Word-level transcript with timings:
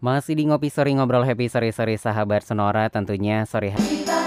Masih 0.00 0.32
di 0.32 0.48
ngopi 0.48 0.72
sore 0.72 0.96
ngobrol 0.96 1.28
happy 1.28 1.52
sore-sore 1.52 2.00
sahabat 2.00 2.40
Sonora 2.40 2.88
tentunya 2.88 3.44
sore 3.44 3.68
hari 3.76 4.19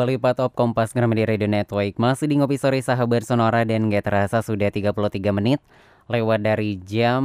Sonora 0.00 0.16
Bali 0.16 0.32
Top 0.32 0.56
Kompas 0.56 0.96
Gramedia 0.96 1.28
Radio 1.28 1.44
Network. 1.44 2.00
Masih 2.00 2.24
di 2.24 2.40
ngopi 2.40 2.56
sore 2.56 2.80
sahabat 2.80 3.20
Sonora 3.20 3.68
dan 3.68 3.92
gak 3.92 4.08
terasa 4.08 4.40
sudah 4.40 4.72
33 4.72 4.96
menit 5.28 5.60
Lewat 6.08 6.40
dari 6.40 6.80
jam 6.80 7.20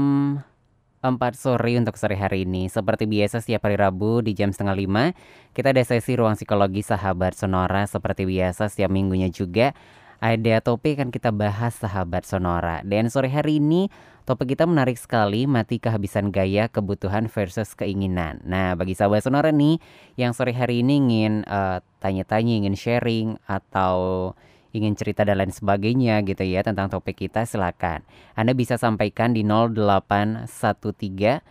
4 1.00 1.16
sore 1.40 1.80
untuk 1.80 1.96
sore 1.96 2.20
hari 2.20 2.44
ini. 2.44 2.68
Seperti 2.68 3.08
biasa 3.08 3.40
setiap 3.40 3.64
hari 3.64 3.80
Rabu 3.80 4.20
di 4.20 4.36
jam 4.36 4.52
setengah 4.52 4.76
5 4.76 5.56
Kita 5.56 5.72
ada 5.72 5.84
sesi 5.88 6.20
ruang 6.20 6.36
psikologi 6.36 6.84
sahabat 6.84 7.40
Sonora. 7.40 7.88
Seperti 7.88 8.28
biasa 8.28 8.68
setiap 8.68 8.92
minggunya 8.92 9.32
juga 9.32 9.72
Ada 10.20 10.60
topik 10.60 11.00
yang 11.00 11.16
kita 11.16 11.32
bahas 11.32 11.80
sahabat 11.80 12.28
Sonora. 12.28 12.84
Dan 12.84 13.08
sore 13.08 13.32
hari 13.32 13.64
ini 13.64 13.88
Topik 14.26 14.58
kita 14.58 14.66
menarik 14.66 14.98
sekali, 14.98 15.46
mati 15.46 15.78
kehabisan 15.78 16.34
gaya, 16.34 16.66
kebutuhan 16.66 17.30
versus 17.30 17.78
keinginan. 17.78 18.42
Nah, 18.42 18.74
bagi 18.74 18.98
sahabat 18.98 19.22
Sonora 19.22 19.54
nih, 19.54 19.78
yang 20.18 20.34
sore 20.34 20.50
hari 20.50 20.82
ini 20.82 20.98
ingin 20.98 21.46
eh, 21.46 21.78
tanya-tanya, 22.02 22.58
ingin 22.58 22.74
sharing, 22.74 23.38
atau 23.46 24.34
ingin 24.74 24.98
cerita 24.98 25.22
dan 25.30 25.38
lain 25.38 25.54
sebagainya 25.54 26.26
gitu 26.26 26.42
ya 26.42 26.66
tentang 26.66 26.90
topik 26.90 27.22
kita, 27.22 27.46
silakan. 27.46 28.02
Anda 28.34 28.58
bisa 28.58 28.82
sampaikan 28.82 29.38
di 29.38 29.46
0813 29.46 30.50
9028 30.50 31.46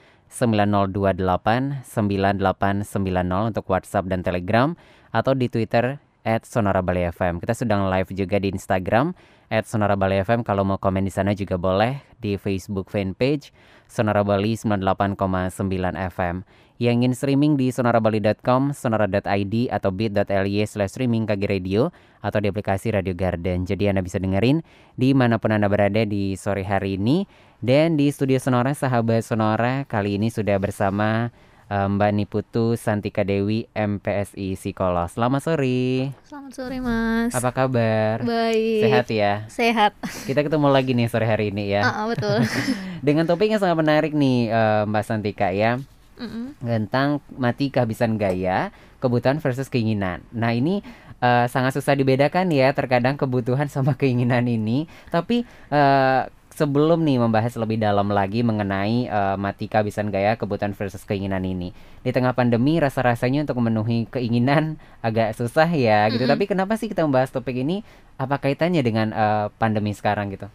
9890 1.86 3.50
untuk 3.54 3.64
WhatsApp 3.70 4.10
dan 4.10 4.26
Telegram, 4.26 4.74
atau 5.14 5.38
di 5.38 5.46
Twitter 5.46 6.02
at 6.24 6.48
Sonora 6.48 6.80
Bali 6.80 7.04
FM. 7.04 7.38
Kita 7.38 7.52
sedang 7.52 7.86
live 7.92 8.10
juga 8.16 8.40
di 8.40 8.48
Instagram 8.50 9.12
at 9.52 9.68
Sonora 9.68 9.94
Bali 9.94 10.18
FM. 10.24 10.42
Kalau 10.42 10.64
mau 10.64 10.80
komen 10.80 11.04
di 11.04 11.12
sana 11.12 11.36
juga 11.36 11.60
boleh 11.60 12.00
di 12.18 12.40
Facebook 12.40 12.88
fanpage 12.88 13.52
Sonora 13.86 14.24
Bali 14.24 14.56
98,9 14.56 15.94
FM. 15.94 16.42
Yang 16.74 16.94
ingin 16.98 17.14
streaming 17.14 17.52
di 17.54 17.70
sonorabali.com, 17.70 18.74
sonora.id 18.74 19.54
atau 19.70 19.90
bit.ly 19.94 20.66
slash 20.66 20.98
streaming 20.98 21.22
KG 21.22 21.46
Radio 21.46 21.94
atau 22.18 22.42
di 22.42 22.50
aplikasi 22.50 22.90
Radio 22.90 23.14
Garden. 23.14 23.62
Jadi 23.62 23.86
Anda 23.86 24.02
bisa 24.02 24.18
dengerin 24.18 24.58
di 24.98 25.14
mana 25.14 25.38
pun 25.38 25.54
Anda 25.54 25.70
berada 25.70 26.02
di 26.02 26.34
sore 26.34 26.66
hari 26.66 26.98
ini. 26.98 27.30
Dan 27.62 27.94
di 27.94 28.10
studio 28.10 28.42
Sonora, 28.42 28.74
sahabat 28.74 29.22
Sonora, 29.22 29.86
kali 29.86 30.18
ini 30.18 30.28
sudah 30.28 30.58
bersama 30.58 31.30
Mbak 31.74 32.10
Niputu 32.14 32.78
Santika 32.78 33.26
Dewi 33.26 33.66
MPSI 33.74 34.54
Psikolog. 34.54 35.10
Selamat 35.10 35.42
sore. 35.42 36.14
Selamat 36.22 36.52
sore 36.54 36.78
mas. 36.78 37.34
Apa 37.34 37.50
kabar? 37.50 38.22
Baik. 38.22 38.82
Sehat 38.86 39.06
ya? 39.10 39.34
Sehat. 39.50 39.92
Kita 40.22 40.46
ketemu 40.46 40.70
lagi 40.70 40.94
nih 40.94 41.10
sore 41.10 41.26
hari 41.26 41.50
ini 41.50 41.74
ya. 41.74 41.82
Ah, 41.82 41.90
ah, 41.90 42.06
betul. 42.06 42.46
Dengan 43.06 43.26
topik 43.26 43.50
yang 43.50 43.58
sangat 43.58 43.74
menarik 43.74 44.14
nih 44.14 44.54
eh, 44.54 44.82
Mbak 44.86 45.02
Santika 45.02 45.50
ya. 45.50 45.82
Mm-mm. 46.14 46.54
Tentang 46.62 47.18
mati 47.34 47.74
kehabisan 47.74 48.22
gaya, 48.22 48.70
kebutuhan 49.02 49.42
versus 49.42 49.66
keinginan. 49.66 50.22
Nah 50.30 50.54
ini 50.54 50.78
eh, 51.18 51.46
sangat 51.50 51.74
susah 51.74 51.98
dibedakan 51.98 52.54
ya 52.54 52.70
terkadang 52.70 53.18
kebutuhan 53.18 53.66
sama 53.66 53.98
keinginan 53.98 54.46
ini. 54.46 54.86
Tapi 55.10 55.42
eh, 55.74 56.22
sebelum 56.54 57.02
nih 57.02 57.18
membahas 57.18 57.58
lebih 57.58 57.82
dalam 57.82 58.08
lagi 58.14 58.46
mengenai 58.46 59.10
eh, 59.10 59.36
mati 59.36 59.66
kehabisan 59.66 60.14
gaya, 60.14 60.38
kebutuhan 60.38 60.72
versus 60.72 61.02
keinginan 61.02 61.42
ini. 61.42 61.74
Di 62.06 62.14
tengah 62.14 62.30
pandemi 62.32 62.78
rasa-rasanya 62.78 63.44
untuk 63.44 63.58
memenuhi 63.58 64.06
keinginan 64.06 64.78
agak 65.02 65.34
susah 65.34 65.66
ya 65.68 66.06
gitu. 66.14 66.24
Mm-mm. 66.24 66.32
Tapi 66.32 66.44
kenapa 66.46 66.78
sih 66.78 66.86
kita 66.86 67.02
membahas 67.02 67.34
topik 67.34 67.58
ini? 67.58 67.82
Apa 68.16 68.38
kaitannya 68.38 68.80
dengan 68.86 69.10
eh, 69.10 69.46
pandemi 69.58 69.90
sekarang 69.90 70.30
gitu? 70.30 70.46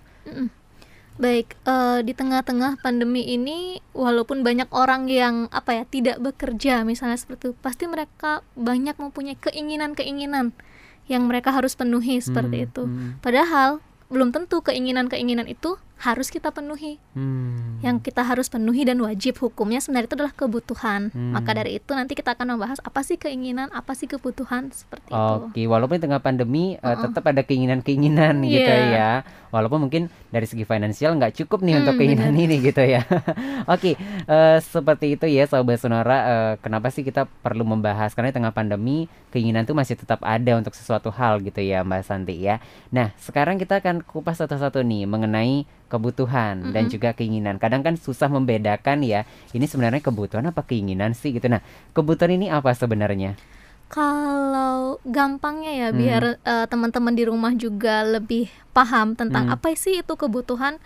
Baik, 1.19 1.59
eh, 1.67 1.99
di 2.07 2.15
tengah-tengah 2.15 2.79
pandemi 2.79 3.27
ini, 3.27 3.83
walaupun 3.91 4.39
banyak 4.39 4.71
orang 4.71 5.11
yang 5.11 5.51
apa 5.51 5.75
ya 5.75 5.83
tidak 5.83 6.15
bekerja, 6.23 6.87
misalnya 6.87 7.19
seperti 7.19 7.51
itu, 7.51 7.55
pasti 7.59 7.91
mereka 7.91 8.39
banyak 8.55 8.95
mempunyai 8.95 9.35
keinginan-keinginan 9.35 10.55
yang 11.11 11.27
mereka 11.27 11.51
harus 11.51 11.75
penuhi 11.75 12.23
seperti 12.23 12.63
Hmm, 12.63 12.67
itu. 12.71 12.83
hmm, 12.87 13.09
Padahal 13.19 13.83
belum 14.07 14.31
tentu 14.31 14.63
keinginan-keinginan 14.63 15.51
itu 15.51 15.75
harus 15.99 16.27
kita 16.27 16.49
penuhi. 16.49 16.95
hmm. 17.11 17.79
Yang 17.79 17.97
kita 18.05 18.23
harus 18.23 18.47
penuhi 18.47 18.83
dan 18.83 18.99
wajib 18.99 19.35
hukumnya 19.37 19.77
sebenarnya 19.77 20.07
itu 20.07 20.15
adalah 20.15 20.31
kebutuhan. 20.31 21.01
Hmm. 21.09 21.31
Maka 21.31 21.51
dari 21.53 21.75
itu 21.75 21.91
nanti 21.91 22.11
kita 22.13 22.33
akan 22.33 22.55
membahas 22.55 22.79
apa 22.79 22.99
sih 22.99 23.15
keinginan, 23.15 23.67
apa 23.69 23.91
sih 23.91 24.05
kebutuhan 24.05 24.67
seperti 24.69 25.09
itu. 25.09 25.19
Oke, 25.45 25.61
walaupun 25.65 25.95
di 25.95 26.03
tengah 26.03 26.19
pandemi 26.19 26.73
eh, 26.73 26.81
Uh-uh. 26.81 27.03
tetap 27.05 27.23
ada 27.25 27.41
keinginan-keinginan 27.41 28.39
gitu 28.45 28.63
Iya. 28.65 28.87
ya. 28.89 29.11
Walaupun 29.49 29.81
mungkin 29.81 30.03
dari 30.27 30.45
segi 30.45 30.61
finansial 30.61 31.15
nggak 31.15 31.33
cukup 31.35 31.59
nih 31.61 31.79
untuk 31.79 31.93
Hmm, 31.93 31.99
keinginan 31.99 32.33
ini 32.33 32.61
gitu 32.61 32.79
ya. 32.79 33.01
Oke, 33.65 33.97
eh, 33.97 34.57
seperti 34.61 35.15
itu 35.15 35.25
ya 35.25 35.43
Sobat 35.45 35.77
Sonora. 35.77 36.17
eh, 36.21 36.53
kenapa 36.59 36.87
sih 36.87 37.01
kita 37.01 37.25
perlu 37.25 37.65
membahas? 37.65 38.13
Karena 38.13 38.29
di 38.29 38.37
tengah 38.37 38.51
pandemi 38.51 39.05
keinginan 39.29 39.63
tuh 39.63 39.73
masih 39.73 39.95
tetap 39.95 40.21
ada 40.21 40.53
untuk 40.53 40.71
sesuatu 40.71 41.09
hal 41.09 41.41
gitu 41.41 41.59
ya 41.59 41.81
Mbak 41.81 42.01
Santi 42.01 42.37
ya. 42.37 42.61
Nah, 42.89 43.11
sekarang 43.17 43.57
kita 43.57 43.77
akan 43.77 44.01
kupas 44.01 44.37
satu-satu 44.37 44.79
nih 44.81 45.03
mengenai 45.03 45.65
kebutuhan 45.89 46.69
dan 46.71 46.85
Mm-mm. 46.85 46.93
juga 46.93 47.11
keinginan. 47.11 47.57
Kadang 47.57 47.81
kan 47.81 47.97
susah 47.97 48.29
membedakan 48.29 49.01
ya. 49.01 49.25
Ini 49.51 49.65
sebenarnya 49.65 49.99
kebutuhan 49.99 50.45
apa 50.45 50.61
keinginan 50.61 51.17
sih 51.17 51.33
gitu. 51.33 51.49
Nah, 51.49 51.65
kebutuhan 51.91 52.37
ini 52.37 52.47
apa 52.47 52.69
sebenarnya? 52.71 53.33
Kalau 53.89 55.01
gampangnya 55.01 55.73
ya 55.73 55.87
Hmm. 55.89 55.97
biar 55.97 56.23
eh, 56.45 56.65
teman-teman 56.69 57.17
di 57.17 57.25
rumah 57.25 57.57
juga 57.57 58.05
lebih 58.05 58.47
paham 58.69 59.17
tentang 59.17 59.49
Hmm. 59.49 59.57
apa 59.57 59.73
sih 59.73 60.05
itu 60.05 60.13
kebutuhan. 60.13 60.77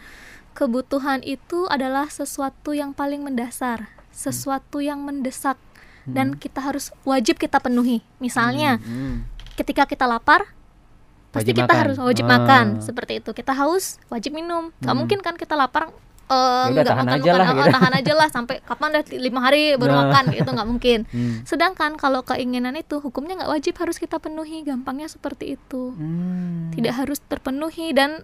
Kebutuhan 0.56 1.20
itu 1.22 1.68
adalah 1.68 2.08
sesuatu 2.08 2.72
yang 2.72 2.96
paling 2.96 3.26
mendasar, 3.26 3.92
sesuatu 4.14 4.80
yang 4.80 5.02
mendesak 5.02 5.58
dan 6.06 6.38
kita 6.38 6.62
harus 6.62 6.94
wajib 7.04 7.42
kita 7.42 7.58
penuhi. 7.58 8.06
Misalnya, 8.22 8.78
Hmm, 8.80 8.88
hmm. 8.88 9.16
ketika 9.58 9.84
kita 9.84 10.06
lapar, 10.06 10.46
pasti 11.34 11.50
Wajib 11.50 11.56
kita 11.58 11.66
makan. 11.68 11.82
harus 11.82 11.98
wajib 12.00 12.26
Ah. 12.26 12.32
makan 12.32 12.66
seperti 12.80 13.14
itu 13.18 13.30
kita 13.32 13.54
haus 13.54 13.86
wajib 14.08 14.32
minum 14.32 14.70
nggak 14.76 14.86
Hmm. 14.86 14.96
mungkin 14.96 15.20
kan 15.20 15.34
kita 15.34 15.54
lapar 15.54 15.90
eh, 16.24 16.32
Ya 16.32 16.38
udah, 16.64 16.70
nggak 16.72 16.86
tahan 16.86 17.04
makan 17.04 17.12
aja 17.12 17.26
makan 17.26 17.36
lah, 17.36 17.44
oh, 17.44 17.58
gitu. 17.60 17.74
tahan 17.74 17.94
aja 17.96 18.14
lah 18.14 18.28
sampai 18.30 18.56
kapan 18.62 18.90
dah 18.92 19.04
lima 19.20 19.40
hari 19.42 19.64
baru 19.76 19.92
Nah. 19.92 20.00
makan 20.04 20.24
itu 20.32 20.46
nggak 20.48 20.70
mungkin 20.70 21.00
Hmm. 21.12 21.42
sedangkan 21.44 21.92
kalau 21.96 22.22
keinginan 22.22 22.74
itu 22.76 22.96
hukumnya 22.98 23.34
nggak 23.36 23.52
wajib 23.52 23.74
harus 23.76 23.98
kita 23.98 24.18
penuhi 24.18 24.62
gampangnya 24.62 25.06
seperti 25.08 25.58
itu 25.58 25.92
Hmm. 25.92 26.72
tidak 26.72 26.94
harus 26.96 27.20
terpenuhi 27.20 27.92
dan 27.92 28.22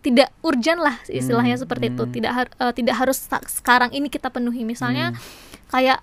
tidak 0.00 0.32
urgent 0.40 0.78
lah 0.78 0.96
istilahnya 1.04 1.54
Hmm, 1.54 1.62
seperti 1.62 1.84
itu 1.88 2.02
hmm. 2.02 2.12
tidak 2.12 2.32
har- 2.32 2.54
eh, 2.58 2.72
tidak 2.72 2.94
harus 2.96 3.18
sekarang 3.50 3.90
ini 3.90 4.06
kita 4.06 4.26
penuhi 4.26 4.62
misalnya 4.62 5.10
Hmm. 5.10 5.18
kayak 5.68 5.98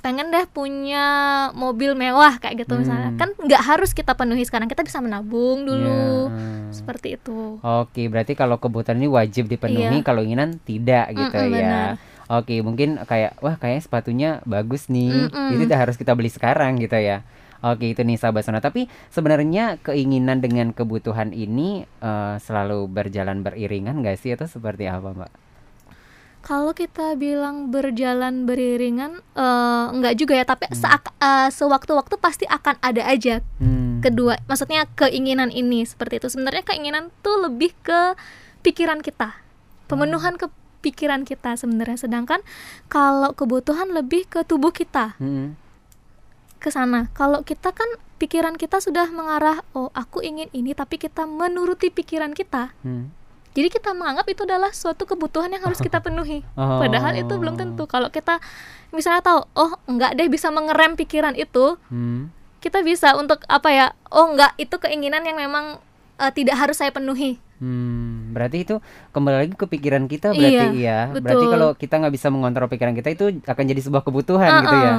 pengen 0.00 0.28
deh 0.28 0.44
punya 0.46 1.04
mobil 1.52 1.92
mewah 1.92 2.36
kayak 2.36 2.64
gitu 2.64 2.76
misalnya 2.76 3.10
Hmm. 3.10 3.18
kan 3.18 3.30
nggak 3.34 3.62
harus 3.62 3.92
kita 3.92 4.12
penuhi 4.12 4.42
sekarang 4.42 4.66
kita 4.66 4.80
bisa 4.80 4.98
menabung 4.98 5.62
dulu 5.62 6.28
hmm. 6.28 6.72
seperti 6.72 7.14
itu 7.14 7.60
Oke, 7.60 8.06
berarti 8.06 8.32
kalau 8.32 8.56
kebutuhan 8.56 8.96
ini 8.96 9.06
wajib 9.06 9.46
dipenuhi, 9.46 10.00
Iya. 10.00 10.06
kalau 10.06 10.20
inginan 10.20 10.56
tidak 10.60 11.12
gitu 11.12 11.36
Mm-mm, 11.36 11.48
ya. 11.48 11.56
benar. 11.56 11.90
Oke, 12.30 12.54
mungkin 12.60 12.94
kayak 13.02 13.36
wah 13.38 13.54
kayaknya 13.54 13.82
sepatunya 13.82 14.30
bagus 14.44 14.86
nih. 14.86 15.26
Mm-mm. 15.26 15.50
Itu 15.50 15.62
udah 15.66 15.78
harus 15.78 15.94
kita 15.94 16.14
beli 16.14 16.30
sekarang 16.30 16.78
gitu 16.78 16.94
ya. 16.94 17.26
Oke, 17.60 17.90
itu 17.90 18.00
nih 18.00 18.16
sahabat 18.16 18.40
Sona. 18.40 18.58
Tapi 18.58 18.86
sebenarnya 19.10 19.76
keinginan 19.78 20.38
dengan 20.38 20.70
kebutuhan 20.70 21.34
ini 21.34 21.82
eh, 21.84 22.34
selalu 22.38 22.86
berjalan 22.86 23.42
beriringan 23.42 24.00
gak 24.00 24.16
sih 24.16 24.32
atau 24.32 24.46
seperti 24.46 24.86
apa, 24.86 25.10
Mbak? 25.10 25.32
Kalau 26.40 26.72
kita 26.72 27.14
bilang 27.14 27.68
berjalan 27.68 28.44
beriringan 28.44 29.20
eh, 29.32 29.84
enggak 29.88 30.16
juga 30.16 30.34
ya 30.34 30.44
tapi 30.44 30.66
Hmm. 30.66 30.76
seak- 30.76 31.14
eh, 31.14 31.48
sewaktu-waktu 31.48 32.14
pasti 32.16 32.44
akan 32.44 32.80
ada 32.80 33.04
aja 33.04 33.44
Hmm. 33.56 34.00
kedua 34.00 34.40
maksudnya 34.44 34.88
keinginan 34.94 35.48
ini 35.48 35.84
seperti 35.84 36.18
itu 36.18 36.28
sebenarnya 36.28 36.64
keinginan 36.64 37.12
tuh 37.20 37.36
lebih 37.40 37.76
ke 37.80 38.16
pikiran 38.60 39.00
kita 39.00 39.36
pemenuhan 39.86 40.34
ke 40.34 40.48
pikiran 40.80 41.22
kita 41.22 41.54
sebenarnya 41.54 42.00
sedangkan 42.00 42.40
kalau 42.86 43.30
kebutuhan 43.30 43.90
lebih 43.90 44.24
ke 44.24 44.40
tubuh 44.42 44.70
kita 44.70 45.16
Hmm. 45.16 45.60
ke 46.56 46.68
sana 46.68 47.12
kalau 47.12 47.40
kita 47.40 47.70
kan 47.70 47.88
pikiran 48.16 48.52
kita 48.54 48.78
sudah 48.78 49.08
mengarah 49.08 49.64
oh 49.70 49.88
aku 49.92 50.20
ingin 50.20 50.48
ini 50.50 50.72
tapi 50.72 50.96
kita 50.96 51.24
menuruti 51.24 51.88
pikiran 51.88 52.32
kita 52.32 52.72
Hmm. 52.80 53.12
Jadi 53.50 53.68
kita 53.68 53.90
menganggap 53.90 54.26
itu 54.26 54.42
adalah 54.42 54.70
suatu 54.70 55.04
kebutuhan 55.04 55.48
yang 55.48 55.60
harus 55.60 55.78
kita 55.78 55.98
penuhi 56.06 56.42
Oh. 56.54 56.78
padahal 56.78 57.14
itu 57.14 57.30
belum 57.30 57.54
tentu 57.54 57.84
kalau 57.84 58.08
kita 58.08 58.38
misalnya 58.90 59.20
tahu 59.20 59.40
oh 59.54 59.72
enggak 59.84 60.14
deh 60.14 60.26
bisa 60.26 60.48
mengerem 60.48 60.94
pikiran 60.94 61.34
itu 61.34 61.78
Hmm. 61.86 62.30
kita 62.58 62.80
bisa 62.80 63.14
untuk 63.14 63.42
apa 63.46 63.68
ya 63.68 63.86
oh 64.08 64.30
enggak 64.30 64.52
itu 64.56 64.76
keinginan 64.76 65.22
yang 65.22 65.36
memang 65.36 65.78
eh, 66.16 66.32
tidak 66.32 66.56
harus 66.56 66.76
saya 66.76 66.90
penuhi 66.90 67.38
Hmm, 67.60 68.32
berarti 68.32 68.64
itu 68.64 68.80
kembali 69.12 69.36
lagi 69.36 69.52
ke 69.52 69.68
pikiran 69.68 70.08
kita 70.08 70.32
berarti 70.32 70.48
ya. 70.48 70.72
Iya, 70.72 70.98
Berarti 71.12 71.44
betul. 71.44 71.52
kalau 71.52 71.68
kita 71.76 71.94
nggak 72.00 72.14
bisa 72.16 72.32
mengontrol 72.32 72.72
pikiran 72.72 72.96
kita 72.96 73.12
itu 73.12 73.36
akan 73.44 73.64
jadi 73.68 73.80
sebuah 73.84 74.00
kebutuhan 74.00 74.50
gitu 74.64 74.76
ya. 74.80 74.92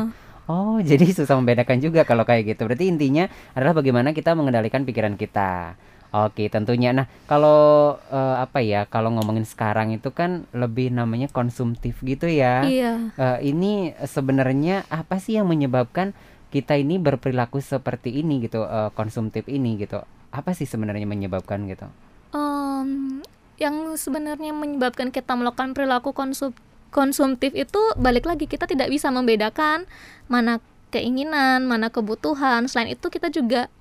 Oh, 0.45 0.77
jadi 0.77 1.01
susah 1.18 1.42
membedakan 1.42 1.81
juga 1.81 2.06
kalau 2.06 2.21
kayak 2.21 2.53
gitu. 2.53 2.69
Berarti 2.69 2.86
intinya 2.86 3.25
adalah 3.53 3.74
bagaimana 3.74 4.13
kita 4.13 4.38
mengendalikan 4.38 4.86
pikiran 4.86 5.18
kita. 5.18 5.74
Oke, 6.12 6.52
tentunya. 6.52 6.92
Nah, 6.92 7.08
kalau 7.24 7.96
eh, 8.12 8.36
apa 8.44 8.60
ya? 8.60 8.84
Kalau 8.84 9.16
ngomongin 9.16 9.48
sekarang 9.48 9.96
itu 9.96 10.12
kan 10.12 10.44
lebih 10.52 10.92
namanya 10.92 11.31
konsumtif 11.31 12.04
gitu 12.04 12.28
ya. 12.28 12.68
iya 12.68 13.00
Eh, 13.16 13.56
ini 13.56 13.96
sebenarnya 14.04 14.84
apa 14.92 15.24
sih 15.24 15.40
yang 15.40 15.48
menyebabkan 15.48 16.12
kita 16.52 16.75
ini 16.75 17.00
berperilaku 17.00 17.63
seperti 17.63 18.19
ini 18.19 18.44
gitu, 18.44 18.68
eh, 18.68 18.92
konsumtif 18.92 19.48
ini 19.48 19.80
gitu? 19.80 20.04
Apa 20.36 20.52
sih 20.52 20.68
sebenarnya 20.68 21.08
menyebabkan 21.08 21.63
gitu? 21.72 21.88
Em, 22.36 23.24
yang 23.56 23.96
sebenarnya 23.96 24.52
menyebabkan 24.52 25.16
kita 25.16 25.31
melakukan 25.40 25.72
perilaku 25.72 26.12
konsum 26.12 26.52
konsumtif 26.92 27.56
itu 27.56 27.80
balik 27.96 28.28
lagi 28.28 28.52
kita 28.52 28.68
tidak 28.68 28.92
bisa 28.92 29.08
membedakan 29.08 29.88
mana 30.28 30.60
keinginan 30.92 31.63
mana 31.63 31.88
kebutuhan 31.88 32.68
selain 32.68 32.92
itu 32.92 33.08
kita 33.08 33.31
juga 33.31 33.72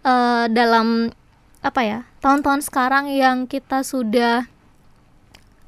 eh, 0.00 0.48
dalam 0.48 1.12
apa 1.64 1.80
ya 1.80 1.98
tahun-tahun 2.20 2.60
sekarang 2.68 3.08
yang 3.08 3.48
kita 3.48 3.80
sudah 3.80 4.44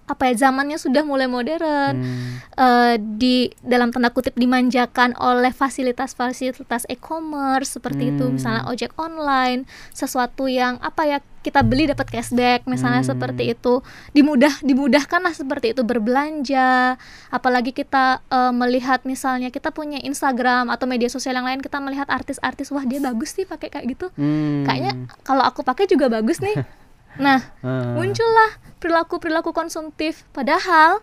apa 0.07 0.23
ya 0.27 0.47
zamannya 0.47 0.77
sudah 0.77 1.03
mulai 1.03 1.27
modern 1.27 1.95
Hmm. 1.99 2.39
eh, 2.57 2.95
di 2.97 3.37
dalam 3.61 3.91
tanda 3.91 4.09
kutip 4.09 4.33
dimanjakan 4.35 5.13
oleh 5.15 5.51
fasilitas-fasilitas 5.51 6.87
e-commerce 6.87 7.75
seperti 7.75 8.11
itu 8.11 8.25
Hmm. 8.25 8.35
misalnya 8.35 8.63
ojek 8.67 8.95
online 8.97 9.65
sesuatu 9.91 10.47
yang 10.47 10.79
apa 10.79 11.03
ya 11.05 11.19
kita 11.41 11.63
beli 11.63 11.87
dapat 11.87 12.07
cashback 12.09 12.65
misalnya 12.65 13.03
Hmm. 13.03 13.11
seperti 13.13 13.51
itu 13.51 13.83
dimudah 14.13 14.51
dimudahkanlah 14.61 15.31
seperti 15.33 15.73
itu 15.73 15.83
berbelanja 15.83 16.99
apalagi 17.29 17.71
kita 17.71 18.23
eh, 18.27 18.53
melihat 18.53 19.03
misalnya 19.03 19.51
kita 19.51 19.71
punya 19.71 19.99
Instagram 20.01 20.69
atau 20.69 20.87
media 20.87 21.07
sosial 21.07 21.35
yang 21.35 21.45
lain 21.45 21.59
kita 21.59 21.79
melihat 21.79 22.07
artis-artis 22.09 22.71
wah 22.71 22.83
dia 22.83 22.99
bagus 23.01 23.31
sih 23.33 23.43
pakai 23.43 23.69
kayak 23.69 23.87
gitu 23.89 24.07
Hmm. 24.15 24.63
kayaknya 24.65 24.95
kalau 25.23 25.43
aku 25.43 25.63
pakai 25.63 25.87
juga 25.87 26.07
bagus 26.09 26.39
nih 26.39 26.55
nah 27.17 27.41
Ah. 27.61 27.97
muncullah 27.97 28.51
perilaku-perilaku 28.79 29.51
konsumtif 29.51 30.29
padahal 30.31 31.01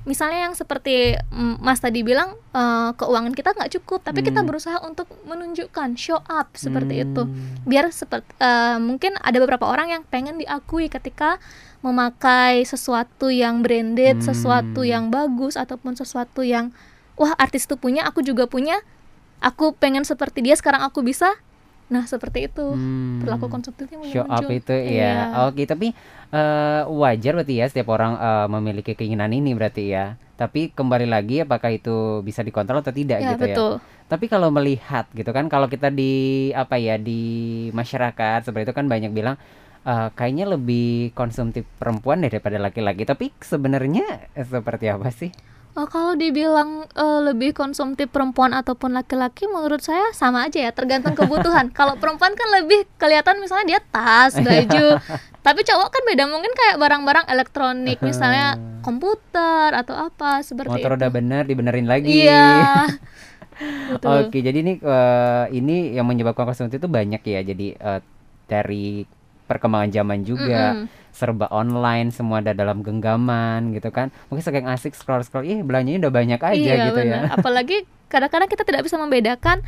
misalnya 0.00 0.48
yang 0.48 0.56
seperti 0.56 1.20
Mas 1.60 1.76
tadi 1.76 2.00
bilang 2.00 2.32
eh, 2.56 2.90
keuangan 2.96 3.36
kita 3.36 3.52
nggak 3.52 3.68
cukup 3.76 4.00
tapi 4.00 4.24
kita 4.24 4.40
Hmm. 4.40 4.48
berusaha 4.48 4.80
untuk 4.80 5.04
menunjukkan 5.28 5.92
show 5.94 6.16
up 6.24 6.56
seperti 6.56 7.04
itu 7.04 7.28
Hmm. 7.28 7.60
biar 7.68 7.92
seperti 7.92 8.32
mungkin 8.80 9.20
ada 9.20 9.36
beberapa 9.36 9.68
orang 9.68 9.92
yang 9.92 10.02
pengen 10.08 10.40
diakui 10.40 10.88
ketika 10.88 11.36
memakai 11.80 12.64
sesuatu 12.64 13.28
yang 13.28 13.60
branded 13.60 14.20
Hmm. 14.20 14.26
sesuatu 14.32 14.84
yang 14.84 15.12
bagus 15.12 15.60
ataupun 15.60 15.92
sesuatu 15.96 16.40
yang 16.40 16.72
wah 17.20 17.36
artis 17.36 17.68
itu 17.68 17.76
punya 17.76 18.08
aku 18.08 18.24
juga 18.24 18.48
punya 18.48 18.80
aku 19.44 19.76
pengen 19.76 20.08
seperti 20.08 20.40
dia 20.40 20.56
sekarang 20.56 20.80
aku 20.80 21.04
bisa 21.04 21.36
nah 21.90 22.06
seperti 22.06 22.46
itu 22.46 22.62
Hmm. 22.62 23.18
perilaku 23.18 23.50
konsumtifnya 23.50 23.98
mulai 23.98 24.14
show 24.14 24.24
up 24.24 24.46
itu 24.46 24.70
ya. 24.72 24.86
Iya. 24.86 25.12
Oke, 25.50 25.66
tapi 25.66 25.90
eh, 26.30 26.82
wajar 26.86 27.32
berarti 27.34 27.54
ya 27.58 27.66
setiap 27.66 27.90
orang 27.90 28.14
eh, 28.14 28.46
memiliki 28.46 28.94
keinginan 28.94 29.34
ini 29.34 29.50
berarti 29.58 29.90
ya. 29.90 30.14
Tapi 30.38 30.72
kembali 30.72 31.04
lagi 31.04 31.44
apakah 31.44 31.68
itu 31.68 32.24
bisa 32.24 32.40
dikontrol 32.40 32.80
atau 32.80 32.94
tidak 32.94 33.20
ya 33.20 33.34
gitu 33.34 33.44
ya. 33.44 33.52
betul 33.52 33.72
Tapi 34.08 34.24
kalau 34.26 34.48
melihat 34.50 35.04
gitu 35.12 35.30
kan 35.30 35.46
kalau 35.46 35.66
kita 35.66 35.90
di 35.90 36.12
apa 36.54 36.78
ya 36.80 36.96
di 36.96 37.20
masyarakat 37.70 38.46
seperti 38.46 38.70
itu 38.70 38.74
kan 38.74 38.86
banyak 38.86 39.10
bilang 39.10 39.36
eh, 39.84 40.08
kayaknya 40.14 40.46
lebih 40.54 41.10
konsumtif 41.12 41.66
perempuan 41.76 42.22
daripada 42.22 42.56
laki-laki. 42.56 43.02
Tapi 43.02 43.34
sebenarnya 43.42 44.30
seperti 44.34 44.86
apa 44.88 45.10
sih? 45.10 45.30
Oh, 45.78 45.86
kalau 45.86 46.18
dibilang 46.18 46.82
eh, 46.90 47.20
lebih 47.30 47.54
konsumtif 47.54 48.10
perempuan 48.10 48.50
ataupun 48.50 48.90
laki-laki, 48.90 49.46
menurut 49.46 49.78
saya 49.78 50.10
sama 50.10 50.50
aja 50.50 50.66
ya, 50.66 50.70
tergantung 50.74 51.14
kebutuhan. 51.14 51.70
kalau 51.78 51.94
perempuan 51.94 52.34
kan 52.34 52.48
lebih 52.58 52.90
kelihatan 52.98 53.38
misalnya 53.38 53.76
dia 53.76 53.80
tas, 53.80 54.34
baju, 54.34 54.98
tapi 55.46 55.60
cowok 55.62 55.88
kan 55.94 56.02
beda 56.10 56.24
mungkin 56.26 56.50
kayak 56.58 56.76
barang-barang 56.76 57.26
elektronik, 57.30 58.02
misalnya 58.02 58.58
komputer 58.82 59.70
atau 59.76 60.10
apa 60.10 60.42
seperti 60.42 60.82
Motor 60.82 60.92
itu. 60.94 60.98
udah 60.98 61.10
bener 61.12 61.42
dibenerin 61.46 61.86
lagi. 61.86 62.26
Iya. 62.26 62.90
Oke, 64.24 64.40
jadi 64.40 64.58
ini 64.64 64.80
eh, 64.80 65.44
ini 65.54 65.94
yang 65.94 66.08
menyebabkan 66.08 66.48
konsumtif 66.50 66.80
itu 66.80 66.90
banyak 66.90 67.22
ya. 67.22 67.40
Jadi 67.44 67.66
eh, 67.76 68.00
dari 68.50 69.06
perkembangan 69.50 69.90
zaman 69.90 70.22
juga 70.22 70.78
Mm-mm. 70.78 70.86
serba 71.10 71.50
online, 71.50 72.14
semua 72.14 72.38
ada 72.38 72.54
dalam 72.54 72.80
genggaman 72.80 73.74
gitu 73.74 73.90
kan. 73.90 74.14
Mungkin 74.30 74.40
saking 74.40 74.64
asik 74.64 74.94
scroll 74.94 75.20
scroll, 75.20 75.42
ih 75.42 75.58
belanjanya 75.60 76.06
udah 76.06 76.12
banyak 76.14 76.38
aja 76.40 76.54
iya, 76.54 76.86
gitu 76.86 77.02
benar. 77.02 77.22
ya. 77.26 77.30
Apalagi 77.36 77.82
kadang-kadang 78.06 78.46
kita 78.46 78.62
tidak 78.62 78.82
bisa 78.82 78.94
membedakan, 78.94 79.58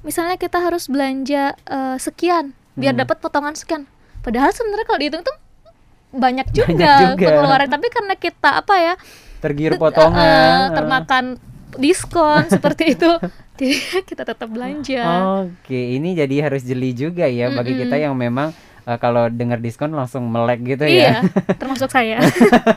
misalnya 0.00 0.34
kita 0.34 0.58
harus 0.58 0.90
belanja 0.90 1.54
eh, 1.54 1.96
sekian 1.96 2.50
biar 2.74 2.92
Hmm. 2.92 3.02
dapat 3.02 3.16
potongan 3.18 3.54
sekian. 3.54 3.86
Padahal 4.18 4.50
sebenarnya 4.50 4.84
kalau 4.84 4.98
dihitung 4.98 5.22
tuh 5.22 5.36
banyak 6.08 6.46
juga, 6.50 7.14
juga. 7.14 7.26
pengeluaran, 7.28 7.68
tapi 7.68 7.86
karena 7.88 8.14
kita 8.14 8.50
apa 8.56 8.74
ya 8.76 8.94
Tergiur 9.38 9.76
potongan. 9.76 10.72
termakan 10.72 11.24
diskon 11.74 12.48
seperti 12.54 12.96
itu, 12.96 13.10
jadi 13.54 13.76
kita 14.08 14.22
tetap 14.24 14.48
belanja. 14.48 15.04
Oke, 15.42 15.76
ini 15.94 16.14
jadi 16.14 16.48
harus 16.48 16.64
jeli 16.64 16.90
juga 16.90 17.28
ya 17.28 17.50
bagi 17.50 17.76
kita 17.76 17.94
yang 17.94 18.16
memang 18.16 18.50
eh, 18.88 18.98
kalau 18.98 19.28
dengar 19.28 19.60
diskon 19.60 19.92
langsung 19.92 20.24
melek 20.24 20.64
gitu 20.66 20.88
Iya, 20.88 21.20
ya. 21.20 21.28
termasuk 21.60 21.92
saya. 21.92 22.24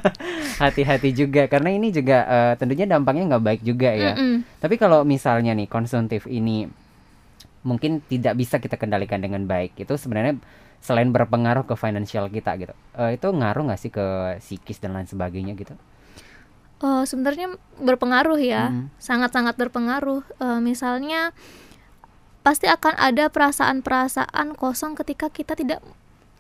Hati-hati 0.61 1.09
juga 1.11 1.47
karena 1.47 1.71
ini 1.71 1.89
juga 1.89 2.17
eh, 2.21 2.53
tentunya 2.55 2.85
dampaknya 2.85 3.31
nggak 3.31 3.43
baik 3.43 3.61
juga 3.63 3.89
ya. 3.89 4.13
Mm-mm. 4.13 4.43
Tapi 4.59 4.75
kalau 4.75 5.01
misalnya 5.01 5.55
nih 5.55 5.65
konsumtif 5.65 6.27
ini 6.27 6.67
mungkin 7.61 8.01
tidak 8.03 8.35
bisa 8.35 8.57
kita 8.57 8.75
kendalikan 8.75 9.21
dengan 9.21 9.45
baik, 9.45 9.77
itu 9.77 9.93
sebenarnya 9.93 10.41
selain 10.81 11.13
berpengaruh 11.13 11.61
ke 11.63 11.77
finansial 11.77 12.25
kita 12.25 12.57
gitu, 12.57 12.73
eh, 12.97 13.13
itu 13.13 13.27
ngaruh 13.29 13.69
nggak 13.69 13.77
sih 13.77 13.93
ke 13.93 14.05
psikis 14.41 14.81
dan 14.81 14.97
lain 14.97 15.05
sebagainya 15.05 15.53
gitu? 15.53 15.77
Oh, 16.81 17.05
sebenarnya 17.05 17.53
berpengaruh 17.77 18.41
ya, 18.41 18.73
Mm. 18.73 18.89
sangat-sangat 18.97 19.53
berpengaruh. 19.53 20.25
Eh, 20.41 20.59
misalnya, 20.59 21.29
pasti 22.41 22.65
akan 22.65 22.97
ada 22.97 23.29
perasaan-perasaan 23.29 24.57
kosong 24.57 24.97
ketika 24.97 25.29
kita 25.29 25.53
tidak 25.53 25.85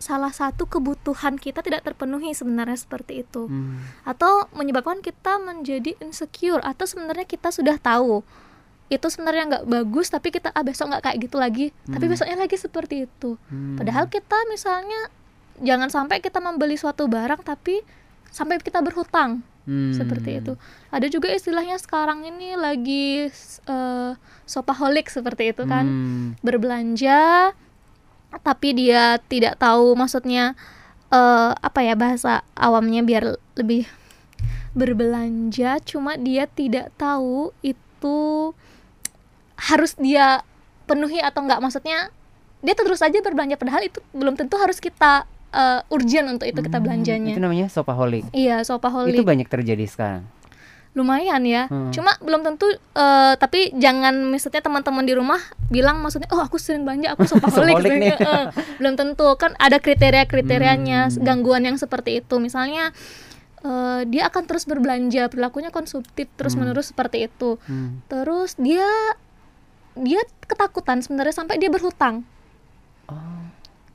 salah 0.01 0.29
satu 0.29 0.65
kebutuhan 0.65 1.37
kita 1.37 1.61
tidak 1.61 1.81
terpenuhi 1.81 2.33
sebenarnya 2.33 2.75
seperti 2.75 3.21
itu 3.21 3.45
Hmm. 3.45 3.79
atau 4.03 4.49
menyebabkan 4.51 4.99
kita 4.99 5.37
menjadi 5.37 5.95
insecure 5.99 6.59
atau 6.59 6.83
sebenarnya 6.83 7.23
kita 7.23 7.49
sudah 7.49 7.77
tahu 7.77 8.25
itu 8.89 9.07
sebenarnya 9.07 9.43
nggak 9.47 9.65
bagus 9.65 10.09
tapi 10.09 10.29
kita 10.29 10.49
ah 10.49 10.61
besok 10.61 10.91
nggak 10.91 11.03
kayak 11.05 11.17
gitu 11.21 11.37
lagi 11.37 11.65
tapi 11.85 12.05
Hmm. 12.05 12.11
besoknya 12.11 12.37
lagi 12.37 12.57
seperti 12.57 12.95
itu 13.05 13.39
Hmm. 13.47 13.77
padahal 13.77 14.05
kita 14.05 14.35
misalnya 14.45 15.07
jangan 15.61 15.87
sampai 15.87 16.19
kita 16.19 16.41
membeli 16.41 16.75
suatu 16.75 17.07
barang 17.07 17.39
tapi 17.39 17.79
sampai 18.27 18.57
kita 18.57 18.81
berhutang 18.81 19.45
Hmm. 19.61 19.93
seperti 19.93 20.41
itu 20.41 20.57
ada 20.89 21.05
juga 21.05 21.29
istilahnya 21.29 21.77
sekarang 21.77 22.25
ini 22.25 22.57
lagi 22.57 23.29
eh, 23.63 24.11
sopaholic 24.43 25.07
seperti 25.07 25.53
itu 25.53 25.63
kan 25.63 25.85
Hmm. 25.85 26.27
berbelanja 26.41 27.53
tapi 28.33 28.71
dia 28.73 29.19
tidak 29.21 29.57
tahu 29.57 29.93
maksudnya 29.93 30.55
eh, 31.07 31.51
apa 31.51 31.79
ya 31.79 31.93
bahasa 31.93 32.47
awamnya 32.53 33.01
biar 33.01 33.23
lebih 33.55 33.83
berbelanja 34.71 35.83
cuma 35.83 36.15
dia 36.15 36.47
tidak 36.47 36.95
tahu 36.95 37.51
itu 37.61 38.51
harus 39.61 39.93
dia 39.95 40.41
penuhi 40.85 41.19
atau 41.19 41.43
enggak 41.43 41.59
maksudnya 41.59 42.09
dia 42.59 42.73
terus 42.73 42.97
saja 42.97 43.19
berbelanja 43.19 43.55
padahal 43.55 43.83
itu 43.83 43.99
belum 44.11 44.33
tentu 44.33 44.55
harus 44.55 44.79
kita 44.79 45.27
eh, 45.51 45.81
urgent 45.89 46.31
untuk 46.31 46.47
itu 46.47 46.57
kita 46.57 46.77
Hmm, 46.77 46.85
belanjanya 46.87 47.33
Itu 47.35 47.41
namanya 47.41 47.67
shopaholic. 47.67 48.23
iya 48.31 48.63
sopaholic 48.63 49.11
Itu 49.13 49.21
banyak 49.21 49.47
terjadi 49.47 49.85
sekarang. 49.85 50.23
Lumayan 50.91 51.39
ya 51.43 51.65
Hmm. 51.65 51.87
cuma 51.89 52.11
belum 52.19 52.43
tentu 52.43 52.67
eh, 52.69 53.33
tapi 53.35 53.71
jangan 53.73 54.27
misalnya 54.27 54.59
teman-teman 54.59 55.01
di 55.01 55.13
rumah 55.13 55.39
bilang 55.67 55.99
maksudnya 55.99 56.27
oh 56.29 56.39
aku 56.39 56.55
sering 56.55 56.83
belanja 56.83 57.15
aku 57.15 57.23
nih. 57.95 58.11
Eh, 58.11 58.19
eh. 58.19 58.45
belum 58.75 58.93
tentu 58.95 59.27
kan 59.35 59.55
ada 59.55 59.77
kriteria 59.77 60.25
kriterianya 60.25 61.07
Hmm. 61.07 61.23
gangguan 61.23 61.63
yang 61.63 61.75
seperti 61.75 62.19
itu 62.19 62.35
misalnya 62.37 62.91
eh, 63.61 64.01
dia 64.05 64.27
akan 64.27 64.43
terus 64.43 64.65
berbelanja 64.65 65.27
perilakunya 65.27 65.69
konsumtif 65.69 66.27
terus 66.35 66.53
menerus 66.55 66.91
seperti 66.91 67.25
itu 67.25 67.55
Hmm. 67.63 68.03
terus 68.05 68.55
dia 68.55 68.83
dia 69.93 70.19
ketakutan 70.41 70.99
sebenarnya 70.99 71.35
sampai 71.35 71.55
dia 71.55 71.67
berhutang 71.67 72.27
Oh. 73.07 73.40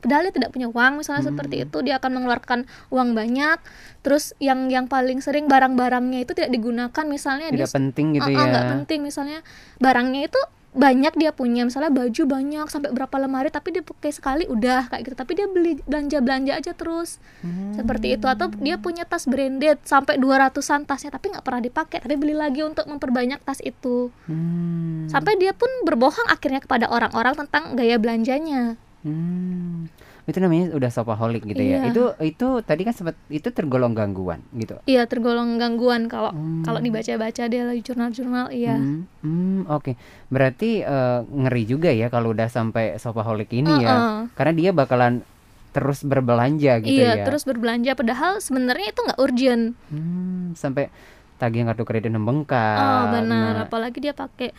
Padahal 0.06 0.22
dia 0.22 0.34
tidak 0.38 0.54
punya 0.54 0.70
uang 0.70 1.02
misalnya 1.02 1.26
Hmm. 1.26 1.30
seperti 1.34 1.66
itu 1.66 1.78
dia 1.82 1.98
akan 1.98 2.10
mengeluarkan 2.14 2.58
uang 2.88 3.08
banyak 3.12 3.58
terus 4.00 4.38
yang 4.38 4.70
yang 4.70 4.86
paling 4.86 5.18
sering 5.18 5.50
barang-barangnya 5.50 6.22
itu 6.22 6.30
tidak 6.30 6.54
digunakan 6.54 7.04
misalnya 7.04 7.50
dia 7.50 7.66
Tidak 7.66 7.74
penting 7.74 8.14
gitu 8.14 8.22
Oh, 8.22 8.30
ya. 8.30 8.38
oh, 8.38 8.46
nggak 8.46 8.66
penting 8.72 9.02
misalnya 9.02 9.42
barangnya 9.76 10.30
itu 10.30 10.38
banyak 10.70 11.16
dia 11.16 11.32
punya 11.32 11.64
misalnya 11.64 11.88
baju 11.88 12.22
banyak 12.28 12.68
sampai 12.68 12.92
berapa 12.92 13.16
lemari 13.16 13.48
tapi 13.48 13.72
dia 13.72 13.80
pakai 13.80 14.12
sekali 14.12 14.44
udah 14.44 14.92
kayak 14.92 15.02
gitu 15.02 15.16
tapi 15.16 15.32
dia 15.32 15.48
beli 15.48 15.80
belanja 15.82 16.20
belanja 16.20 16.52
aja 16.52 16.76
terus 16.76 17.16
Hmm. 17.40 17.72
seperti 17.72 18.12
itu 18.12 18.28
atau 18.28 18.52
dia 18.52 18.76
punya 18.76 19.02
tas 19.02 19.24
branded 19.24 19.80
sampai 19.82 20.20
200an 20.20 20.84
tasnya 20.84 21.08
tapi 21.10 21.32
nggak 21.32 21.40
pernah 21.40 21.64
dipakai 21.64 21.98
tapi 21.98 22.14
beli 22.14 22.36
lagi 22.36 22.60
untuk 22.60 22.84
memperbanyak 22.84 23.40
tas 23.40 23.58
itu 23.58 24.12
Hmm. 24.28 25.08
sampai 25.08 25.34
dia 25.34 25.50
pun 25.50 25.66
berbohong 25.82 26.28
akhirnya 26.28 26.60
kepada 26.60 26.86
orang-orang 26.86 27.32
tentang 27.34 27.72
gaya 27.72 27.96
belanjanya 27.96 28.76
Hmm. 29.00 29.88
Itu 30.26 30.38
namanya 30.38 30.74
udah 30.74 30.90
shopaholic 30.90 31.46
gitu 31.46 31.58
ya. 31.58 31.78
Iya. 31.80 31.88
Itu 31.88 32.02
itu 32.20 32.46
tadi 32.60 32.82
kan 32.82 32.92
sempat 32.92 33.14
itu 33.26 33.46
tergolong 33.48 33.94
gangguan 33.94 34.42
gitu. 34.52 34.82
iya 34.84 35.06
tergolong 35.06 35.54
gangguan 35.56 36.06
kalau 36.06 36.30
Hmm. 36.30 36.60
kalau 36.60 36.78
dibaca-baca 36.78 37.46
dia 37.46 37.62
lagi 37.62 37.80
jurnal-jurnal 37.80 38.50
iya 38.50 38.74
Hmm, 38.74 39.06
hmm, 39.22 39.60
oke. 39.68 39.94
Berarti 40.26 40.82
eh, 40.82 41.20
ngeri 41.22 41.62
juga 41.64 41.88
ya 41.88 42.06
kalau 42.06 42.30
udah 42.30 42.46
sampai 42.46 42.94
shopaholic 42.96 43.48
ini 43.50 43.80
ya. 43.80 43.94
Heeh. 43.94 44.20
Karena 44.34 44.52
dia 44.52 44.70
bakalan 44.70 45.22
terus 45.70 46.02
berbelanja 46.02 46.80
gitu 46.80 46.96
iya 46.96 47.14
ya. 47.14 47.24
terus 47.24 47.44
berbelanja 47.44 47.92
padahal 47.92 48.40
sebenarnya 48.40 48.86
itu 48.88 49.00
nggak 49.02 49.20
urgent 49.20 49.64
Hmm, 49.86 50.56
sampai 50.56 50.88
tagihan 51.36 51.68
kartu 51.68 51.84
kredit 51.84 52.08
membengkak. 52.08 52.80
Oh 52.80 53.12
benar, 53.12 53.52
Nah, 53.54 53.68
apalagi 53.68 54.00
dia 54.00 54.10
pakai 54.10 54.56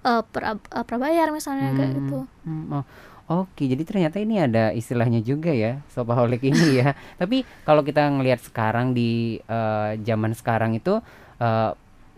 eh, 0.00 0.22
pra, 0.24 0.54
eh, 0.54 0.84
prabayar 0.84 1.28
misalnya 1.28 1.74
kayak 1.74 1.90
Hmm, 1.90 1.98
gitu. 1.98 2.18
hmm, 2.46 2.64
oh, 2.70 2.84
Oke, 3.24 3.64
jadi 3.64 3.80
ternyata 3.88 4.20
ini 4.20 4.36
ada 4.36 4.68
istilahnya 4.76 5.24
juga 5.24 5.48
ya, 5.48 5.80
shopaholic 5.96 6.44
ini 6.44 6.84
ya. 6.84 6.92
Tapi 7.20 7.40
kalau 7.64 7.80
kita 7.80 8.04
ngelihat 8.12 8.44
sekarang 8.44 8.92
di 8.92 9.40
eh, 9.40 9.90
zaman 10.04 10.36
sekarang 10.36 10.76
itu 10.76 11.00
eh, 11.40 11.70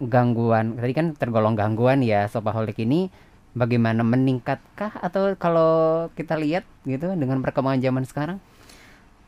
gangguan, 0.02 0.74
tadi 0.74 0.92
kan 0.92 1.14
tergolong 1.14 1.54
gangguan 1.54 2.02
ya, 2.02 2.26
shopaholic 2.26 2.74
ini 2.82 3.06
bagaimana 3.54 4.02
meningkatkah 4.02 4.98
atau 4.98 5.32
kalau 5.38 6.10
kita 6.18 6.34
lihat 6.36 6.66
gitu 6.84 7.14
dengan 7.14 7.38
perkembangan 7.40 7.80
zaman 7.86 8.04
sekarang? 8.04 8.38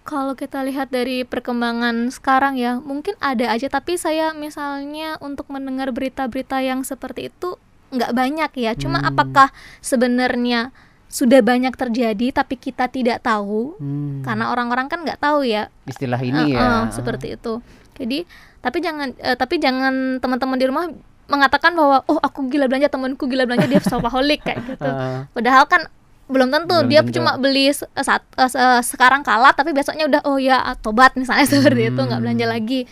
Kalau 0.08 0.32
kita 0.32 0.64
lihat 0.64 0.88
dari 0.88 1.20
perkembangan 1.22 2.08
sekarang 2.08 2.56
ya, 2.56 2.80
mungkin 2.80 3.12
ada 3.20 3.52
aja 3.52 3.68
tapi 3.68 4.00
saya 4.00 4.32
misalnya 4.32 5.20
untuk 5.20 5.52
mendengar 5.52 5.92
berita-berita 5.92 6.64
yang 6.64 6.80
seperti 6.80 7.28
itu 7.28 7.60
nggak 7.92 8.16
banyak 8.16 8.50
ya. 8.56 8.72
Cuma 8.72 9.04
Hmm. 9.04 9.12
apakah 9.12 9.52
sebenarnya 9.84 10.72
sudah 11.08 11.40
banyak 11.40 11.72
terjadi 11.72 12.30
tapi 12.32 12.54
kita 12.54 12.84
tidak 12.86 13.20
tahu 13.20 13.72
Hmm, 13.74 14.20
karena 14.20 14.48
orang-orang 14.48 14.86
kan 14.86 15.00
nggak 15.00 15.18
tahu 15.18 15.40
ya 15.40 15.72
istilah 15.84 16.18
ini 16.18 16.36
Eh, 16.46 16.54
ya. 16.54 16.60
eh, 16.60 16.84
seperti 16.90 17.32
itu. 17.32 17.64
Jadi 17.94 18.28
tapi 18.58 18.78
jangan 18.78 19.16
eh, 19.16 19.32
tapi 19.32 19.56
jangan 19.56 19.94
teman-teman 20.18 20.54
di 20.54 20.66
rumah 20.66 20.84
mengatakan 21.24 21.72
bahwa 21.72 22.04
oh 22.04 22.18
aku 22.18 22.46
gila 22.46 22.64
belanja 22.66 22.88
temanku 22.88 23.24
gila 23.24 23.44
belanja 23.44 23.64
dia 23.64 23.80
shopaholic 23.80 24.40
kayak 24.42 24.60
gitu. 24.66 24.84
Eh, 24.84 25.20
Padahal 25.30 25.64
kan 25.64 25.88
belum 26.26 26.48
tentu 26.48 26.76
Belum 26.76 26.86
dia 26.86 27.00
tentu. 27.00 27.16
cuma 27.16 27.34
beli 27.34 27.68
se- 27.70 27.88
saat 27.94 28.20
eh, 28.30 28.46
se- 28.46 28.60
sekarang 28.86 29.20
kalah 29.22 29.50
tapi 29.50 29.72
besoknya 29.72 30.04
udah 30.04 30.20
oh 30.22 30.36
ya 30.36 30.60
tobat 30.76 31.12
misalnya 31.14 31.48
seperti 31.50 31.88
itu 31.88 31.98
nggak 31.98 32.20
belanja 32.20 32.46
lagi. 32.46 32.84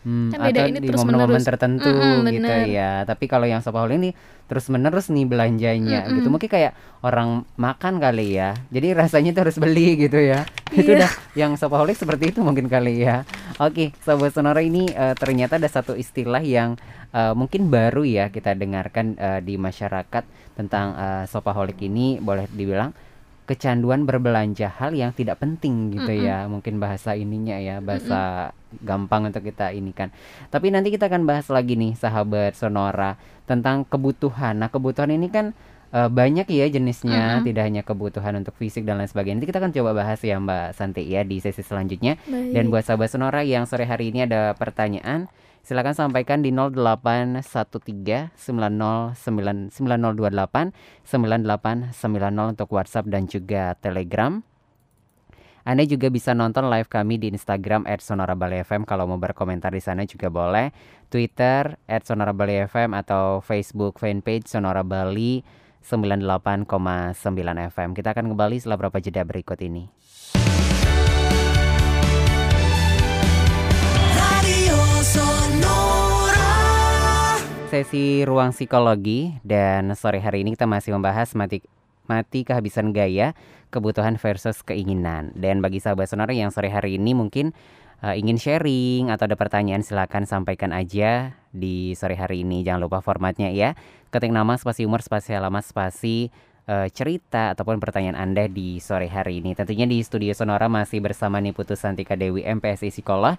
Hmm, 0.00 0.32
Kan 0.32 0.40
beda 0.40 0.64
atau 0.64 0.70
ini 0.72 0.78
di 0.80 0.88
terus 0.88 1.00
momen-momen 1.04 1.42
tertentu 1.44 1.92
Mm-mm, 1.92 2.24
gitu 2.32 2.48
bener. 2.48 2.72
ya. 2.72 2.90
Tapi 3.04 3.24
kalau 3.28 3.44
yang 3.44 3.60
shopaholic 3.60 4.00
ini 4.00 4.10
terus 4.48 4.64
menerus 4.66 5.12
nih 5.12 5.28
belanjanya 5.28 6.08
gitu. 6.08 6.24
Mm-mm. 6.24 6.32
Mungkin 6.32 6.48
kayak 6.48 6.72
orang 7.00 7.44
makan 7.54 8.00
kali 8.00 8.34
ya. 8.34 8.56
Jadi 8.72 8.96
rasanya 8.96 9.36
tuh 9.36 9.44
harus 9.44 9.60
beli 9.60 10.00
gitu 10.00 10.16
ya. 10.16 10.48
Itu 10.72 10.88
Iya. 10.88 11.04
udah 11.04 11.10
yang 11.36 11.52
shopaholic 11.54 12.00
seperti 12.00 12.30
itu 12.30 12.40
mungkin 12.40 12.64
kali 12.66 13.04
ya. 13.04 13.28
Oke, 13.58 13.92
sobat 14.00 14.32
sonora 14.32 14.64
ini 14.64 14.88
eh, 14.88 15.12
ternyata 15.14 15.60
ada 15.60 15.68
satu 15.68 15.92
istilah 15.92 16.40
yang 16.40 16.80
eh, 17.10 17.34
mungkin 17.36 17.68
baru 17.68 18.00
ya 18.00 18.32
kita 18.32 18.56
dengarkan 18.56 19.20
eh, 19.20 19.40
di 19.42 19.60
masyarakat 19.60 20.24
tentang 20.56 20.86
eh, 20.94 21.24
shopaholic 21.26 21.76
ini 21.82 22.16
boleh 22.16 22.48
dibilang 22.48 22.96
kecanduan 23.50 24.06
berbelanja 24.06 24.70
hal 24.70 24.94
yang 24.94 25.10
tidak 25.10 25.42
penting 25.42 25.90
gitu 25.90 26.06
Mm-mm. 26.06 26.22
ya 26.30 26.46
mungkin 26.46 26.78
bahasa 26.78 27.18
ininya 27.18 27.58
ya 27.58 27.82
bahasa 27.82 28.54
gampang 28.78 29.26
untuk 29.26 29.42
kita 29.42 29.74
ini 29.74 29.90
kan 29.90 30.14
tapi 30.54 30.70
nanti 30.70 30.94
kita 30.94 31.10
akan 31.10 31.26
bahas 31.26 31.50
lagi 31.50 31.74
nih 31.74 31.98
sahabat 31.98 32.54
sonora 32.54 33.18
tentang 33.50 33.82
kebutuhan 33.82 34.54
nah 34.54 34.70
kebutuhan 34.70 35.10
ini 35.10 35.26
kan 35.26 35.50
eh, 35.90 36.06
banyak 36.06 36.46
ya 36.46 36.70
jenisnya 36.70 37.42
Mm-mm. 37.42 37.46
tidak 37.50 37.62
hanya 37.66 37.82
kebutuhan 37.82 38.38
untuk 38.38 38.54
fisik 38.54 38.86
dan 38.86 39.02
lain 39.02 39.10
sebagainya 39.10 39.42
nanti 39.42 39.50
kita 39.50 39.58
akan 39.58 39.74
coba 39.74 39.90
bahas 39.98 40.22
ya 40.22 40.38
Mbak 40.38 40.78
Santi 40.78 41.02
ya 41.10 41.26
di 41.26 41.42
sesi 41.42 41.66
selanjutnya 41.66 42.22
Baik. 42.30 42.54
dan 42.54 42.64
buat 42.70 42.86
sahabat 42.86 43.10
sonora 43.10 43.42
yang 43.42 43.66
sore 43.66 43.82
hari 43.82 44.14
ini 44.14 44.30
ada 44.30 44.54
pertanyaan 44.54 45.26
silakan 45.64 45.94
sampaikan 45.94 46.40
di 46.40 46.50
0813 46.52 47.40
90 48.34 49.16
9028 49.16 50.72
9890 51.04 52.52
untuk 52.52 52.68
WhatsApp 52.72 53.06
dan 53.08 53.28
juga 53.30 53.76
Telegram. 53.78 54.42
Anda 55.60 55.84
juga 55.84 56.08
bisa 56.08 56.32
nonton 56.32 56.72
live 56.72 56.88
kami 56.88 57.20
di 57.20 57.28
Instagram 57.28 57.84
@sonorabali_fm 57.84 58.88
kalau 58.88 59.04
mau 59.04 59.20
berkomentar 59.20 59.70
di 59.70 59.82
sana 59.84 60.08
juga 60.08 60.32
boleh. 60.32 60.72
Twitter 61.12 61.76
@sonorabali_fm 61.84 62.96
atau 62.96 63.44
Facebook 63.44 64.00
fanpage 64.00 64.48
Sonora 64.48 64.80
Bali 64.80 65.44
98,9 65.84 67.72
FM. 67.72 67.92
Kita 67.96 68.12
akan 68.12 68.32
kembali 68.32 68.56
setelah 68.60 68.76
beberapa 68.80 69.00
jeda 69.00 69.24
berikut 69.24 69.60
ini. 69.60 69.88
Sesi 77.70 78.26
ruang 78.26 78.50
psikologi 78.50 79.38
dan 79.46 79.94
sore 79.94 80.18
hari 80.18 80.42
ini 80.42 80.58
kita 80.58 80.66
masih 80.66 80.90
membahas 80.98 81.38
mati 81.38 81.62
mati 82.10 82.42
kehabisan 82.42 82.90
gaya, 82.90 83.30
kebutuhan 83.70 84.18
versus 84.18 84.66
keinginan. 84.66 85.30
Dan 85.38 85.62
bagi 85.62 85.78
sahabat 85.78 86.10
sonora 86.10 86.34
yang 86.34 86.50
sore 86.50 86.66
hari 86.66 86.98
ini 86.98 87.14
mungkin 87.14 87.54
eh, 88.02 88.18
ingin 88.18 88.42
sharing 88.42 89.14
atau 89.14 89.30
ada 89.30 89.38
pertanyaan 89.38 89.86
silakan 89.86 90.26
sampaikan 90.26 90.74
aja 90.74 91.38
di 91.54 91.94
sore 91.94 92.18
hari 92.18 92.42
ini. 92.42 92.66
Jangan 92.66 92.90
lupa 92.90 92.98
formatnya 93.06 93.54
ya. 93.54 93.78
Ketik 94.10 94.34
nama 94.34 94.58
spasi 94.58 94.82
umur 94.82 94.98
spasi 95.06 95.38
alamat 95.38 95.62
spasi 95.62 96.26
eh, 96.66 96.90
cerita 96.90 97.54
ataupun 97.54 97.78
pertanyaan 97.78 98.18
Anda 98.18 98.50
di 98.50 98.82
sore 98.82 99.06
hari 99.06 99.46
ini. 99.46 99.54
Tentunya 99.54 99.86
di 99.86 100.02
studio 100.02 100.34
Sonora 100.34 100.66
masih 100.66 100.98
bersama 100.98 101.38
Niputu 101.38 101.78
Santika 101.78 102.18
Dewi 102.18 102.42
MPSI 102.42 102.90
Psikolog 102.90 103.38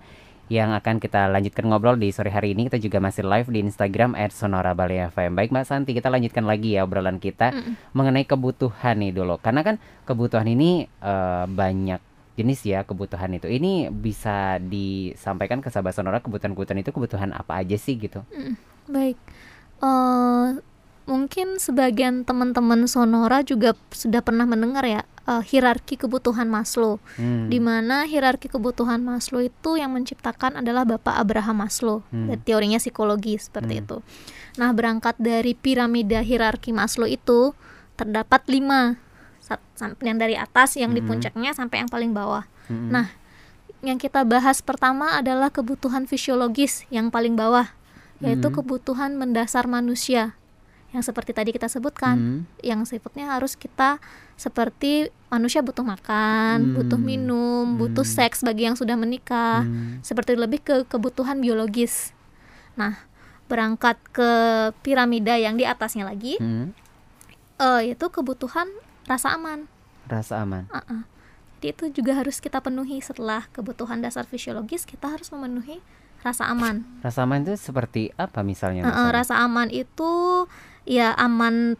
yang 0.51 0.75
akan 0.75 0.99
kita 0.99 1.31
lanjutkan 1.31 1.63
ngobrol 1.71 1.95
di 1.95 2.11
sore 2.11 2.27
hari 2.27 2.51
ini. 2.51 2.67
Kita 2.67 2.75
juga 2.75 2.99
masih 2.99 3.23
live 3.23 3.47
di 3.47 3.63
Instagram 3.63 4.19
@sonorabali_fm. 4.19 5.31
Baik 5.31 5.55
Mbak 5.55 5.63
Santi, 5.63 5.95
kita 5.95 6.11
lanjutkan 6.11 6.43
lagi 6.43 6.75
ya 6.75 6.83
obrolan 6.83 7.23
kita 7.23 7.55
Mm-mm. 7.55 7.95
mengenai 7.95 8.27
kebutuhan 8.27 8.99
nih 8.99 9.15
dulu. 9.15 9.39
Karena 9.39 9.63
kan 9.63 9.79
kebutuhan 10.03 10.51
ini 10.51 10.91
eh, 10.99 11.45
banyak 11.47 12.03
jenis 12.35 12.67
ya 12.67 12.83
kebutuhan 12.83 13.31
itu. 13.31 13.47
Ini 13.47 13.95
bisa 13.95 14.59
disampaikan 14.59 15.63
ke 15.63 15.71
sahabat 15.71 15.95
sonora 15.95 16.19
kebutuhan-kebutuhan 16.19 16.83
itu 16.83 16.91
kebutuhan 16.91 17.31
apa 17.31 17.63
aja 17.63 17.79
sih 17.79 17.95
gitu? 17.95 18.19
Baik, 18.91 19.15
eh 19.79 20.47
mungkin 21.09 21.57
sebagian 21.57 22.23
teman-teman 22.23 22.85
sonora 22.85 23.41
juga 23.41 23.73
sudah 23.91 24.21
pernah 24.21 24.45
mendengar 24.45 24.85
ya 24.85 25.01
eh, 25.21 25.43
hierarki 25.45 26.01
kebutuhan 26.01 26.49
Maslow, 26.49 26.97
Hmm. 27.13 27.45
di 27.45 27.61
mana 27.61 28.09
hierarki 28.09 28.49
kebutuhan 28.49 29.05
Maslow 29.05 29.45
itu 29.45 29.77
yang 29.77 29.93
menciptakan 29.93 30.57
adalah 30.57 30.81
Bapak 30.81 31.13
Abraham 31.13 31.61
Maslow, 31.61 32.01
Hmm. 32.09 32.33
Dan 32.33 32.41
teorinya 32.41 32.81
psikologi 32.81 33.37
seperti 33.37 33.77
Hmm. 33.77 33.81
itu. 33.85 33.97
Nah, 34.57 34.73
berangkat 34.73 35.21
dari 35.21 35.53
piramida 35.53 36.25
hierarki 36.25 36.73
Maslow 36.73 37.05
itu 37.05 37.53
terdapat 38.01 38.49
lima, 38.49 38.97
yang 40.01 40.17
dari 40.17 40.33
atas, 40.39 40.73
yang 40.79 40.97
di 40.97 41.05
Hmm. 41.05 41.13
puncaknya 41.13 41.53
sampai 41.53 41.85
yang 41.85 41.91
paling 41.91 42.17
bawah. 42.17 42.49
Mm-mm. 42.65 42.89
Nah, 42.89 43.13
yang 43.85 44.01
kita 44.01 44.25
bahas 44.25 44.61
pertama 44.65 45.21
adalah 45.21 45.53
kebutuhan 45.53 46.09
fisiologis 46.09 46.85
yang 46.89 47.13
paling 47.13 47.37
bawah, 47.37 47.69
yaitu 48.25 48.49
Hmm. 48.49 48.57
kebutuhan 48.57 49.21
mendasar 49.21 49.69
manusia. 49.69 50.33
Yang 50.91 51.11
seperti 51.11 51.31
tadi 51.31 51.49
kita 51.55 51.71
sebutkan, 51.71 52.15
Hmm. 52.19 52.39
yang 52.59 52.83
sifatnya 52.83 53.31
harus 53.31 53.55
kita 53.55 54.03
seperti 54.35 55.07
manusia 55.31 55.63
butuh 55.63 55.87
makan, 55.87 56.75
butuh 56.75 56.99
Hmm. 56.99 57.07
minum, 57.07 57.65
butuh 57.79 58.03
Hmm. 58.03 58.15
seks 58.19 58.43
bagi 58.43 58.67
yang 58.67 58.75
sudah 58.75 58.99
menikah, 58.99 59.63
Hmm. 59.63 60.03
seperti 60.03 60.35
lebih 60.35 60.59
ke 60.59 60.75
kebutuhan 60.91 61.39
biologis. 61.39 62.11
Nah, 62.75 63.07
berangkat 63.47 63.99
ke 64.11 64.29
piramida 64.83 65.39
yang 65.39 65.55
di 65.55 65.63
atasnya 65.63 66.03
lagi, 66.03 66.35
Hmm. 66.39 66.75
eh, 67.59 67.91
yaitu 67.91 68.11
kebutuhan 68.11 68.67
rasa 69.07 69.35
aman. 69.35 69.71
Rasa 70.11 70.43
aman. 70.43 70.67
Uh-uh. 70.71 71.07
Jadi 71.61 71.67
itu 71.77 72.01
juga 72.01 72.17
harus 72.17 72.41
kita 72.41 72.57
penuhi 72.57 72.99
setelah 73.05 73.45
kebutuhan 73.53 74.01
dasar 74.01 74.25
fisiologis 74.25 74.81
kita 74.81 75.13
harus 75.13 75.29
memenuhi 75.29 75.77
rasa 76.21 76.47
aman. 76.47 76.85
Rasa 77.01 77.25
aman 77.25 77.41
itu 77.41 77.57
seperti 77.57 78.13
apa 78.15 78.41
misalnya? 78.41 78.85
Uh-uh, 78.85 78.93
misalnya? 78.93 79.13
rasa 79.17 79.33
aman 79.41 79.67
itu 79.69 80.45
ya 80.85 81.13
aman 81.17 81.77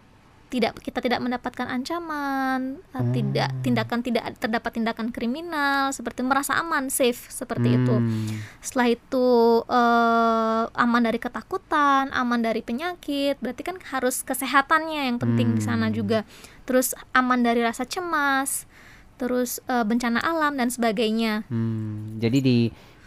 tidak 0.51 0.83
kita 0.83 0.99
tidak 0.99 1.23
mendapatkan 1.23 1.63
ancaman, 1.63 2.83
uh, 2.91 3.07
tidak 3.15 3.55
Hmm. 3.55 3.63
tindakan 3.63 3.99
tidak 4.03 4.35
terdapat 4.35 4.71
tindakan 4.75 5.07
kriminal 5.07 5.95
seperti 5.95 6.27
merasa 6.27 6.59
aman, 6.59 6.91
safe 6.91 7.23
seperti 7.31 7.79
itu. 7.79 7.95
Hmm. 7.95 8.35
Setelah 8.59 8.91
itu 8.91 9.27
eh, 9.63 10.63
aman 10.75 11.07
dari 11.07 11.23
ketakutan, 11.23 12.11
aman 12.11 12.43
dari 12.43 12.59
penyakit, 12.59 13.39
berarti 13.39 13.63
kan 13.63 13.79
harus 13.95 14.27
kesehatannya 14.27 15.07
yang 15.07 15.17
penting 15.23 15.55
di 15.55 15.63
sana 15.63 15.87
Hmm. 15.87 15.95
juga. 15.95 16.19
Terus 16.67 16.99
aman 17.15 17.47
dari 17.47 17.63
rasa 17.63 17.87
cemas, 17.87 18.67
terus 19.15 19.63
eh, 19.71 19.87
bencana 19.87 20.19
alam 20.19 20.59
dan 20.59 20.67
sebagainya. 20.67 21.47
Hmm, 21.47 22.19
jadi 22.19 22.43
di 22.43 22.57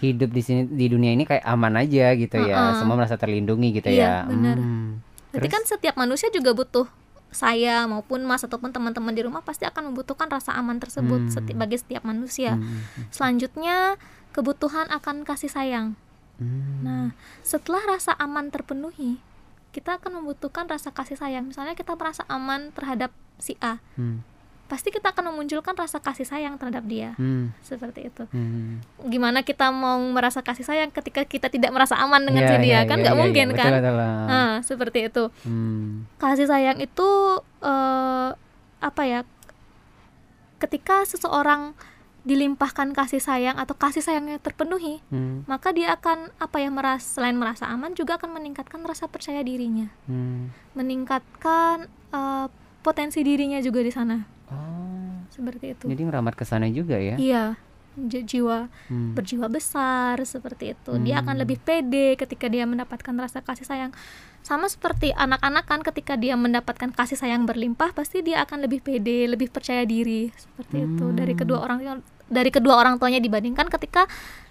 hidup 0.06 0.28
di 0.28 0.40
sini 0.40 0.66
di 0.66 0.86
dunia 0.86 1.10
ini 1.10 1.22
kayak 1.22 1.40
aman 1.42 1.74
aja 1.76 2.12
gitu 2.12 2.36
ya, 2.38 2.56
Heeh. 2.68 2.74
semua 2.76 2.94
merasa 2.94 3.14
terlindungi 3.14 3.68
gitu 3.74 3.88
Iya, 3.88 4.22
ya. 4.22 4.28
benar. 4.28 4.56
Hmm. 4.56 5.00
Berarti 5.30 5.48
kan 5.48 5.62
setiap 5.64 5.94
manusia 5.94 6.28
juga 6.28 6.52
butuh 6.52 6.86
saya 7.28 7.82
maupun 7.84 8.22
Mas 8.22 8.40
ataupun 8.40 8.70
teman-teman 8.70 9.10
di 9.10 9.20
rumah 9.20 9.40
pasti 9.40 9.64
akan 9.64 9.90
membutuhkan 9.90 10.28
rasa 10.28 10.54
aman 10.54 10.78
tersebut 10.78 11.18
Hmm. 11.20 11.32
seti- 11.32 11.52
bagi 11.52 11.74
setiap 11.74 12.02
manusia. 12.02 12.54
Hmm. 12.54 12.86
Selanjutnya 13.08 13.98
kebutuhan 14.30 14.86
akan 14.88 15.22
kasih 15.22 15.48
sayang. 15.48 15.98
Hmm. 16.36 16.78
Nah, 16.80 17.04
setelah 17.40 17.82
rasa 17.88 18.14
aman 18.14 18.50
terpenuhi, 18.50 19.18
kita 19.70 19.98
akan 19.98 20.20
membutuhkan 20.20 20.66
rasa 20.66 20.90
kasih 20.90 21.14
sayang. 21.14 21.46
Misalnya 21.46 21.72
kita 21.72 21.94
merasa 21.94 22.22
aman 22.26 22.70
terhadap 22.70 23.10
si 23.36 23.58
A, 23.58 23.82
Hmm. 23.94 24.22
Pasti 24.64 24.88
kita 24.88 25.12
akan 25.12 25.30
memunculkan 25.30 25.76
rasa 25.76 26.00
kasih 26.00 26.24
sayang 26.24 26.56
terhadap 26.56 26.82
dia. 26.88 27.12
Hmm. 27.14 27.52
Seperti 27.60 28.08
itu. 28.08 28.24
Hmm. 28.32 28.80
Gimana 29.04 29.44
kita 29.44 29.68
mau 29.68 30.00
merasa 30.00 30.40
kasih 30.40 30.64
sayang 30.64 30.88
ketika 30.88 31.22
kita 31.22 31.52
tidak 31.52 31.68
merasa 31.70 31.94
aman 31.96 32.24
dengan 32.24 32.42
Iya, 32.42 32.50
si 32.50 32.56
dia? 32.64 32.68
iya, 32.72 32.80
kan 32.84 32.96
iya, 32.96 33.02
nggak 33.04 33.14
iya, 33.14 33.22
mungkin 33.22 33.46
iya. 33.46 33.56
kan? 33.56 33.70
Betul, 33.70 33.82
betul. 33.84 34.26
Nah, 34.26 34.54
seperti 34.64 34.98
itu. 35.04 35.24
Hmm. 35.44 35.88
Kasih 36.16 36.46
sayang 36.48 36.78
itu 36.80 37.08
eh, 37.60 38.28
apa 38.80 39.02
ya? 39.04 39.20
Ketika 40.56 41.04
seseorang 41.04 41.76
dilimpahkan 42.24 42.96
kasih 42.96 43.20
sayang 43.20 43.60
atau 43.60 43.76
kasih 43.76 44.00
sayangnya 44.00 44.40
terpenuhi, 44.40 45.04
Hmm. 45.12 45.44
maka 45.44 45.76
dia 45.76 45.92
akan 45.92 46.32
apa 46.40 46.56
ya 46.56 46.72
meras 46.72 47.04
selain 47.04 47.36
merasa 47.36 47.68
aman 47.68 47.92
juga 47.92 48.16
akan 48.16 48.32
meningkatkan 48.32 48.80
rasa 48.80 49.04
percaya 49.06 49.44
dirinya 49.44 49.92
Hmm. 50.08 50.48
meningkatkan 50.72 51.84
eh, 52.10 52.46
potensi 52.80 53.20
dirinya 53.20 53.60
juga 53.60 53.80
di 53.80 53.92
sana 53.92 54.24
seperti 55.34 55.74
itu 55.74 55.84
jadi 55.84 56.02
ngeramat 56.04 56.32
ke 56.32 56.44
sana 56.44 56.70
juga 56.70 56.94
ya? 56.94 57.18
iya 57.18 57.44
ji- 57.94 58.22
jiwa 58.24 58.66
Hmm. 58.86 59.14
berjiwa 59.14 59.46
besar 59.46 60.18
seperti 60.24 60.72
itu 60.72 60.92
dia 61.00 61.18
akan 61.20 61.34
Hmm. 61.34 61.42
lebih 61.42 61.58
pede 61.58 62.14
ketika 62.14 62.46
dia 62.46 62.64
mendapatkan 62.64 63.14
rasa 63.14 63.38
kasih 63.40 63.62
sayang 63.62 63.90
sama 64.40 64.66
seperti 64.66 65.10
anak-anak 65.10 65.64
kan 65.64 65.80
ketika 65.80 66.14
dia 66.14 66.34
mendapatkan 66.34 66.90
kasih 66.90 67.16
sayang 67.16 67.44
berlimpah 67.44 67.90
pasti 67.92 68.20
dia 68.20 68.42
akan 68.42 68.62
lebih 68.62 68.80
pede 68.80 69.26
lebih 69.26 69.48
percaya 69.48 69.82
diri 69.84 70.30
seperti 70.30 70.76
itu 70.80 71.06
dari 71.10 71.32
Hmm. 71.32 71.40
kedua 71.40 71.58
orang 71.60 71.78
dari 72.24 72.50
kedua 72.50 72.74
orang 72.76 72.96
tuanya 72.96 73.18
dibandingkan 73.18 73.68
ketika 73.68 74.06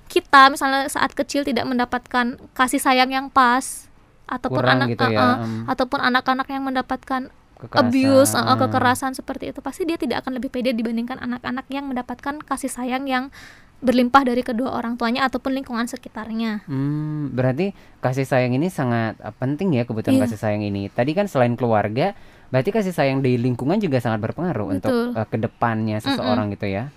kita 0.05 0.47
misalnya 0.47 0.87
saat 0.87 1.11
kecil 1.11 1.41
tidak 1.41 1.63
mendapatkan 1.63 2.37
kasih 2.53 2.77
sayang 2.77 3.09
yang 3.09 3.27
pas 3.27 3.87
ataupun 4.23 4.61
Kurang 4.61 4.79
anak 4.79 4.87
gitu 4.95 5.03
ya, 5.09 5.41
hmm. 5.41 5.67
ataupun 5.67 5.99
anak-anak 5.99 6.47
yang 6.47 6.63
mendapatkan 6.63 7.27
Kekerasan. 7.63 7.87
abuse, 7.87 8.33
uh, 8.33 8.57
kekerasan 8.57 9.11
seperti 9.13 9.49
itu 9.49 9.59
pasti 9.59 9.83
dia 9.83 9.95
tidak 9.95 10.21
akan 10.21 10.35
lebih 10.35 10.49
pede 10.49 10.71
dibandingkan 10.71 11.15
anak-anak 11.17 11.63
yang 11.67 11.87
mendapatkan 11.87 12.35
kasih 12.39 12.67
sayang 12.67 13.07
yang 13.07 13.31
berlimpah 13.79 14.23
dari 14.23 14.39
kedua 14.39 14.71
orang 14.73 14.95
tuanya 14.95 15.27
ataupun 15.27 15.51
lingkungan 15.53 15.83
sekitarnya. 15.85 16.63
Hmm, 16.65 17.31
berarti 17.31 17.71
kasih 17.99 18.23
sayang 18.23 18.51
ini 18.53 18.67
sangat 18.67 19.19
uh, 19.19 19.31
penting 19.33 19.75
ya 19.75 19.83
kebutuhan 19.83 20.15
Iya. 20.15 20.23
kasih 20.25 20.39
sayang 20.39 20.63
ini. 20.63 20.87
Tadi 20.87 21.11
kan 21.11 21.27
selain 21.27 21.55
keluarga, 21.55 22.15
berarti 22.47 22.71
kasih 22.71 22.91
sayang 22.91 23.19
di 23.19 23.35
lingkungan 23.35 23.79
juga 23.79 23.99
sangat 23.99 24.23
berpengaruh 24.23 24.67
untuk 24.71 24.87
Betul. 24.87 25.07
uh, 25.15 25.27
ke 25.27 25.37
depannya 25.37 25.99
seseorang 25.99 26.51
gitu 26.51 26.67
ya. 26.67 26.91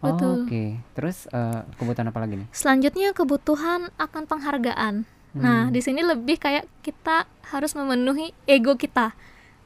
Oh, 0.00 0.16
Betul. 0.16 0.48
Oke, 0.48 0.64
terus 0.94 1.28
uh, 1.28 1.60
kebutuhan 1.76 2.08
apa 2.08 2.24
lagi 2.24 2.40
nih? 2.40 2.48
Selanjutnya 2.52 3.12
kebutuhan 3.12 3.92
akan 3.96 4.22
penghargaan. 4.24 5.04
Nah, 5.30 5.68
Hmm. 5.68 5.70
di 5.70 5.78
sini 5.78 6.00
lebih 6.00 6.40
kayak 6.40 6.64
kita 6.80 7.22
harus 7.52 7.76
memenuhi 7.76 8.32
ego 8.46 8.74
kita. 8.74 9.12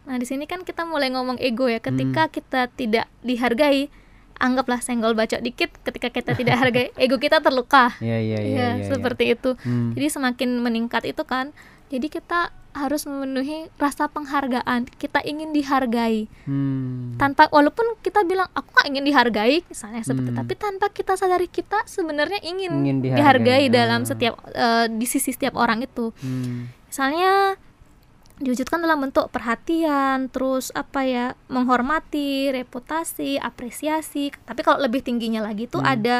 Nah, 0.05 0.17
di 0.17 0.25
sini 0.25 0.45
kan 0.45 0.63
kita 0.63 0.85
mulai 0.85 1.09
ngomong 1.09 1.37
ego 1.39 1.65
ya. 1.65 1.79
Ketika 1.79 2.29
Hmm. 2.29 2.33
kita 2.33 2.61
tidak 2.71 3.07
dihargai, 3.21 3.89
anggaplah 4.37 4.79
senggol 4.79 5.15
bacok 5.15 5.41
dikit 5.41 5.71
ketika 5.81 6.11
kita 6.11 6.33
tidak 6.35 6.57
hargai, 6.59 6.91
ego 7.01 7.17
kita 7.17 7.39
terluka. 7.39 7.95
Iya 7.99 8.19
iya 8.19 8.19
iya. 8.19 8.39
Iya, 8.39 8.41
iya, 8.43 8.69
iya. 8.77 8.87
seperti 8.87 9.25
itu. 9.31 9.57
Hmm. 9.59 9.95
Jadi 9.95 10.07
semakin 10.11 10.51
meningkat 10.59 11.03
itu 11.05 11.23
kan, 11.23 11.55
jadi 11.89 12.07
kita 12.07 12.41
harus 12.75 13.07
memenuhi 13.07 13.71
rasa 13.79 14.11
penghargaan. 14.11 14.91
Kita 14.91 15.23
ingin 15.23 15.55
dihargai 15.55 16.27
Hmm. 16.43 17.15
tanpa 17.15 17.47
walaupun 17.49 17.95
kita 18.03 18.27
bilang 18.27 18.51
aku 18.51 18.67
nggak 18.67 18.89
ingin 18.91 19.05
dihargai 19.07 19.63
misalnya 19.65 20.03
seperti 20.03 20.35
Hmm. 20.35 20.41
tapi 20.43 20.53
tanpa 20.59 20.91
kita 20.91 21.15
sadari 21.15 21.47
kita 21.47 21.87
sebenarnya 21.87 22.43
ingin, 22.43 22.83
Ingin 22.83 22.99
dihargai 23.01 23.23
dihargai, 23.23 23.65
dalam 23.71 24.03
ah. 24.03 24.07
setiap 24.11 24.35
eh, 24.51 24.91
di 24.91 25.07
sisi 25.07 25.31
setiap 25.31 25.55
orang 25.55 25.87
itu. 25.87 26.11
Hmm. 26.19 26.67
Misalnya 26.91 27.55
diwujudkan 28.35 28.83
dalam 28.83 28.99
bentuk 29.01 29.31
perhatian, 29.31 30.27
terus 30.27 30.75
apa 30.75 31.07
ya, 31.07 31.27
menghormati, 31.47 32.51
reputasi, 32.51 33.39
apresiasi. 33.39 34.35
Tapi 34.35 34.61
kalau 34.61 34.83
lebih 34.83 35.01
tingginya 35.01 35.39
lagi 35.41 35.67
tuh 35.67 35.81
Hmm. 35.81 35.95
ada 35.95 36.19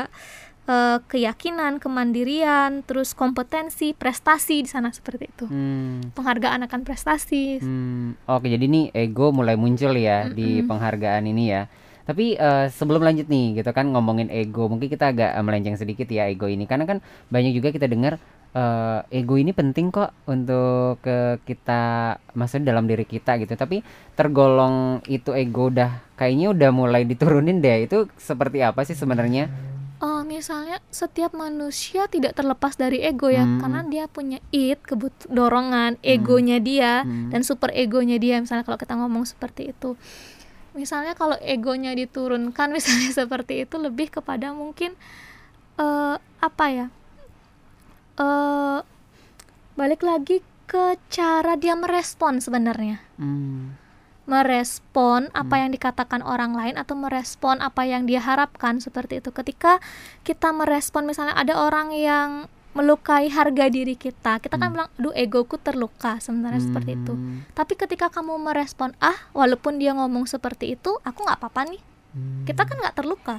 eh, 0.65 0.97
keyakinan, 0.97 1.77
kemandirian, 1.77 2.81
terus 2.89 3.13
kompetensi, 3.13 3.93
prestasi 3.93 4.65
di 4.65 4.71
sana 4.71 4.89
seperti 4.89 5.29
itu. 5.29 5.45
Hmm. 5.45 6.01
Penghargaan 6.17 6.65
akan 6.65 6.81
prestasi. 6.89 7.61
Hmm, 7.61 8.17
Oke, 8.25 8.49
jadi 8.49 8.65
nih 8.65 8.89
ego 8.97 9.29
mulai 9.29 9.61
muncul 9.61 9.93
ya 9.93 10.25
di 10.25 10.65
Mm-mm. 10.65 10.69
penghargaan 10.73 11.29
ini 11.29 11.53
ya. 11.53 11.69
Tapi 12.05 12.37
eh, 12.37 12.67
sebelum 12.69 13.01
lanjut 13.01 13.27
nih, 13.27 13.59
gitu 13.59 13.71
kan 13.73 13.89
ngomongin 13.89 14.29
ego, 14.29 14.69
mungkin 14.69 14.93
kita 14.93 15.11
agak 15.11 15.35
eh, 15.35 15.45
melenceng 15.45 15.81
sedikit 15.81 16.05
ya 16.07 16.29
ego 16.29 16.45
ini, 16.45 16.69
karena 16.69 16.85
kan 16.85 16.99
banyak 17.33 17.57
juga 17.57 17.73
kita 17.73 17.89
dengar 17.89 18.21
eh, 18.53 19.01
ego 19.11 19.35
ini 19.41 19.51
penting 19.51 19.89
kok 19.89 20.13
untuk 20.29 21.01
ke 21.01 21.41
kita, 21.43 22.15
maksudnya 22.37 22.77
dalam 22.77 22.85
diri 22.85 23.09
kita 23.09 23.41
gitu. 23.41 23.57
Tapi 23.57 23.81
tergolong 24.15 25.01
itu 25.09 25.33
ego 25.33 25.73
udah 25.73 26.15
kayaknya 26.15 26.53
udah 26.53 26.71
mulai 26.71 27.03
diturunin 27.09 27.59
deh. 27.59 27.89
Itu 27.89 28.07
seperti 28.15 28.61
apa 28.61 28.85
sih 28.85 28.95
sebenarnya? 28.95 29.49
Oh, 30.05 30.21
misalnya 30.21 30.85
setiap 30.93 31.33
manusia 31.33 32.05
tidak 32.13 32.37
terlepas 32.37 32.77
dari 32.77 33.01
ego 33.01 33.33
ya, 33.33 33.49
Hmm. 33.49 33.63
karena 33.63 33.81
dia 33.89 34.05
punya 34.05 34.37
id, 34.53 34.85
kebut 34.85 35.15
dorongan, 35.33 35.97
egonya 36.05 36.61
dia 36.61 37.09
Hmm. 37.09 37.33
dan 37.33 37.41
super 37.41 37.73
egonya 37.73 38.21
dia. 38.21 38.37
Misalnya 38.37 38.69
kalau 38.69 38.77
kita 38.77 39.01
ngomong 39.01 39.25
seperti 39.25 39.73
itu, 39.73 39.97
misalnya 40.75 41.15
kalau 41.17 41.39
egonya 41.41 41.95
diturunkan, 41.95 42.69
misalnya 42.77 43.11
seperti 43.15 43.65
itu 43.67 43.77
lebih 43.81 44.11
kepada 44.13 44.53
mungkin 44.53 44.95
eh 45.79 46.17
apa 46.41 46.65
ya? 46.71 46.87
eh 48.19 48.79
balik 49.75 50.03
lagi 50.07 50.39
ke 50.71 50.95
cara 51.11 51.59
dia 51.59 51.75
merespon 51.75 52.39
sebenarnya. 52.43 52.99
Hmm. 53.19 53.79
merespon 54.25 55.29
apa 55.37 55.61
Hmm. 55.61 55.63
yang 55.69 55.71
dikatakan 55.77 56.25
orang 56.25 56.57
lain 56.57 56.81
atau 56.81 56.97
merespon 56.97 57.61
apa 57.61 57.85
yang 57.85 58.09
dia 58.09 58.25
harapkan 58.25 58.81
seperti 58.81 59.21
itu. 59.21 59.29
Ketika 59.37 59.85
kita 60.25 60.49
merespon 60.49 61.05
misalnya 61.05 61.37
ada 61.37 61.61
orang 61.61 61.93
yang 61.93 62.49
melukai 62.75 63.31
harga 63.31 63.71
diri 63.71 63.95
kita, 63.95 64.43
kita 64.43 64.59
kan 64.59 64.69
Hmm. 64.69 64.75
bilang, 64.75 64.89
"Aduh, 64.99 65.15
egoku 65.15 65.57
terluka." 65.57 66.19
Sebenarnya 66.19 66.61
seperti 66.61 66.99
itu. 66.99 67.15
Hmm. 67.15 67.47
Tapi 67.55 67.79
ketika 67.79 68.11
kamu 68.11 68.35
merespon, 68.37 68.93
"Ah, 68.99 69.17
walaupun 69.31 69.79
dia 69.79 69.95
ngomong 69.95 70.27
seperti 70.27 70.75
itu, 70.75 70.99
aku 71.01 71.23
nggak 71.23 71.39
apa-apa 71.39 71.71
nih." 71.71 71.83
Hmm. 72.13 72.43
Kita 72.45 72.67
kan 72.67 72.77
nggak 72.79 72.97
terluka. 72.99 73.37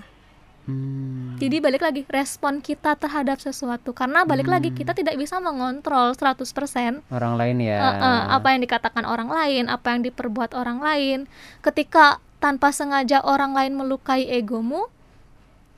Hmm. 0.65 1.37
Jadi 1.37 1.61
balik 1.61 1.85
lagi 1.85 2.01
respon 2.09 2.57
kita 2.57 2.97
terhadap 2.97 3.37
sesuatu 3.37 3.93
karena 3.93 4.25
balik 4.25 4.49
lagi 4.49 4.73
Hmm. 4.73 4.77
kita 4.81 4.97
tidak 4.97 5.13
bisa 5.13 5.37
mengontrol 5.37 6.17
100% 6.17 7.05
orang 7.13 7.37
lain 7.37 7.61
ya. 7.61 7.77
Eh, 7.77 7.95
eh, 8.01 8.21
apa 8.33 8.47
yang 8.49 8.65
dikatakan 8.65 9.05
orang 9.05 9.29
lain, 9.29 9.69
apa 9.69 9.93
yang 9.93 10.01
diperbuat 10.01 10.57
orang 10.57 10.81
lain. 10.81 11.29
Ketika 11.61 12.17
tanpa 12.41 12.73
sengaja 12.73 13.21
orang 13.21 13.53
lain 13.53 13.77
melukai 13.77 14.25
egomu, 14.25 14.89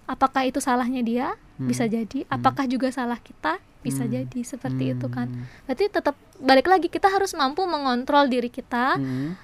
apakah 0.07 0.47
itu 0.47 0.57
salahnya 0.57 1.03
dia? 1.03 1.27
Hmm. 1.59 1.67
Bisa 1.67 1.85
jadi. 1.85 2.23
Apakah 2.31 2.65
juga 2.65 2.89
salah 2.89 3.19
kita? 3.19 3.59
Bisa 3.83 4.07
Hmm. 4.07 4.11
jadi 4.23 4.39
seperti 4.41 4.97
itu 4.97 5.07
kan. 5.11 5.27
Hmm. 5.29 5.45
Berarti 5.67 5.85
tetap 5.91 6.15
balik 6.39 6.65
lagi 6.65 6.87
kita 6.87 7.11
harus 7.11 7.35
mampu 7.35 7.67
mengontrol 7.67 8.25
diri 8.25 8.47
kita, 8.47 8.97
Hmm. 8.97 9.35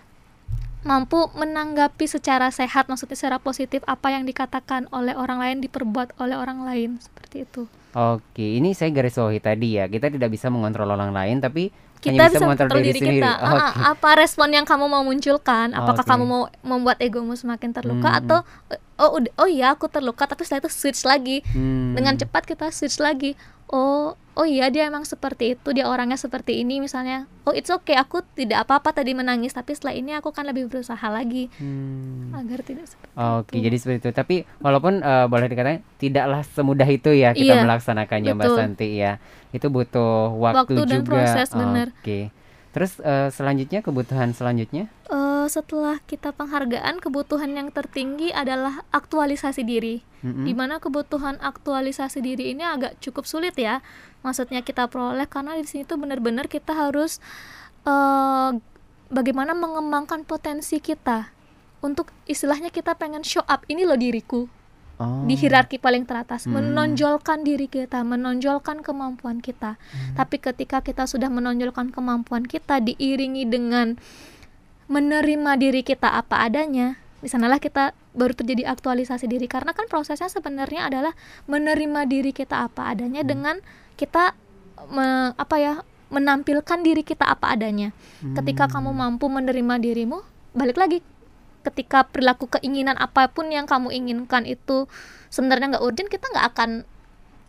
mampu 0.84 1.32
menanggapi 1.32 2.08
secara 2.08 2.52
sehat, 2.52 2.92
maksudnya 2.92 3.16
secara 3.16 3.38
positif 3.40 3.80
apa 3.88 4.12
yang 4.12 4.28
dikatakan 4.28 4.92
oleh 4.92 5.16
orang 5.16 5.40
lain 5.40 5.58
diperbuat 5.64 6.20
oleh 6.20 6.36
orang 6.36 6.66
lain 6.66 7.00
seperti 7.00 7.46
itu. 7.46 7.68
Oke, 7.94 8.58
ini 8.58 8.74
saya 8.74 8.90
garis 8.90 9.16
bawahi 9.16 9.38
tadi 9.38 9.78
ya. 9.78 9.86
Kita 9.86 10.10
tidak 10.10 10.34
bisa 10.34 10.50
mengontrol 10.50 10.90
orang 10.90 11.14
lain, 11.14 11.40
tapi 11.40 11.70
kita 12.04 12.20
hanya 12.20 12.28
bisa 12.30 12.44
mengontrol 12.44 12.84
diri, 12.84 13.00
sendiri. 13.00 13.24
kita. 13.24 13.32
Ah, 13.32 13.40
ah, 13.40 13.56
Oke. 13.56 13.80
apa 13.96 14.10
respon 14.20 14.48
yang 14.52 14.68
kamu 14.68 14.86
mau 14.86 15.02
munculkan? 15.02 15.72
Apakah 15.72 16.04
Oke. 16.04 16.12
kamu 16.12 16.24
mau 16.24 16.44
membuat 16.62 17.00
egomu 17.00 17.34
semakin 17.34 17.72
terluka 17.72 18.12
Hmm. 18.12 18.20
atau 18.20 18.40
oh 19.00 19.10
oh 19.16 19.48
iya 19.48 19.72
aku 19.72 19.88
terluka 19.88 20.28
tapi 20.28 20.44
setelah 20.44 20.68
itu 20.68 20.72
switch 20.72 21.02
lagi. 21.04 21.40
Hmm. 21.50 21.96
Dengan 21.96 22.20
cepat 22.20 22.44
kita 22.44 22.68
switch 22.70 23.00
lagi. 23.00 23.40
Oh, 23.74 24.14
oh 24.38 24.46
iya 24.46 24.70
dia 24.70 24.86
emang 24.86 25.02
seperti 25.02 25.58
itu, 25.58 25.74
dia 25.74 25.90
orangnya 25.90 26.14
seperti 26.14 26.62
ini 26.62 26.78
misalnya. 26.78 27.26
Oh, 27.42 27.50
it's 27.50 27.68
okay, 27.68 27.98
aku 27.98 28.22
tidak 28.38 28.64
apa-apa 28.64 28.94
tadi 28.94 29.18
menangis, 29.18 29.50
tapi 29.50 29.74
setelah 29.74 29.98
ini 29.98 30.14
aku 30.14 30.30
kan 30.30 30.46
lebih 30.46 30.70
berusaha 30.70 31.02
lagi 31.10 31.50
Hmm. 31.58 32.30
agar 32.32 32.62
tidak 32.62 32.86
seperti 32.86 33.14
Oke, 33.18 33.58
itu. 33.58 33.66
jadi 33.66 33.76
seperti 33.76 33.98
itu. 34.00 34.12
Tapi 34.14 34.36
walaupun 34.60 35.02
eh, 35.02 35.26
boleh 35.26 35.50
dikatakan 35.50 35.82
tidaklah 35.98 36.46
semudah 36.46 36.86
itu 36.86 37.10
ya 37.12 37.34
kita 37.34 37.50
Iya, 37.52 37.66
melaksanakannya 37.66 38.32
Mbak 38.32 38.46
betul. 38.46 38.58
Santi 38.58 38.90
ya. 38.94 39.18
Itu 39.50 39.68
butuh 39.70 40.38
waktu, 40.38 40.78
Waktu 40.78 40.82
dan 40.84 41.00
juga. 41.02 41.10
proses, 41.10 41.50
benar. 41.50 41.88
Oke. 41.98 42.30
Terus 42.74 42.98
eh, 43.06 43.30
selanjutnya 43.30 43.86
kebutuhan 43.86 44.34
selanjutnya? 44.34 44.90
Eh, 45.08 45.46
setelah 45.48 46.02
kita 46.10 46.34
penghargaan, 46.34 46.98
kebutuhan 46.98 47.54
yang 47.54 47.70
tertinggi 47.70 48.34
adalah 48.34 48.82
aktualisasi 48.90 49.64
diri. 49.64 50.02
Mm-mm. 50.24 50.48
di 50.48 50.56
mana 50.56 50.80
kebutuhan 50.80 51.36
aktualisasi 51.44 52.24
diri 52.24 52.56
ini 52.56 52.64
agak 52.64 52.96
cukup 53.04 53.28
sulit 53.28 53.60
ya 53.60 53.84
maksudnya 54.24 54.64
kita 54.64 54.88
peroleh 54.88 55.28
karena 55.28 55.60
di 55.60 55.68
sini 55.68 55.84
tuh 55.84 56.00
benar-benar 56.00 56.48
kita 56.48 56.72
harus 56.72 57.20
eh, 57.84 58.52
bagaimana 59.12 59.52
mengembangkan 59.52 60.24
potensi 60.24 60.80
kita 60.80 61.28
untuk 61.84 62.08
istilahnya 62.24 62.72
kita 62.72 62.96
pengen 62.96 63.28
show 63.28 63.44
up 63.52 63.68
ini 63.68 63.84
loh 63.84 64.00
diriku 64.00 64.48
Oh. 64.96 65.26
di 65.26 65.34
hierarki 65.34 65.78
paling 65.78 66.06
teratas 66.06 66.46
Hmm. 66.46 66.54
menonjolkan 66.54 67.42
diri 67.42 67.66
kita 67.66 68.06
menonjolkan 68.06 68.80
kemampuan 68.80 69.42
kita 69.42 69.74
Hmm. 69.76 70.14
tapi 70.14 70.38
ketika 70.38 70.80
kita 70.80 71.04
sudah 71.04 71.28
menonjolkan 71.28 71.90
kemampuan 71.90 72.46
kita 72.46 72.78
diiringi 72.78 73.44
dengan 73.44 73.98
menerima 74.86 75.52
diri 75.56 75.82
kita 75.82 76.14
apa 76.14 76.44
adanya 76.44 77.00
di 77.18 77.28
sanalah 77.28 77.58
kita 77.58 77.96
baru 78.12 78.36
terjadi 78.36 78.68
aktualisasi 78.70 79.26
diri 79.26 79.48
karena 79.48 79.72
kan 79.72 79.88
prosesnya 79.88 80.28
sebenarnya 80.28 80.86
adalah 80.86 81.16
menerima 81.46 82.06
diri 82.06 82.30
kita 82.30 82.62
apa 82.62 82.92
adanya 82.92 83.24
dengan 83.24 83.64
kita 83.96 84.36
me- 84.88 85.34
apa 85.34 85.56
ya 85.56 85.74
menampilkan 86.12 86.80
diri 86.82 87.02
kita 87.02 87.26
apa 87.26 87.50
adanya 87.50 87.90
ketika 88.38 88.70
kamu 88.70 88.94
mampu 88.94 89.26
menerima 89.26 89.82
dirimu 89.82 90.22
balik 90.54 90.78
lagi 90.78 91.02
ketika 91.64 92.04
perilaku 92.04 92.52
keinginan 92.52 93.00
apa 93.00 93.32
pun 93.32 93.48
yang 93.48 93.64
kamu 93.66 93.96
inginkan 93.96 94.44
itu 94.44 94.86
sebenarnya 95.32 95.80
nggak 95.80 95.86
urgent 95.88 96.12
kita 96.12 96.28
nggak 96.30 96.48
akan 96.54 96.70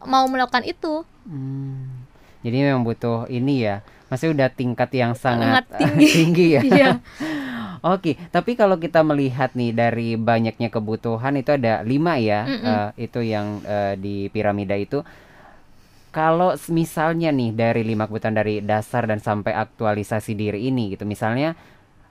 mau 0.07 0.25
melakukan 0.31 0.63
itu 0.63 1.03
Hmm. 1.25 2.05
Jadi 2.45 2.57
memang 2.61 2.85
butuh 2.85 3.25
ini 3.33 3.65
ya. 3.65 3.81
Masih 4.13 4.37
udah 4.37 4.53
tingkat 4.53 4.93
yang 4.93 5.17
sangat, 5.17 5.65
Sangat 5.65 5.81
tinggi. 5.81 6.07
tinggi 6.21 6.47
ya. 6.53 6.61
Iya. 6.69 6.89
Oke, 7.81 8.17
tapi 8.29 8.57
kalau 8.57 8.77
kita 8.77 9.05
melihat 9.05 9.53
nih 9.53 9.73
dari 9.73 10.17
banyaknya 10.17 10.69
kebutuhan 10.69 11.37
itu 11.37 11.53
ada 11.53 11.85
lima 11.85 12.17
ya, 12.17 12.45
Mm-mm. 12.49 12.65
eh, 12.65 13.09
itu 13.09 13.21
yang 13.21 13.61
eh, 13.65 13.97
di 14.01 14.29
piramida 14.29 14.73
itu. 14.73 15.05
Kalau 16.13 16.55
misalnya 16.71 17.35
nih 17.35 17.51
dari 17.51 17.83
lima 17.83 18.07
kebutuhan 18.07 18.39
dari 18.39 18.63
dasar 18.63 19.05
dan 19.05 19.19
sampai 19.19 19.51
aktualisasi 19.53 20.33
diri 20.33 20.71
ini 20.71 20.95
gitu, 20.95 21.03
misalnya 21.05 21.59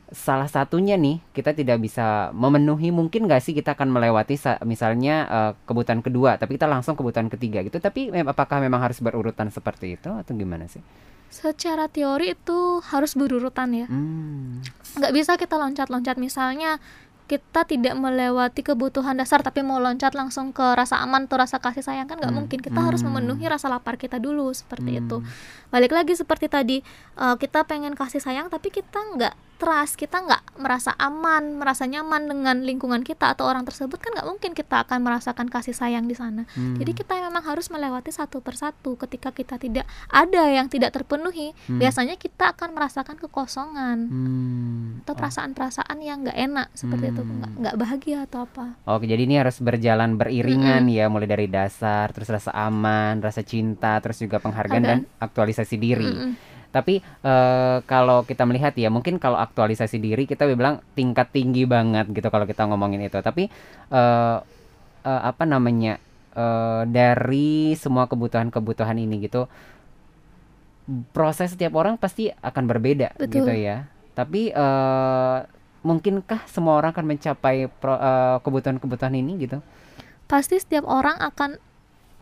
salah 0.09 0.45
satunya 0.45 0.93
nih 0.93 1.23
kita 1.31 1.51
tidak 1.51 1.79
bisa 1.79 2.05
memenuhi, 2.31 2.89
mungkin 2.89 3.23
nggak 3.23 3.39
sih 3.39 3.51
kita 3.51 3.73
akan 3.73 3.89
melewati 3.89 4.35
sa- 4.35 4.59
misalnya 4.61 5.15
eh, 5.25 5.51
kebutuhan 5.63 5.99
kedua, 5.99 6.35
tapi 6.35 6.55
kita 6.55 6.65
langsung 6.65 6.93
kebutuhan 6.93 7.27
ketiga 7.27 7.61
gitu. 7.61 7.77
Tapi 7.77 8.11
apakah 8.11 8.59
memang 8.59 8.81
harus 8.81 8.97
berurutan 8.97 9.47
seperti 9.47 9.95
itu 9.95 10.09
atau 10.09 10.33
gimana 10.33 10.65
sih? 10.65 10.83
secara 11.29 11.89
teori 11.89 12.37
itu 12.37 12.59
harus 12.85 13.17
berurutan 13.17 13.73
ya 13.73 13.89
Hmm. 13.89 14.61
nggak 14.93 15.09
bisa 15.11 15.33
kita 15.33 15.57
loncat-loncat 15.57 16.13
misalnya 16.15 16.77
kita 17.23 17.65
tidak 17.65 17.95
melewati 17.95 18.61
kebutuhan 18.61 19.17
dasar 19.17 19.41
tapi 19.41 19.65
mau 19.65 19.81
loncat 19.81 20.13
langsung 20.13 20.51
ke 20.51 20.61
rasa 20.61 21.01
aman 21.01 21.25
atau 21.25 21.41
rasa 21.41 21.57
kasih 21.57 21.81
sayang 21.81 22.05
kan 22.05 22.21
nggak 22.21 22.29
Hmm. 22.29 22.37
mungkin 22.37 22.61
kita 22.61 22.77
harus 22.77 23.01
Hmm. 23.01 23.17
memenuhi 23.17 23.49
rasa 23.49 23.65
lapar 23.65 23.97
kita 23.97 24.19
dulu 24.19 24.53
seperti 24.53 25.01
itu 25.01 25.17
Hmm. 25.17 25.29
balik 25.69 25.89
lagi 25.89 26.13
seperti 26.13 26.45
tadi 26.45 26.77
eh, 27.15 27.35
kita 27.35 27.65
pengen 27.65 27.97
kasih 27.97 28.21
sayang 28.21 28.53
tapi 28.53 28.69
kita 28.69 29.01
nggak 29.17 29.33
trust 29.55 29.95
kita 29.95 30.19
nggak 30.19 30.57
merasa 30.57 30.91
aman 30.95 31.55
merasa 31.55 31.83
nyaman 31.83 32.25
dengan 32.25 32.57
lingkungan 32.61 33.01
kita 33.01 33.31
atau 33.31 33.45
orang 33.45 33.63
tersebut 33.63 33.95
kan 33.95 34.11
nggak 34.11 34.27
mungkin 34.27 34.51
kita 34.51 34.83
akan 34.83 34.99
merasakan 34.99 35.47
kasih 35.47 35.71
sayang 35.71 36.05
di 36.05 36.13
sana 36.13 36.45
Hmm. 36.53 36.75
jadi 36.75 36.91
kita 36.91 37.15
memang 37.17 37.41
harus 37.41 37.67
melewati 37.67 38.09
satu 38.09 38.39
persatu 38.39 38.93
ketika 38.97 39.29
kita 39.29 39.55
tidak 39.55 39.83
ada 40.07 40.43
yang 40.47 40.67
tidak 40.67 40.91
terpenuhi 40.91 41.55
Hmm. 41.65 41.79
biasanya 41.79 42.15
kita 42.15 42.51
akan 42.51 42.73
merasakan 42.73 43.15
kekosongan 43.17 43.97
Hmm. 44.05 45.01
atau 45.01 45.13
perasaan-perasaan 45.13 45.97
yang 45.99 46.21
nggak 46.21 46.37
enak 46.37 46.67
seperti 46.73 47.09
itu 47.09 47.21
Hmm. 47.21 47.33
nggak 47.39 47.51
nggak 47.57 47.75
bahagia 47.77 48.17
atau 48.23 48.43
apa 48.43 48.65
Oke, 48.85 49.05
jadi 49.05 49.23
ini 49.23 49.39
harus 49.39 49.57
berjalan 49.57 50.15
beriringan 50.15 50.85
ya, 50.85 51.07
mulai 51.07 51.25
dari 51.25 51.47
dasar, 51.47 52.11
terus 52.11 52.27
rasa 52.27 52.51
aman, 52.51 53.19
rasa 53.19 53.41
cinta, 53.41 53.95
terus 53.99 54.19
juga 54.19 54.37
penghargaan 54.37 54.83
dan 54.83 54.99
aktualisasi 55.17 55.75
diri. 55.75 56.03
Mm-mm. 56.05 56.52
Tapi 56.73 56.99
eh, 57.05 57.77
kalau 57.85 58.25
kita 58.25 58.49
melihat 58.49 58.73
ya, 58.73 58.89
mungkin 58.89 59.21
kalau 59.21 59.37
aktualisasi 59.37 60.01
diri 60.01 60.25
kita 60.25 60.49
bilang 60.49 60.81
tingkat 60.97 61.29
tinggi 61.29 61.69
banget 61.69 62.09
gitu 62.09 62.33
kalau 62.33 62.49
kita 62.49 62.65
ngomongin 62.65 63.05
itu. 63.05 63.21
Tapi 63.21 63.45
eh, 63.93 64.37
eh, 65.05 65.21
apa 65.29 65.43
namanya 65.45 66.01
eh, 66.33 66.83
dari 66.89 67.77
semua 67.77 68.09
kebutuhan-kebutuhan 68.09 68.97
ini 68.97 69.29
gitu, 69.29 69.45
proses 71.13 71.53
setiap 71.53 71.77
orang 71.77 72.01
pasti 72.01 72.33
akan 72.33 72.63
berbeda 72.65 73.13
Betul. 73.21 73.45
gitu 73.45 73.53
ya. 73.53 73.85
Tapi 74.17 74.49
eh, 74.49 75.37
mungkinkah 75.85 76.49
semua 76.49 76.81
orang 76.81 76.89
akan 76.97 77.05
mencapai 77.05 77.69
pro- 77.69 78.01
eh, 78.01 78.37
kebutuhan-kebutuhan 78.41 79.13
ini 79.13 79.45
gitu? 79.45 79.61
pasti 80.33 80.57
setiap 80.57 80.87
orang 80.89 81.19
akan 81.19 81.61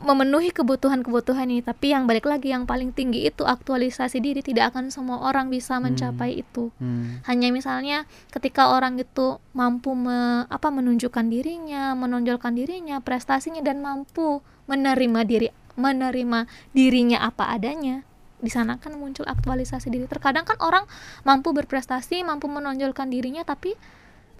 memenuhi 0.02 0.50
kebutuhan-kebutuhan 0.50 1.46
ini 1.46 1.62
tapi 1.62 1.94
yang 1.94 2.10
balik 2.10 2.26
lagi 2.26 2.50
yang 2.50 2.66
paling 2.66 2.90
tinggi 2.90 3.30
itu 3.30 3.46
aktualisasi 3.46 4.18
diri. 4.18 4.42
Tidak 4.42 4.74
akan 4.74 4.90
semua 4.90 5.22
orang 5.22 5.48
bisa 5.54 5.78
mencapai 5.78 6.42
itu. 6.42 6.74
Hmm. 6.82 7.22
hanya 7.30 7.54
misalnya 7.54 8.10
ketika 8.34 8.74
orang 8.74 8.98
itu 8.98 9.38
mampu 9.54 9.94
me- 9.94 10.46
apa 10.50 10.74
menunjukkan 10.74 11.30
dirinya 11.30 11.94
menonjolkan 11.94 12.58
dirinya 12.58 12.98
prestasinya 13.00 13.62
dan 13.62 13.80
mampu 13.80 14.42
menerima 14.66 15.22
diri 15.26 15.48
menerima 15.78 16.50
dirinya 16.76 17.24
apa 17.24 17.54
adanya 17.54 18.04
di 18.42 18.50
sana 18.50 18.82
kan 18.82 18.98
muncul 18.98 19.24
aktualisasi 19.30 19.94
diri. 19.94 20.10
Terkadang 20.10 20.44
kan 20.50 20.58
orang 20.60 20.90
mampu 21.22 21.54
berprestasi 21.54 22.26
mampu 22.26 22.50
menonjolkan 22.50 23.08
dirinya 23.14 23.46
tapi 23.46 23.78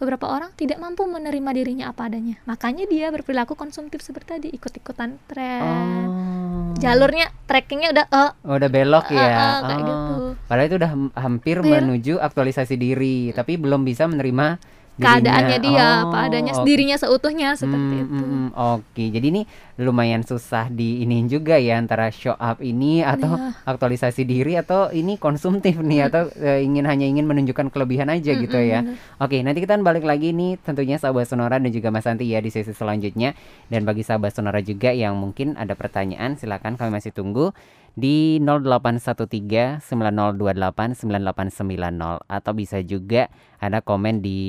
beberapa 0.02 0.26
orang 0.26 0.50
tidak 0.52 0.76
mampu 0.76 1.06
menerima 1.06 1.50
dirinya 1.54 1.86
apa 1.88 2.10
adanya 2.10 2.42
makanya 2.44 2.84
dia 2.84 3.08
berperilaku 3.08 3.54
konsumtif 3.54 4.02
seperti 4.02 4.28
tadi 4.32 4.50
ikut-ikutan 4.50 5.22
tren 5.26 5.62
Oh. 5.62 6.74
jalurnya 6.76 7.30
trackingnya 7.46 7.90
udah 7.92 8.06
eh 8.10 8.30
Oh, 8.42 8.58
udah 8.58 8.68
belok 8.68 9.06
Eh, 9.08 9.16
ya. 9.16 9.22
eh, 9.22 9.60
kayak 9.62 9.78
Oh. 9.78 9.86
gitu. 9.86 10.14
Padahal 10.44 10.66
itu 10.66 10.76
udah 10.76 10.90
ham- 10.90 11.14
hampir 11.16 11.56
Hampir. 11.56 11.72
menuju 11.78 12.14
aktualisasi 12.18 12.76
diri, 12.76 13.18
tapi 13.32 13.56
belum 13.56 13.82
bisa 13.82 14.04
menerima 14.04 14.58
keadaannya 14.98 15.58
dia, 15.60 15.88
Oh, 16.02 16.10
apa 16.10 16.18
adanya 16.26 16.52
oke. 16.54 16.64
dirinya 16.64 16.94
seutuhnya 16.94 17.56
seperti 17.56 17.96
Hmm, 17.96 18.04
itu. 18.04 18.12
hmm, 18.14 18.28
hmm. 18.28 18.48
Oke, 18.54 19.04
jadi 19.08 19.28
ini 19.30 19.42
lumayan 19.78 20.22
susah 20.22 20.68
diiniin 20.68 21.26
juga 21.26 21.56
ya 21.56 21.76
antara 21.76 22.10
show 22.10 22.34
up 22.34 22.60
ini 22.60 23.02
atau 23.02 23.34
Iya. 23.34 23.56
aktualisasi 23.66 24.22
diri 24.22 24.54
atau 24.56 24.90
ini 24.90 25.16
konsumtif 25.16 25.80
nih 25.80 26.06
atau 26.06 26.30
eh, 26.36 26.62
ingin 26.62 26.86
hanya 26.86 27.06
ingin 27.06 27.26
menunjukkan 27.26 27.70
kelebihan 27.70 28.10
aja 28.10 28.32
gitu 28.32 28.54
Mm-mm, 28.54 28.70
ya. 28.70 28.80
bener. 28.84 28.98
Oke, 29.18 29.38
nanti 29.42 29.60
kita 29.60 29.80
balik 29.80 30.04
lagi 30.04 30.32
nih 30.32 30.60
tentunya 30.60 30.98
sahabat 30.98 31.26
Sonora 31.26 31.58
dan 31.58 31.72
juga 31.72 31.90
Mas 31.90 32.04
Santi 32.04 32.28
ya 32.28 32.38
di 32.38 32.50
sesi 32.50 32.70
selanjutnya. 32.72 33.34
Dan 33.68 33.84
bagi 33.84 34.04
sahabat 34.04 34.36
Sonora 34.36 34.60
juga 34.60 34.92
yang 34.92 35.16
mungkin 35.16 35.56
ada 35.56 35.74
pertanyaan 35.74 36.36
silakan 36.36 36.76
kami 36.76 36.92
masih 36.94 37.10
tunggu 37.10 37.56
di 37.94 38.40
0813 38.40 39.84
9028 39.84 41.04
9890 41.04 42.24
atau 42.26 42.52
bisa 42.56 42.80
juga 42.80 43.28
ada 43.60 43.84
komen 43.84 44.24
di 44.24 44.40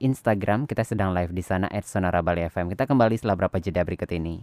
Instagram 0.00 0.64
kita 0.64 0.82
sedang 0.82 1.12
live 1.12 1.32
di 1.36 1.44
sana 1.44 1.68
@sonora 1.84 2.24
Bali 2.24 2.48
FM. 2.48 2.72
Kita 2.72 2.88
kembali 2.88 3.14
setelah 3.20 3.36
berapa 3.36 3.56
jeda 3.60 3.84
berikut 3.84 4.08
ini. 4.16 4.40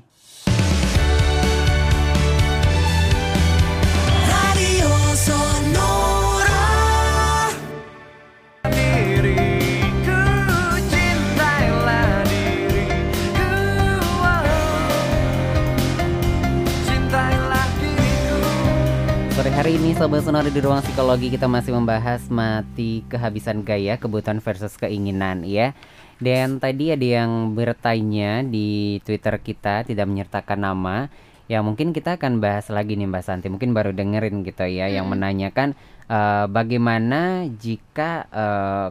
Ini 19.73 19.97
Sobat 19.97 20.21
Sonora 20.21 20.53
di 20.53 20.61
ruang 20.61 20.85
psikologi 20.85 21.33
kita 21.33 21.49
masih 21.49 21.73
membahas 21.73 22.29
mati 22.29 23.01
kehabisan 23.09 23.65
gaya, 23.65 23.97
kebutuhan 23.97 24.37
versus 24.37 24.77
keinginan 24.77 25.41
ya. 25.41 25.73
Dan 26.21 26.61
tadi 26.61 26.93
ada 26.93 27.01
yang 27.01 27.57
bertanya 27.57 28.45
di 28.45 29.01
Twitter 29.01 29.33
kita 29.41 29.81
tidak 29.81 30.05
menyertakan 30.05 30.61
nama. 30.61 31.09
Ya 31.49 31.65
mungkin 31.65 31.89
kita 31.89 32.21
akan 32.21 32.37
bahas 32.37 32.69
lagi 32.69 32.93
nih 32.93 33.09
Mbak 33.09 33.23
Santi. 33.25 33.49
Mungkin 33.49 33.73
baru 33.73 33.97
dengerin 33.97 34.45
gitu 34.45 34.61
ya 34.61 34.93
yang 34.93 35.09
menanyakan 35.09 35.73
eh, 36.05 36.45
bagaimana 36.53 37.49
jika 37.57 38.29
eh, 38.29 38.87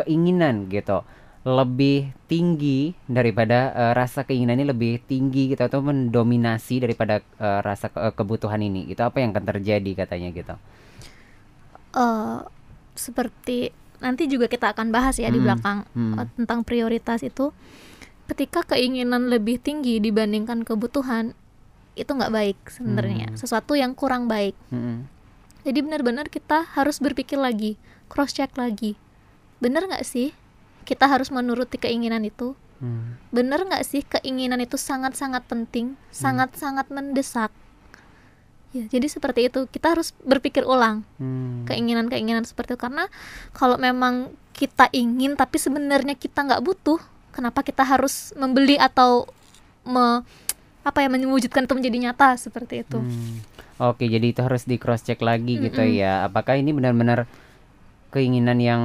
keinginan 0.00 0.72
gitu 0.72 1.04
lebih 1.42 2.14
tinggi 2.30 2.94
daripada 3.10 3.74
eh, 3.74 3.92
rasa 3.98 4.22
keinginan 4.22 4.62
ini 4.62 4.66
lebih 4.70 5.02
tinggi 5.02 5.50
gitu 5.50 5.62
atau 5.66 5.82
mendominasi 5.82 6.78
daripada 6.78 7.18
eh, 7.18 7.60
rasa 7.60 7.90
ke- 7.90 8.14
kebutuhan 8.14 8.62
ini 8.62 8.86
gitu 8.86 9.02
apa 9.02 9.18
yang 9.18 9.34
akan 9.34 9.44
terjadi 9.50 10.06
katanya 10.06 10.30
gitu 10.30 10.54
Eh, 11.92 12.38
seperti 12.96 13.72
nanti 14.00 14.26
juga 14.26 14.48
kita 14.48 14.72
akan 14.72 14.88
bahas 14.90 15.20
ya 15.20 15.28
di 15.28 15.38
Hmm, 15.38 15.46
belakang 15.46 15.78
hmm. 15.92 16.14
eh, 16.18 16.26
tentang 16.40 16.64
prioritas 16.64 17.20
itu. 17.20 17.52
Ketika 18.30 18.64
keinginan 18.64 19.28
lebih 19.28 19.60
tinggi 19.60 20.00
dibandingkan 20.00 20.64
kebutuhan, 20.64 21.36
itu 21.98 22.08
nggak 22.08 22.32
baik 22.32 22.58
sebenarnya. 22.72 23.28
Hmm. 23.28 23.36
Sesuatu 23.36 23.76
yang 23.76 23.92
kurang 23.92 24.24
baik. 24.24 24.56
Mm-mm. 24.72 25.04
Jadi 25.62 25.78
benar-benar 25.84 26.26
kita 26.32 26.64
harus 26.74 26.96
berpikir 26.96 27.36
lagi, 27.36 27.76
cross 28.08 28.32
check 28.32 28.56
lagi. 28.56 28.96
Bener 29.60 29.84
nggak 29.84 30.06
sih 30.06 30.32
kita 30.82 31.06
harus 31.08 31.30
menuruti 31.30 31.78
keinginan 31.78 32.26
itu? 32.26 32.54
Hmm. 32.82 33.14
Bener 33.30 33.62
nggak 33.62 33.86
sih 33.86 34.02
keinginan 34.02 34.58
itu 34.58 34.74
sangat-sangat 34.74 35.46
penting, 35.46 35.94
sangat-sangat 36.10 36.90
mendesak? 36.90 37.54
Ya, 38.72 38.88
jadi 38.88 39.06
seperti 39.06 39.52
itu. 39.52 39.68
Kita 39.68 39.94
harus 39.94 40.16
berpikir 40.24 40.64
ulang 40.64 41.06
Hmm. 41.20 41.62
keinginan-keinginan 41.68 42.42
seperti 42.42 42.74
itu 42.74 42.80
karena 42.80 43.06
kalau 43.54 43.76
memang 43.78 44.34
kita 44.52 44.88
ingin 44.92 45.38
tapi 45.38 45.56
sebenarnya 45.60 46.18
kita 46.18 46.44
nggak 46.44 46.62
butuh, 46.64 47.00
kenapa 47.30 47.62
kita 47.64 47.84
harus 47.86 48.34
membeli 48.36 48.76
atau 48.76 49.30
me, 49.86 50.24
apa 50.82 50.98
ya 51.02 51.08
mewujudkan 51.08 51.64
itu 51.64 51.74
menjadi 51.78 51.98
nyata 52.10 52.34
seperti 52.34 52.82
itu? 52.82 52.98
Hmm. 52.98 53.40
Oke, 53.82 54.06
jadi 54.06 54.30
itu 54.30 54.40
harus 54.42 54.62
di 54.62 54.78
cross 54.78 55.02
check 55.02 55.18
lagi 55.24 55.58
gitu 55.58 55.82
Mm-mm. 55.82 55.98
ya. 55.98 56.26
Apakah 56.26 56.54
ini 56.54 56.70
benar-benar 56.70 57.26
keinginan 58.14 58.62
yang 58.62 58.82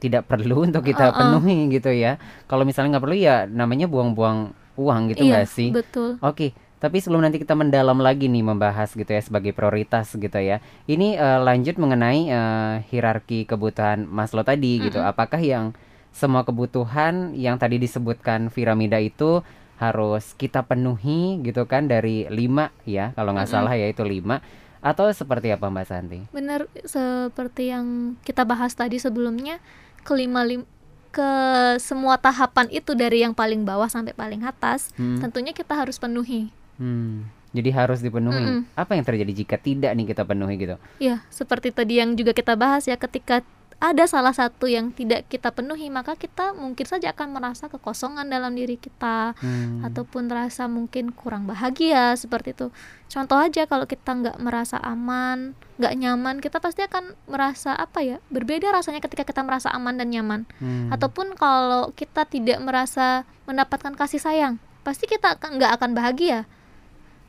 tidak 0.00 0.26
perlu 0.26 0.62
untuk 0.66 0.82
kita 0.82 1.12
Uh-uh. 1.12 1.18
penuhi 1.20 1.68
gitu 1.76 1.92
ya? 1.92 2.16
Kalau 2.48 2.64
misalnya 2.64 2.96
nggak 2.96 3.04
perlu 3.04 3.16
ya 3.20 3.44
namanya 3.44 3.86
buang-buang 3.86 4.56
uang 4.80 5.00
gitu 5.12 5.28
iya, 5.28 5.44
nggak 5.44 5.48
sih? 5.52 5.68
betul. 5.70 6.16
Oke, 6.24 6.56
tapi 6.80 7.04
sebelum 7.04 7.20
nanti 7.20 7.36
kita 7.36 7.52
mendalam 7.52 8.00
lagi 8.00 8.32
nih 8.32 8.40
membahas 8.40 8.96
gitu 8.96 9.12
ya 9.12 9.20
sebagai 9.20 9.52
prioritas 9.52 10.16
gitu 10.16 10.40
ya. 10.40 10.64
Ini 10.88 11.20
eh, 11.20 11.40
lanjut 11.44 11.76
mengenai 11.76 12.20
eh, 12.32 12.74
hierarki 12.88 13.44
kebutuhan 13.44 14.08
Maslow 14.08 14.42
tadi 14.42 14.80
gitu. 14.80 14.98
Apakah 15.04 15.38
yang 15.38 15.76
semua 16.10 16.42
kebutuhan 16.42 17.36
yang 17.38 17.60
tadi 17.60 17.78
disebutkan 17.78 18.50
piramida 18.50 18.98
itu 18.98 19.44
harus 19.80 20.36
kita 20.36 20.66
penuhi 20.66 21.40
gitu 21.40 21.64
kan 21.64 21.88
dari 21.88 22.28
lima 22.28 22.68
ya 22.84 23.16
kalau 23.16 23.32
nggak 23.32 23.48
salah 23.48 23.72
ya 23.72 23.88
itu 23.88 24.04
lima 24.04 24.44
atau 24.80 25.08
seperti 25.12 25.52
apa 25.52 25.68
Mbak 25.68 25.86
Santi? 25.88 26.20
Benar 26.32 26.68
seperti 26.84 27.72
yang 27.72 28.16
kita 28.24 28.48
bahas 28.48 28.72
tadi 28.72 28.96
sebelumnya 28.96 29.60
kelima 30.02 30.42
lim 30.42 30.64
ke 31.10 31.30
semua 31.82 32.14
tahapan 32.16 32.70
itu 32.70 32.94
dari 32.94 33.26
yang 33.26 33.34
paling 33.34 33.66
bawah 33.66 33.90
sampai 33.90 34.14
paling 34.14 34.46
atas, 34.46 34.94
Hmm. 34.94 35.18
tentunya 35.18 35.50
kita 35.50 35.74
harus 35.74 35.98
penuhi. 35.98 36.54
Hmm. 36.78 37.26
Jadi 37.50 37.74
harus 37.74 37.98
dipenuhi. 37.98 38.62
Mm-mm. 38.62 38.78
Apa 38.78 38.94
yang 38.94 39.02
terjadi 39.02 39.32
jika 39.42 39.58
tidak 39.58 39.90
nih 39.98 40.14
kita 40.14 40.22
penuhi 40.22 40.54
gitu? 40.54 40.78
Ya, 41.02 41.26
seperti 41.34 41.74
tadi 41.74 41.98
yang 41.98 42.14
juga 42.14 42.30
kita 42.30 42.54
bahas 42.54 42.86
ya, 42.86 42.94
ketika 42.94 43.42
ada 43.80 44.04
salah 44.04 44.36
satu 44.36 44.68
yang 44.68 44.92
tidak 44.92 45.24
kita 45.32 45.48
penuhi, 45.56 45.88
maka 45.88 46.12
kita 46.12 46.52
mungkin 46.52 46.84
saja 46.84 47.16
akan 47.16 47.32
merasa 47.32 47.72
kekosongan 47.72 48.28
dalam 48.28 48.52
diri 48.52 48.76
kita, 48.76 49.32
Hmm. 49.40 49.80
ataupun 49.80 50.28
rasa 50.28 50.68
mungkin 50.68 51.16
kurang 51.16 51.48
bahagia 51.48 52.12
seperti 52.12 52.52
itu. 52.52 52.68
Contoh 53.08 53.40
aja 53.40 53.64
kalau 53.64 53.88
kita 53.88 54.12
nggak 54.12 54.36
merasa 54.36 54.76
aman, 54.84 55.56
nggak 55.80 55.96
nyaman, 55.96 56.44
kita 56.44 56.60
pasti 56.60 56.84
akan 56.84 57.16
merasa 57.24 57.72
apa 57.72 58.04
ya? 58.04 58.20
Berbeda 58.28 58.68
rasanya 58.68 59.00
ketika 59.00 59.24
kita 59.24 59.40
merasa 59.40 59.72
aman 59.72 59.96
dan 59.96 60.12
nyaman. 60.12 60.44
Hmm. 60.60 60.92
Ataupun 60.92 61.32
kalau 61.40 61.96
kita 61.96 62.28
tidak 62.28 62.60
merasa 62.60 63.24
mendapatkan 63.48 63.96
kasih 63.96 64.20
sayang, 64.20 64.60
pasti 64.84 65.08
kita 65.08 65.40
akan 65.40 65.56
nggak 65.56 65.80
akan 65.80 65.96
bahagia. 65.96 66.44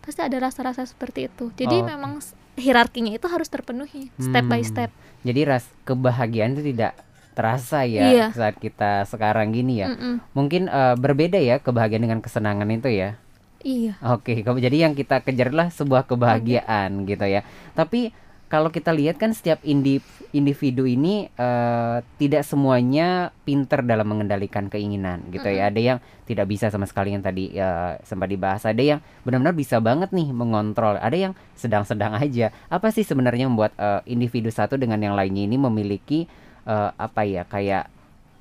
Pasti 0.03 0.19
ada 0.19 0.35
rasa-rasa 0.35 0.83
seperti 0.83 1.31
itu. 1.31 1.53
Jadi 1.55 1.79
Oke. 1.79 1.87
memang 1.95 2.19
hierarkinya 2.53 3.11
itu 3.11 3.25
harus 3.25 3.47
terpenuhi 3.47 4.11
step 4.17 4.45
by 4.45 4.59
Hmm. 4.59 4.67
step. 4.67 4.89
Jadi 5.21 5.41
ras 5.43 5.65
kebahagiaan 5.83 6.53
itu 6.53 6.63
tidak 6.67 6.97
terasa 7.31 7.83
ya 7.83 8.03
Iya. 8.03 8.27
saat 8.31 8.57
kita 8.57 9.05
sekarang 9.05 9.51
gini 9.51 9.79
ya. 9.79 9.87
Mm-mm. 9.89 10.19
Mungkin 10.31 10.67
eh, 10.67 10.95
berbeda 10.95 11.37
ya 11.37 11.57
kebahagiaan 11.57 12.03
dengan 12.03 12.19
kesenangan 12.19 12.67
itu 12.67 12.89
ya. 12.89 13.15
Iya. 13.61 13.93
Oke, 14.03 14.35
ke- 14.37 14.57
jadi 14.59 14.77
yang 14.83 14.93
kita 14.93 15.21
kejar 15.21 15.47
adalah 15.47 15.69
sebuah 15.69 16.03
kebahagiaan 16.05 17.05
gitu 17.05 17.23
ya. 17.23 17.45
Tapi 17.71 18.09
kalau 18.51 18.67
kita 18.67 18.91
lihat 18.91 19.15
kan 19.15 19.31
setiap 19.31 19.63
indi- 19.63 20.03
individu 20.35 20.83
ini 20.83 21.31
eh, 21.31 21.97
tidak 22.19 22.43
semuanya 22.43 23.31
pinter 23.47 23.79
dalam 23.81 24.11
mengendalikan 24.11 24.67
keinginan 24.67 25.23
gitu 25.31 25.47
ya. 25.47 25.71
Ada 25.71 25.79
yang 25.79 25.97
tidak 26.27 26.51
bisa 26.51 26.67
sama 26.67 26.83
sekali 26.83 27.15
yang 27.15 27.23
tadi 27.23 27.55
eh, 27.55 27.93
sempat 28.03 28.27
dibahas. 28.27 28.67
Ada 28.67 28.83
yang 28.83 28.99
benar-benar 29.23 29.55
bisa 29.55 29.79
banget 29.79 30.11
nih 30.11 30.35
mengontrol. 30.35 30.99
Ada 30.99 31.31
yang 31.31 31.33
sedang-sedang 31.55 32.11
aja. 32.19 32.51
Apa 32.67 32.91
sih 32.91 33.07
sebenarnya 33.07 33.47
membuat 33.47 33.71
eh, 33.79 34.03
individu 34.05 34.51
satu 34.51 34.75
dengan 34.75 34.99
yang 34.99 35.15
lainnya 35.15 35.47
ini 35.47 35.55
memiliki 35.55 36.27
eh, 36.67 36.89
apa 36.91 37.23
ya 37.23 37.47
kayak 37.47 37.87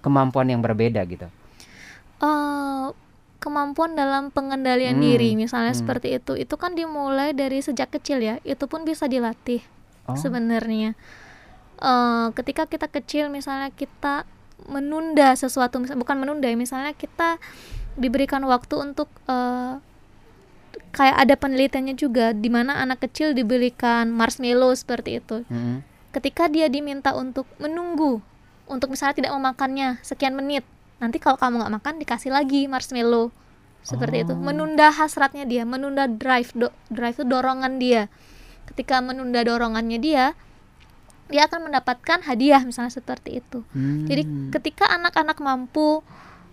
kemampuan 0.03 0.51
yang 0.51 0.61
berbeda 0.61 1.07
gitu? 1.07 1.31
eh 2.21 2.87
kemampuan 3.41 3.97
dalam 3.97 4.29
pengendalian 4.29 5.01
Hmm, 5.01 5.01
diri 5.01 5.33
misalnya 5.33 5.73
hmm. 5.73 5.81
seperti 5.81 6.09
itu 6.21 6.37
itu 6.37 6.55
kan 6.61 6.77
dimulai 6.77 7.33
dari 7.33 7.65
sejak 7.65 7.89
kecil 7.89 8.21
ya 8.21 8.37
itu 8.45 8.65
pun 8.69 8.85
bisa 8.85 9.09
dilatih 9.09 9.65
Oh. 10.13 10.17
sebenarnya 10.17 10.95
Eh 11.79 12.27
ketika 12.35 12.69
kita 12.69 12.87
kecil 12.87 13.29
misalnya 13.29 13.73
kita 13.73 14.29
menunda 14.67 15.33
sesuatu 15.33 15.81
misal 15.81 15.97
bukan 15.97 16.21
menunda 16.21 16.45
ya 16.45 16.53
misalnya 16.53 16.93
kita 16.93 17.41
diberikan 17.97 18.45
waktu 18.45 18.77
untuk 18.77 19.09
eh 19.25 19.81
kayak 20.91 21.17
ada 21.19 21.35
penelitiannya 21.35 21.95
juga 21.95 22.31
di 22.31 22.47
mana 22.47 22.79
anak 22.79 23.01
kecil 23.01 23.33
diberikan 23.33 24.11
marshmallow 24.11 24.75
seperti 24.75 25.19
itu 25.19 25.41
Mm-mm. 25.47 25.81
ketika 26.13 26.47
dia 26.47 26.67
diminta 26.67 27.15
untuk 27.15 27.49
menunggu 27.57 28.21
untuk 28.67 28.93
misalnya 28.93 29.17
tidak 29.17 29.33
memakannya 29.33 29.99
sekian 30.01 30.35
menit 30.35 30.63
nanti 30.99 31.17
kalau 31.17 31.41
kamu 31.41 31.65
nggak 31.65 31.75
makan 31.81 31.95
dikasih 31.97 32.29
lagi 32.29 32.69
marshmallow 32.69 33.33
seperti 33.81 34.29
itu 34.29 34.35
Oh. 34.35 34.39
menunda 34.39 34.93
hasratnya 34.93 35.49
dia 35.49 35.65
menunda 35.65 36.05
drive 36.05 36.53
do- 36.53 36.75
drive 36.87 37.17
itu 37.17 37.25
dorongan 37.25 37.81
dia 37.81 38.13
ketika 38.71 38.99
menunda 38.99 39.43
dorongannya 39.43 39.99
dia 39.99 40.33
dia 41.27 41.47
akan 41.47 41.71
mendapatkan 41.71 42.23
hadiah 42.23 42.59
misalnya 42.61 42.91
seperti 42.91 43.39
itu 43.39 43.63
jadi 44.05 44.23
Hmm. 44.23 44.51
ketika 44.51 44.87
anak-anak 44.89 45.39
mampu 45.39 46.03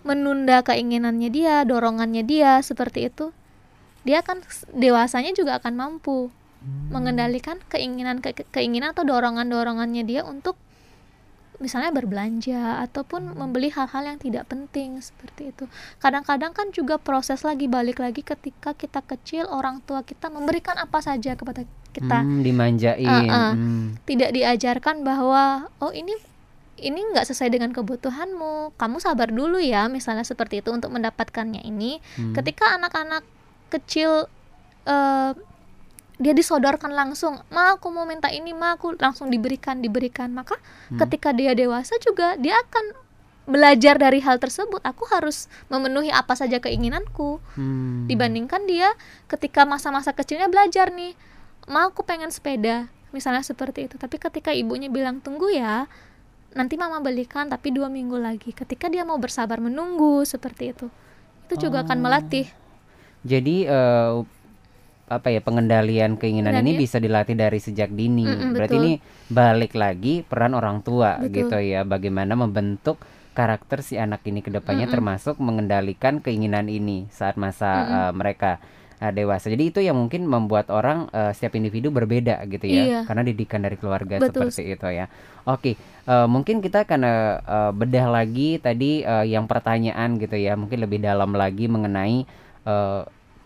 menunda 0.02 0.62
keinginannya 0.62 1.28
dia 1.28 1.62
dorongannya 1.62 2.22
dia 2.22 2.58
seperti 2.60 3.10
itu 3.10 3.34
dia 4.02 4.22
akan 4.22 4.40
dewasanya 4.72 5.34
juga 5.34 5.58
akan 5.58 5.74
mampu 5.74 6.30
Hmm. 6.58 6.90
mengendalikan 6.90 7.58
keinginan 7.66 8.18
ke- 8.18 8.46
keinginan 8.50 8.90
atau 8.90 9.02
dorongan 9.02 9.46
dorongannya 9.46 10.02
dia 10.02 10.22
untuk 10.22 10.58
misalnya 11.58 11.90
berbelanja 11.90 12.82
ataupun 12.86 13.34
membeli 13.34 13.70
hal-hal 13.74 14.06
yang 14.14 14.18
tidak 14.18 14.46
penting 14.46 15.02
seperti 15.02 15.50
itu. 15.50 15.66
Kadang-kadang 15.98 16.54
kan 16.54 16.70
juga 16.70 16.98
proses 16.98 17.42
lagi 17.42 17.66
balik 17.66 17.98
lagi 17.98 18.22
ketika 18.22 18.74
kita 18.74 19.02
kecil 19.02 19.50
orang 19.50 19.82
tua 19.82 20.06
kita 20.06 20.30
memberikan 20.30 20.78
apa 20.78 21.02
saja 21.02 21.34
kepada 21.34 21.66
kita. 21.90 22.22
Hmm, 22.22 22.46
dimanjain. 22.46 23.06
Uh-uh. 23.06 23.52
Hmm. 23.58 23.86
Tidak 24.06 24.30
diajarkan 24.30 25.02
bahwa 25.02 25.66
oh 25.82 25.90
ini 25.90 26.14
ini 26.78 27.02
nggak 27.02 27.26
sesuai 27.26 27.50
dengan 27.50 27.74
kebutuhanmu. 27.74 28.78
Kamu 28.78 28.96
sabar 29.02 29.34
dulu 29.34 29.58
ya, 29.58 29.90
misalnya 29.90 30.22
seperti 30.22 30.62
itu 30.62 30.70
untuk 30.70 30.94
mendapatkannya 30.94 31.66
ini. 31.66 31.98
Hmm. 32.14 32.38
Ketika 32.38 32.78
anak-anak 32.78 33.26
kecil 33.74 34.30
eh, 34.86 35.32
dia 36.18 36.34
disodorkan 36.34 36.90
langsung, 36.90 37.38
ma 37.48 37.72
aku 37.72 37.88
mau 37.88 38.02
minta 38.02 38.26
ini, 38.28 38.50
ma 38.50 38.74
aku 38.74 38.98
langsung 38.98 39.30
diberikan, 39.30 39.78
diberikan. 39.78 40.30
Maka 40.30 40.58
Hmm. 40.90 40.98
ketika 40.98 41.30
dia 41.30 41.54
dewasa 41.54 41.94
juga 41.98 42.34
dia 42.34 42.58
akan 42.58 42.84
belajar 43.46 43.96
dari 43.96 44.20
hal 44.20 44.36
tersebut. 44.36 44.82
Aku 44.82 45.06
harus 45.08 45.46
memenuhi 45.66 46.10
apa 46.10 46.34
saja 46.34 46.58
keinginanku. 46.58 47.40
Hmm. 47.54 48.04
Dibandingkan 48.04 48.66
dia 48.66 48.92
ketika 49.24 49.64
masa-masa 49.64 50.12
kecilnya 50.12 50.46
belajar 50.46 50.90
nih, 50.90 51.14
ma 51.64 51.86
aku 51.86 52.02
pengen 52.02 52.28
sepeda, 52.28 52.90
misalnya 53.08 53.40
seperti 53.40 53.88
itu. 53.88 53.96
Tapi 53.96 54.18
ketika 54.18 54.52
ibunya 54.52 54.90
bilang 54.90 55.22
tunggu 55.22 55.48
ya, 55.48 55.88
nanti 56.52 56.74
mama 56.74 56.98
belikan, 56.98 57.46
tapi 57.46 57.70
dua 57.70 57.86
minggu 57.86 58.18
lagi. 58.18 58.50
Ketika 58.50 58.90
dia 58.90 59.06
mau 59.06 59.16
bersabar 59.16 59.62
menunggu 59.62 60.26
seperti 60.26 60.74
itu, 60.74 60.86
itu 61.46 61.54
juga 61.62 61.86
akan 61.86 61.98
Oh. 61.98 62.04
melatih. 62.04 62.46
Jadi 63.22 63.64
eh, 63.64 64.10
apa 65.08 65.32
ya 65.32 65.40
pengendalian 65.40 66.20
keinginan 66.20 66.60
ini 66.60 66.76
bisa 66.76 67.00
dilatih 67.00 67.34
dari 67.34 67.56
sejak 67.58 67.88
dini. 67.90 68.28
Mm-mm, 68.28 68.52
Berarti 68.52 68.76
betul. 68.76 68.84
ini 68.84 68.92
balik 69.32 69.72
lagi 69.74 70.20
peran 70.22 70.52
orang 70.52 70.84
tua 70.84 71.16
Betul. 71.18 71.48
gitu 71.48 71.56
ya, 71.58 71.82
bagaimana 71.88 72.36
membentuk 72.36 73.00
karakter 73.32 73.80
si 73.86 73.94
anak 73.94 74.20
ini 74.28 74.44
ke 74.44 74.50
depannya 74.50 74.84
Mm-mm. 74.84 74.94
termasuk 74.98 75.38
mengendalikan 75.38 76.18
keinginan 76.18 76.68
ini 76.68 77.08
saat 77.08 77.40
masa 77.40 77.70
Mm-mm. 77.70 77.96
eh, 77.96 78.12
mereka 78.12 78.50
eh, 78.98 79.12
dewasa. 79.14 79.46
Jadi 79.48 79.64
itu 79.70 79.80
yang 79.80 79.94
mungkin 79.94 80.26
membuat 80.26 80.68
orang 80.74 81.06
eh, 81.14 81.30
setiap 81.32 81.54
individu 81.54 81.88
berbeda 81.94 82.42
gitu 82.50 82.66
ya, 82.66 82.82
Iya. 82.84 83.00
karena 83.06 83.22
didikan 83.22 83.62
dari 83.62 83.78
keluarga 83.78 84.18
Betul. 84.18 84.50
seperti 84.50 84.74
itu 84.74 84.88
ya. 84.90 85.06
Oke, 85.46 85.78
eh, 86.04 86.26
mungkin 86.28 86.58
kita 86.60 86.82
akan 86.84 87.00
eh, 87.06 87.72
bedah 87.78 88.06
lagi 88.10 88.58
tadi 88.58 89.06
eh, 89.06 89.24
yang 89.30 89.46
pertanyaan 89.46 90.18
gitu 90.18 90.34
ya, 90.34 90.58
mungkin 90.58 90.82
lebih 90.82 90.98
dalam 91.00 91.32
lagi 91.32 91.70
mengenai 91.70 92.26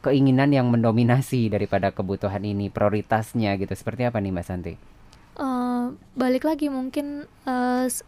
keinginan 0.02 0.50
yang 0.50 0.66
mendominasi 0.66 1.46
daripada 1.46 1.88
kebutuhan 1.88 2.42
ini, 2.42 2.68
prioritasnya 2.68 3.54
gitu. 3.56 3.72
Seperti 3.72 4.04
apa 4.04 4.18
nih 4.18 4.30
Mbak 4.30 4.44
Santi? 4.44 4.74
Eh, 5.32 5.84
balik 6.12 6.44
lagi 6.44 6.68
mungkin 6.68 7.24
eh, 7.46 7.86
s- 7.86 8.04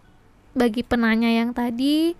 bagi 0.52 0.83
penanya 0.83 1.26
yang 1.26 1.50
tadi 1.50 2.12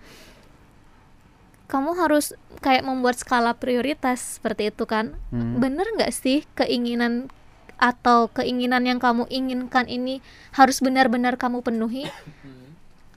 kamu 1.65 1.97
harus 1.97 2.33
kayak 2.61 2.85
membuat 2.85 3.17
skala 3.17 3.53
prioritas 3.53 4.39
seperti 4.39 4.69
itu 4.69 4.85
kan 4.85 5.17
Hmm. 5.29 5.59
bener 5.59 5.87
nggak 5.93 6.13
sih 6.13 6.45
keinginan 6.55 7.29
atau 7.77 8.27
keinginan 8.29 8.85
yang 8.85 8.99
kamu 8.99 9.27
inginkan 9.29 9.87
ini 9.87 10.23
harus 10.53 10.79
benar-benar 10.79 11.35
kamu 11.35 11.61
penuhi 11.61 12.07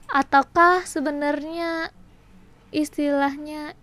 ataukah 0.08 0.82
sebenarnya 0.84 1.92
istilahnya 2.70 3.76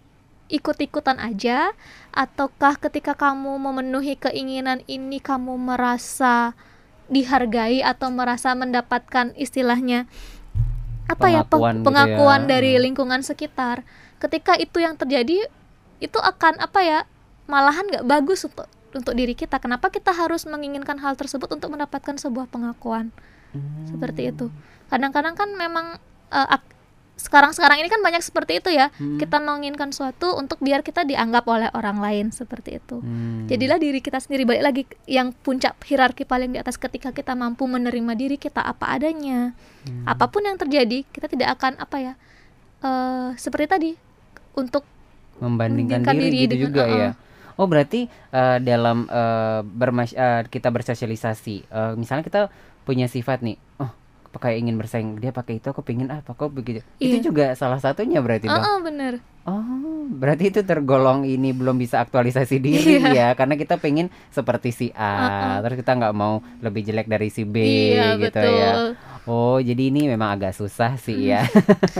ikut-ikutan 0.47 1.17
aja 1.17 1.73
ataukah 2.09 2.77
ketika 2.77 3.13
kamu 3.13 3.57
memenuhi 3.57 4.13
keinginan 4.15 4.85
ini 4.85 5.17
kamu 5.17 5.57
merasa 5.57 6.53
dihargai 7.05 7.81
atau 7.81 8.09
merasa 8.09 8.53
mendapatkan 8.53 9.33
istilahnya 9.35 10.05
apa 11.05 11.27
ya 11.27 11.41
pe- 11.41 11.53
Pengakuan 11.53 11.73
gitu 11.75 11.81
ya. 11.81 11.85
pengakuan 11.85 12.41
dari 12.45 12.71
Hmm. 12.73 12.81
lingkungan 12.83 13.21
sekitar 13.21 13.85
ketika 14.17 14.53
itu 14.55 14.77
yang 14.77 14.93
terjadi 14.95 15.45
itu 15.99 16.19
akan 16.19 16.57
apa 16.57 16.79
ya 16.81 16.99
malahan 17.45 17.85
nggak 17.85 18.05
bagus 18.05 18.41
untuk 18.43 18.65
untuk 18.91 19.13
diri 19.13 19.33
kita 19.33 19.57
kenapa 19.57 19.87
kita 19.87 20.09
harus 20.09 20.45
menginginkan 20.45 20.97
hal 20.97 21.13
tersebut 21.13 21.45
untuk 21.51 21.69
mendapatkan 21.69 22.15
sebuah 22.15 22.47
pengakuan 22.47 23.13
Hmm. 23.51 23.85
seperti 23.87 24.29
itu 24.29 24.49
kadang-kadang 24.87 25.33
kan 25.33 25.49
memang 25.51 25.97
ak- 26.27 26.73
sekarang-sekarang 27.15 27.79
ini 27.79 27.87
kan 27.87 27.99
banyak 27.99 28.19
seperti 28.19 28.59
itu 28.59 28.69
ya 28.69 28.91
Hmm. 28.91 29.15
kita 29.15 29.37
menginginkan 29.37 29.89
suatu 29.89 30.33
untuk 30.33 30.59
biar 30.59 30.79
kita 30.79 31.01
dianggap 31.01 31.43
oleh 31.45 31.71
orang 31.71 31.97
lain 31.97 32.25
seperti 32.29 32.77
itu 32.77 32.99
Hmm. 32.99 33.45
jadilah 33.45 33.75
diri 33.75 33.99
kita 33.99 34.17
sendiri 34.17 34.43
balik 34.43 34.63
lagi 34.63 34.81
yang 35.05 35.31
puncak 35.33 35.79
hierarki 35.81 36.23
paling 36.23 36.51
di 36.51 36.59
atas 36.59 36.75
ketika 36.75 37.09
kita 37.09 37.31
mampu 37.31 37.65
menerima 37.65 38.13
diri 38.13 38.35
kita 38.35 38.59
apa 38.59 38.91
adanya 38.91 39.55
Hmm. 39.83 40.03
apa 40.03 40.27
pun 40.27 40.41
yang 40.41 40.55
terjadi 40.55 41.03
kita 41.05 41.27
tidak 41.27 41.55
akan 41.55 41.77
apa 41.77 41.97
ya 41.97 42.13
eh 42.81 43.29
seperti 43.35 43.65
tadi 43.65 43.91
untuk 44.53 44.83
membandingkan 45.35 45.99
membandingkan 45.99 46.15
diri, 46.15 46.29
diri 46.29 46.37
gitu 46.37 46.53
dengan- 46.53 46.65
juga 46.65 46.83
uh-uh. 46.83 46.99
ya. 47.01 47.09
Oh 47.55 47.65
berarti 47.65 48.01
eh, 48.29 48.57
dalam 48.61 48.97
eh, 49.05 49.59
bermas- 49.63 50.11
eh, 50.13 50.43
kita 50.45 50.67
bersosialisasi, 50.69 51.55
eh, 51.65 51.93
misalnya 51.95 52.23
kita 52.23 52.41
punya 52.83 53.07
sifat 53.07 53.39
nih, 53.39 53.55
oh 53.77 53.87
apa 54.35 54.43
kayak 54.43 54.57
ingin 54.59 54.75
bersaing, 54.75 55.15
dia 55.15 55.31
pakai 55.31 55.57
itu, 55.57 55.71
aku 55.71 55.79
pengen 55.79 56.11
apa, 56.11 56.35
kok 56.35 56.51
begitu. 56.51 56.83
Iya. 56.99 57.23
Itu 57.23 57.31
juga 57.31 57.55
salah 57.55 57.79
satunya 57.79 58.19
berarti 58.19 58.45
bang. 58.45 58.59
Heeh, 58.59 58.77
bener 58.83 59.13
Oh 59.45 59.63
berarti 60.11 60.49
itu 60.49 60.59
tergolong 60.59 61.23
ini 61.23 61.53
belum 61.53 61.77
bisa 61.77 62.01
aktualisasi 62.01 62.57
diri 62.57 62.97
Iya. 62.99 63.09
ya, 63.13 63.27
karena 63.31 63.53
kita 63.53 63.77
pengen 63.77 64.09
seperti 64.27 64.69
si 64.69 64.87
A, 64.91 65.05
Uh-uh. 65.05 65.55
terus 65.61 65.77
kita 65.79 65.93
nggak 65.93 66.11
mau 66.11 66.43
lebih 66.59 66.81
jelek 66.81 67.05
dari 67.05 67.29
si 67.29 67.45
B 67.45 67.61
iya 67.93 68.17
gitu 68.17 68.35
betul 68.35 68.51
ya. 68.51 68.71
Oh 69.23 69.57
jadi 69.57 69.87
ini 69.87 70.09
memang 70.09 70.33
agak 70.33 70.51
susah 70.51 70.97
sih 70.97 71.29
ya. 71.29 71.45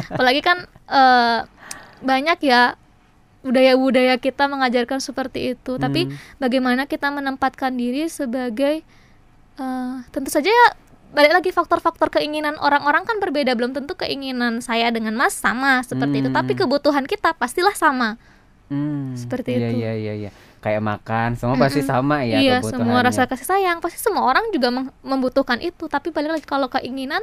apalagi 0.10 0.42
kan 0.42 0.66
eh, 0.90 1.40
banyak 2.02 2.40
ya 2.42 2.74
budaya-budaya 3.42 4.18
kita 4.18 4.50
mengajarkan 4.50 4.98
seperti 4.98 5.54
itu 5.54 5.78
tapi 5.78 6.10
Hmm. 6.10 6.18
bagaimana 6.40 6.90
kita 6.90 7.10
menempatkan 7.10 7.72
diri 7.72 8.10
sebagai 8.10 8.82
eh, 9.56 9.96
tentu 10.10 10.30
saja 10.30 10.50
ya 10.50 10.68
balik 11.16 11.32
lagi 11.32 11.50
faktor-faktor 11.50 12.12
keinginan 12.12 12.60
orang-orang 12.60 13.08
kan 13.08 13.18
berbeda 13.18 13.56
belum 13.56 13.72
tentu 13.72 13.96
keinginan 13.96 14.60
saya 14.60 14.92
dengan 14.92 15.16
Mas 15.16 15.32
sama 15.34 15.80
seperti 15.82 16.20
itu 16.20 16.30
tapi 16.30 16.54
Hmm. 16.54 16.60
kebutuhan 16.62 17.08
kita 17.08 17.32
pastilah 17.34 17.74
sama 17.74 18.20
Hmm, 18.66 19.14
Seperti 19.14 19.54
iya, 19.54 19.70
itu. 19.70 19.78
Iya 19.78 19.92
iya 19.94 20.14
iya. 20.18 20.30
Kayak 20.58 20.82
makan, 20.82 21.38
semua 21.38 21.54
pasti 21.56 21.86
Mm-mm. 21.86 21.94
sama 21.94 22.26
ya 22.26 22.42
iya 22.42 22.58
semua 22.60 22.98
rasa 23.00 23.30
kasih 23.30 23.46
sayang 23.46 23.78
pasti 23.78 24.02
semua 24.02 24.26
orang 24.26 24.50
juga 24.50 24.74
membutuhkan 25.06 25.62
itu 25.62 25.86
tapi 25.86 26.10
balik 26.10 26.34
lagi 26.34 26.46
kalau 26.50 26.66
keinginan 26.66 27.22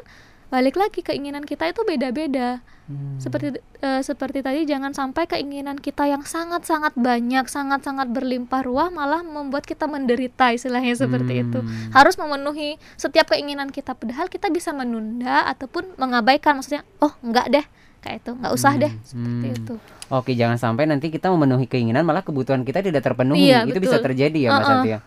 balik 0.52 0.76
lagi 0.76 1.00
keinginan 1.00 1.42
kita 1.42 1.64
itu 1.66 1.80
beda-beda 1.82 2.60
Hmm. 2.82 3.14
seperti 3.16 3.56
eh, 3.78 4.02
seperti 4.02 4.42
tadi 4.42 4.66
jangan 4.66 4.90
sampai 4.90 5.24
keinginan 5.24 5.78
kita 5.78 6.02
yang 6.02 6.26
sangat-sangat 6.26 6.92
banyak 6.92 7.46
sangat-sangat 7.46 8.10
berlimpah 8.10 8.60
ruah 8.60 8.90
malah 8.90 9.22
membuat 9.22 9.62
kita 9.62 9.86
menderita 9.86 10.50
istilahnya 10.50 10.92
seperti 10.92 11.40
itu 11.40 11.62
Hmm. 11.62 11.94
harus 11.94 12.18
memenuhi 12.18 12.76
setiap 12.98 13.30
keinginan 13.30 13.70
kita 13.70 13.94
padahal 13.94 14.26
kita 14.26 14.50
bisa 14.50 14.74
menunda 14.74 15.46
ataupun 15.46 15.94
mengabaikan 15.94 16.58
maksudnya 16.58 16.82
oh 16.98 17.14
enggak 17.22 17.48
deh 17.48 17.64
kayak 18.02 18.18
itu 18.18 18.30
nggak 18.34 18.52
usah 18.52 18.74
deh 18.76 18.92
seperti 19.00 19.46
Hmm. 19.48 19.56
itu 19.56 19.74
Oke, 20.10 20.36
jangan 20.36 20.60
sampai 20.60 20.84
nanti 20.84 21.08
kita 21.08 21.32
memenuhi 21.32 21.64
keinginan 21.64 22.04
malah 22.04 22.20
kebutuhan 22.20 22.68
kita 22.68 22.84
tidak 22.84 23.00
terpenuhi. 23.00 23.48
Iya, 23.48 23.64
Itu 23.64 23.80
bisa 23.80 23.96
betul. 23.96 24.12
terjadi 24.12 24.38
ya, 24.44 24.48
Mbak 24.50 24.58
Uh-uh. 24.58 24.68
Santi 24.68 24.88
ya. 24.90 24.98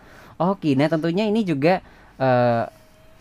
Oke, 0.42 0.70
nah 0.74 0.88
tentunya 0.90 1.24
ini 1.24 1.46
juga 1.46 1.78
eh 2.18 2.62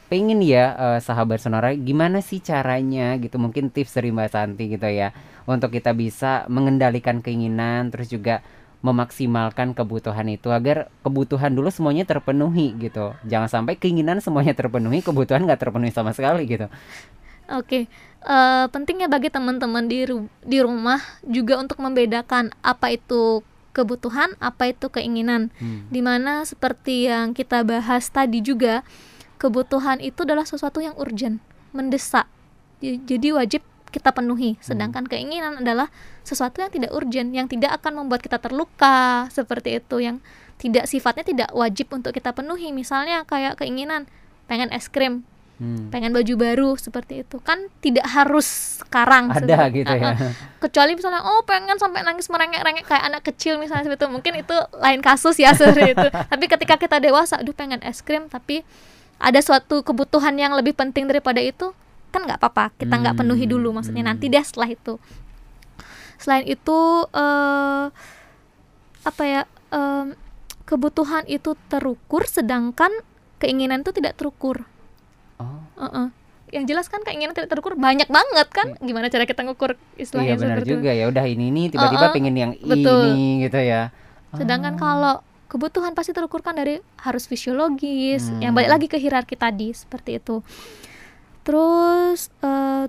pengen 0.06 0.40
ya 0.46 0.76
eh, 0.78 1.00
sahabat 1.02 1.42
sonora 1.42 1.74
gimana 1.74 2.22
sih 2.22 2.38
caranya 2.42 3.18
gitu 3.18 3.42
mungkin 3.42 3.74
tips 3.74 3.98
dari 3.98 4.14
Mbak 4.14 4.30
Santi 4.30 4.64
gitu 4.70 4.86
ya 4.86 5.12
untuk 5.50 5.74
kita 5.74 5.94
bisa 5.98 6.46
mengendalikan 6.50 7.26
keinginan 7.26 7.90
terus 7.90 8.14
juga 8.14 8.46
memaksimalkan 8.86 9.74
kebutuhan 9.74 10.30
itu 10.30 10.54
agar 10.54 10.94
kebutuhan 11.02 11.58
dulu 11.58 11.74
semuanya 11.74 12.06
terpenuhi 12.06 12.78
gitu 12.78 13.18
jangan 13.26 13.50
sampai 13.50 13.82
keinginan 13.82 14.22
semuanya 14.22 14.54
terpenuhi 14.54 15.02
kebutuhan 15.02 15.42
nggak 15.42 15.58
terpenuhi 15.58 15.90
sama 15.90 16.14
sekali 16.14 16.46
gitu 16.46 16.70
Oke, 17.46 17.86
eh, 18.26 18.66
pentingnya 18.74 19.06
bagi 19.06 19.30
teman-teman 19.30 19.86
di 19.86 20.02
ru- 20.10 20.30
di 20.42 20.58
rumah 20.66 20.98
juga 21.22 21.62
untuk 21.62 21.78
membedakan 21.78 22.50
apa 22.66 22.98
itu 22.98 23.46
kebutuhan, 23.70 24.34
apa 24.42 24.74
itu 24.74 24.90
keinginan. 24.90 25.54
Hmm. 25.62 25.86
Di 25.94 26.02
mana 26.02 26.42
seperti 26.42 27.06
yang 27.06 27.38
kita 27.38 27.62
bahas 27.62 28.10
tadi 28.10 28.42
juga, 28.42 28.82
kebutuhan 29.38 30.00
itu 30.00 30.24
adalah 30.24 30.48
sesuatu 30.48 30.80
yang 30.80 30.96
urgent, 30.96 31.40
mendesak. 31.76 32.28
Jadi 32.82 33.32
wajib 33.32 33.62
kita 33.90 34.12
penuhi. 34.12 34.60
Sedangkan 34.60 35.08
keinginan 35.08 35.64
adalah 35.64 35.88
sesuatu 36.28 36.60
yang 36.60 36.72
tidak 36.72 36.92
urgent, 36.92 37.32
yang 37.32 37.48
tidak 37.48 37.80
akan 37.80 38.06
membuat 38.06 38.20
kita 38.20 38.42
terluka, 38.44 39.32
seperti 39.32 39.80
itu 39.80 40.04
yang 40.04 40.20
tidak 40.60 40.88
sifatnya 40.88 41.24
tidak 41.24 41.50
wajib 41.56 41.88
untuk 41.96 42.12
kita 42.12 42.36
penuhi. 42.36 42.76
Misalnya 42.76 43.24
kayak 43.24 43.60
keinginan 43.60 44.12
pengen 44.52 44.70
es 44.76 44.92
krim, 44.92 45.24
Hmm. 45.56 45.88
pengen 45.88 46.12
baju 46.12 46.36
baru 46.36 46.76
seperti 46.76 47.24
itu 47.24 47.40
kan 47.40 47.72
tidak 47.80 48.04
harus 48.12 48.44
sekarang 48.84 49.32
ada 49.32 49.72
gitu 49.72 49.88
ya 49.88 50.36
kecuali 50.60 51.00
misalnya 51.00 51.24
oh 51.24 51.48
pengen 51.48 51.80
sampai 51.80 52.04
nangis 52.04 52.28
merengek-rengek 52.28 52.84
kayak 52.84 53.08
anak 53.08 53.24
kecil 53.24 53.56
misalnya 53.56 53.88
seperti 53.88 54.04
itu 54.04 54.12
mungkin 54.12 54.34
itu 54.36 54.52
lain 54.76 55.00
kasus 55.00 55.40
ya 55.40 55.56
seperti 55.56 55.96
itu 55.96 56.08
tapi 56.12 56.52
ketika 56.52 56.76
kita 56.76 57.00
dewasa 57.00 57.40
aduh 57.40 57.56
pengen 57.56 57.80
es 57.88 58.04
krim 58.04 58.28
tapi 58.28 58.68
ada 59.18 59.40
suatu 59.40 59.82
kebutuhan 59.82 60.36
yang 60.36 60.52
lebih 60.52 60.74
penting 60.74 61.06
daripada 61.06 61.40
itu 61.40 61.72
kan 62.10 62.24
nggak 62.24 62.38
apa-apa 62.38 62.72
kita 62.78 62.94
nggak 62.94 63.16
penuhi 63.18 63.44
dulu 63.44 63.72
maksudnya 63.72 64.02
Hmm. 64.02 64.12
nanti 64.12 64.28
deh 64.28 64.40
setelah 64.40 64.70
itu 64.70 64.96
selain 66.18 66.46
itu 66.46 66.78
eh 67.12 67.86
apa 69.04 69.24
ya 69.24 69.42
em, 69.70 70.16
kebutuhan 70.64 71.28
itu 71.28 71.54
terukur 71.68 72.26
sedangkan 72.26 72.90
keinginan 73.38 73.82
itu 73.82 73.92
tidak 73.92 74.16
terukur 74.16 74.64
Oh, 75.36 75.60
Heeh. 75.78 76.08
yang 76.52 76.64
jelas 76.64 76.88
kan 76.88 77.04
keinginan 77.04 77.36
tidak 77.36 77.52
terukur 77.52 77.76
banyak 77.76 78.08
banget 78.08 78.48
kan 78.48 78.80
gimana 78.80 79.12
cara 79.12 79.24
kita 79.24 79.44
ngukur 79.44 79.76
iya 79.76 80.00
istilahnya 80.00 80.36
benar 80.38 80.48
seperti 80.56 80.64
itu. 80.66 80.74
juga 80.74 80.92
ya. 80.92 81.06
Udah 81.06 81.26
ini 81.26 81.52
ini 81.52 81.68
tiba-tiba 81.68 82.00
Uh-uh, 82.02 82.16
pengen 82.16 82.34
yang 82.34 82.52
betul. 82.56 83.04
ini 83.06 83.44
gitu 83.44 83.60
ya. 83.60 83.92
Sedangkan 84.32 84.74
Ah. 84.74 84.80
kalau 84.80 85.16
kebutuhan 85.46 85.94
pasti 85.94 86.12
terukur 86.12 86.42
kan 86.42 86.58
dari 86.58 86.82
harus 87.00 87.26
fisiologis, 87.26 88.30
Hmm. 88.30 88.42
yang 88.42 88.54
balik 88.54 88.70
lagi 88.70 88.88
ke 88.90 88.98
hierarki 88.98 89.38
tadi 89.38 89.72
seperti 89.72 90.18
itu. 90.18 90.42
Terus 91.46 92.34
eh, 92.42 92.86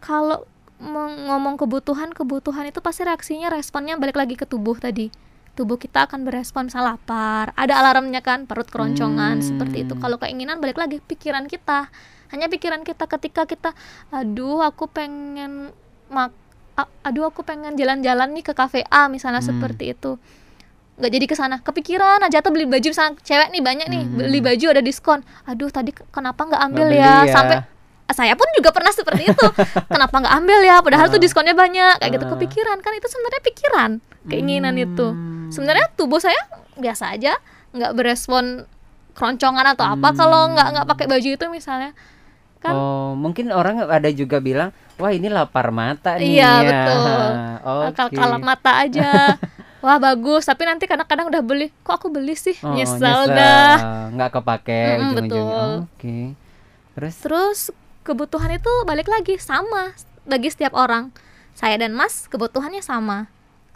kalau 0.00 0.46
ngomong 0.80 1.60
kebutuhan, 1.60 2.10
kebutuhan 2.16 2.64
itu 2.66 2.80
pasti 2.80 3.04
reaksinya 3.04 3.52
responnya 3.52 4.00
balik 4.00 4.16
lagi 4.16 4.34
ke 4.34 4.48
tubuh 4.48 4.80
tadi. 4.80 5.12
Tubuh 5.52 5.76
kita 5.76 6.08
akan 6.08 6.24
berespon 6.24 6.72
misal 6.72 6.88
lapar, 6.88 7.52
ada 7.52 7.74
alarmnya 7.84 8.24
kan, 8.24 8.48
perut 8.48 8.70
keroncongan 8.70 9.38
Hmm. 9.38 9.44
seperti 9.44 9.84
itu. 9.84 9.94
Kalau 9.98 10.16
keinginan 10.16 10.58
balik 10.58 10.80
lagi 10.80 10.98
pikiran 10.98 11.46
kita. 11.46 11.92
Hanya 12.30 12.46
pikiran 12.46 12.86
kita 12.86 13.10
ketika 13.10 13.42
kita 13.42 13.70
aduh 14.14 14.62
aku 14.62 14.86
pengen 14.86 15.74
mak 16.06 16.30
aduh 17.02 17.26
aku 17.26 17.42
pengen 17.42 17.74
jalan-jalan 17.74 18.30
nih 18.32 18.46
ke 18.46 18.54
kafe 18.54 18.86
A 18.86 19.10
misalnya 19.10 19.42
Hmm. 19.42 19.50
seperti 19.52 19.92
itu 19.92 20.14
nggak 21.00 21.10
jadi 21.10 21.24
ke 21.24 21.34
sana 21.34 21.56
kepikiran 21.58 22.20
aja 22.20 22.38
atau 22.38 22.48
beli 22.48 22.64
baju 22.64 22.86
misalnya 22.86 23.16
cewek 23.18 23.48
nih 23.48 23.60
banyak 23.60 23.86
nih 23.86 24.02
Mhm. 24.02 24.14
beli 24.14 24.40
baju 24.40 24.66
ada 24.68 24.80
diskon 24.80 25.18
aduh 25.42 25.68
tadi 25.68 25.90
ke- 25.90 26.04
kenapa 26.08 26.44
nggak 26.44 26.62
ambil 26.62 26.86
beli 26.86 27.00
ya? 27.00 27.24
ya. 27.24 27.32
sampai 27.32 27.56
saya 28.10 28.34
pun 28.34 28.44
juga 28.52 28.68
pernah 28.68 28.90
seperti 28.90 29.22
itu 29.26 29.46
kenapa 29.88 30.12
nggak 30.12 30.34
ambil 30.36 30.58
ya 30.60 30.76
padahal 30.78 31.08
tuh 31.08 31.16
Ah. 31.16 31.22
diskonnya 31.22 31.54
banyak 31.54 31.94
kayak 31.96 32.12
gitu 32.12 32.26
kepikiran 32.28 32.76
kan 32.78 32.92
itu 32.92 33.06
sebenarnya 33.06 33.40
pikiran 33.42 33.90
keinginan 34.26 34.74
itu 34.76 35.06
Hmm. 35.08 35.48
sebenarnya 35.48 35.88
tubuh 35.94 36.18
saya 36.18 36.38
biasa 36.76 37.12
aja 37.12 37.40
nggak 37.70 37.92
berespon 37.92 38.68
keroncongan 39.12 39.66
atau 39.68 39.84
apa 39.84 40.08
kalau 40.12 40.50
nggak 40.50 40.68
nggak 40.70 40.86
pakai 40.86 41.06
baju 41.06 41.28
itu 41.30 41.46
misalnya 41.48 41.90
kan 42.58 42.72
Oh, 42.72 43.12
mungkin 43.14 43.48
orang 43.50 43.80
ada 43.80 44.12
juga 44.12 44.36
bilang, 44.36 44.68
wah 44.96 45.08
ini 45.08 45.28
lapar 45.28 45.72
mata 45.72 46.20
nih. 46.20 46.36
Iya, 46.36 46.50
ya. 46.52 46.60
betul. 46.68 47.24
Oke. 47.88 48.12
kalap 48.12 48.42
mata 48.42 48.72
aja 48.76 49.10
wah 49.80 49.96
bagus 49.96 50.44
tapi 50.44 50.62
nanti 50.64 50.84
kadang-kadang 50.84 51.28
udah 51.28 51.42
beli 51.42 51.72
kok 51.82 51.98
aku 51.98 52.08
beli 52.08 52.34
sih 52.34 52.56
Oh, 52.60 52.72
nyesel 52.72 53.28
dah 53.28 53.76
nggak 54.10 54.30
kepake 54.32 54.80
Mm-mm, 54.94 55.10
ujung-ujungnya. 55.16 55.56
betul. 55.56 55.70
Oke. 55.86 56.18
Terus 56.92 57.14
Terus 57.16 57.60
kebutuhan 58.00 58.50
itu 58.50 58.72
balik 58.84 59.06
lagi 59.06 59.36
sama 59.38 59.92
bagi 60.24 60.48
setiap 60.48 60.74
orang. 60.74 61.10
Saya 61.52 61.76
dan 61.76 61.92
Mas 61.92 62.24
kebutuhannya 62.26 62.80
sama. 62.80 63.28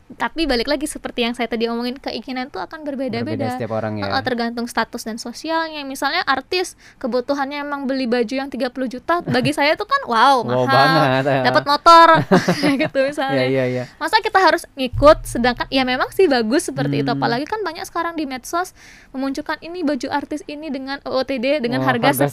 Tapi 0.06 0.44
balik 0.44 0.68
lagi 0.68 0.84
seperti 0.84 1.24
yang 1.24 1.32
saya 1.32 1.48
tadi 1.48 1.64
omongin 1.64 1.96
keinginan 1.96 2.46
itu 2.46 2.56
akan 2.56 2.84
berbeda 2.84 3.24
berbeda-beda. 3.24 3.56
setiap 3.56 3.72
orang 3.72 3.96
ya. 3.96 4.12
Tergantung 4.20 4.64
status 4.64 5.00
dan 5.02 5.16
sosialnya. 5.16 5.80
Misalnya 5.82 6.20
artis 6.22 6.76
kebutuhannya 6.98 7.60
emang 7.60 7.84
beli 7.84 8.04
baju 8.04 8.28
yang 8.30 8.46
30 8.46 8.68
juta, 8.86 9.20
bagi 9.22 9.50
saya 9.50 9.72
itu 9.72 9.82
kan 9.82 10.04
wow, 10.04 10.44
Wow 10.44 10.64
mahal. 10.64 10.68
banget. 10.68 11.24
ya. 11.24 11.42
Dapat 11.46 11.64
motor 11.64 12.08
gitu 12.84 12.98
misalnya. 13.00 13.36
Iya, 13.38 13.46
iya, 13.46 13.64
iya. 13.66 13.84
Masa 13.96 14.20
kita 14.20 14.36
harus 14.36 14.68
ngikut 14.74 15.24
sedangkan 15.24 15.66
ya 15.68 15.82
memang 15.82 16.10
sih 16.10 16.26
bagus 16.26 16.68
seperti 16.68 17.00
itu 17.00 17.08
Hmm. 17.08 17.16
apalagi 17.16 17.44
kan 17.44 17.60
banyak 17.60 17.82
sekarang 17.82 18.12
di 18.12 18.24
medsos 18.24 18.76
memunculkan 19.10 19.56
ini 19.60 19.80
baju 19.80 20.08
artis 20.10 20.44
ini 20.44 20.68
dengan 20.68 21.00
OOTD 21.02 21.58
dengan 21.58 21.80
Oh, 21.80 21.86
harga, 21.86 22.12
sekian. 22.22 22.28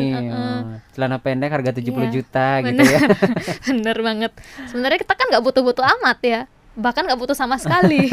segini. 0.00 0.10
Heeh. 0.26 0.58
Oh, 0.58 0.60
celana 0.90 1.16
pendek 1.16 1.50
harga 1.50 1.70
70 1.72 2.02
Iya, 2.02 2.12
juta 2.12 2.46
gitu 2.60 2.76
bener. 2.76 2.86
ya. 2.88 3.00
Bener 3.70 3.96
banget. 3.96 4.32
Sebenarnya 4.66 4.98
kita 4.98 5.14
kan 5.14 5.26
nggak 5.28 5.42
butuh-butuh 5.42 5.84
amat 5.98 6.18
ya, 6.20 6.40
bahkan 6.74 7.04
nggak 7.04 7.20
butuh 7.20 7.36
sama 7.36 7.56
sekali. 7.56 8.08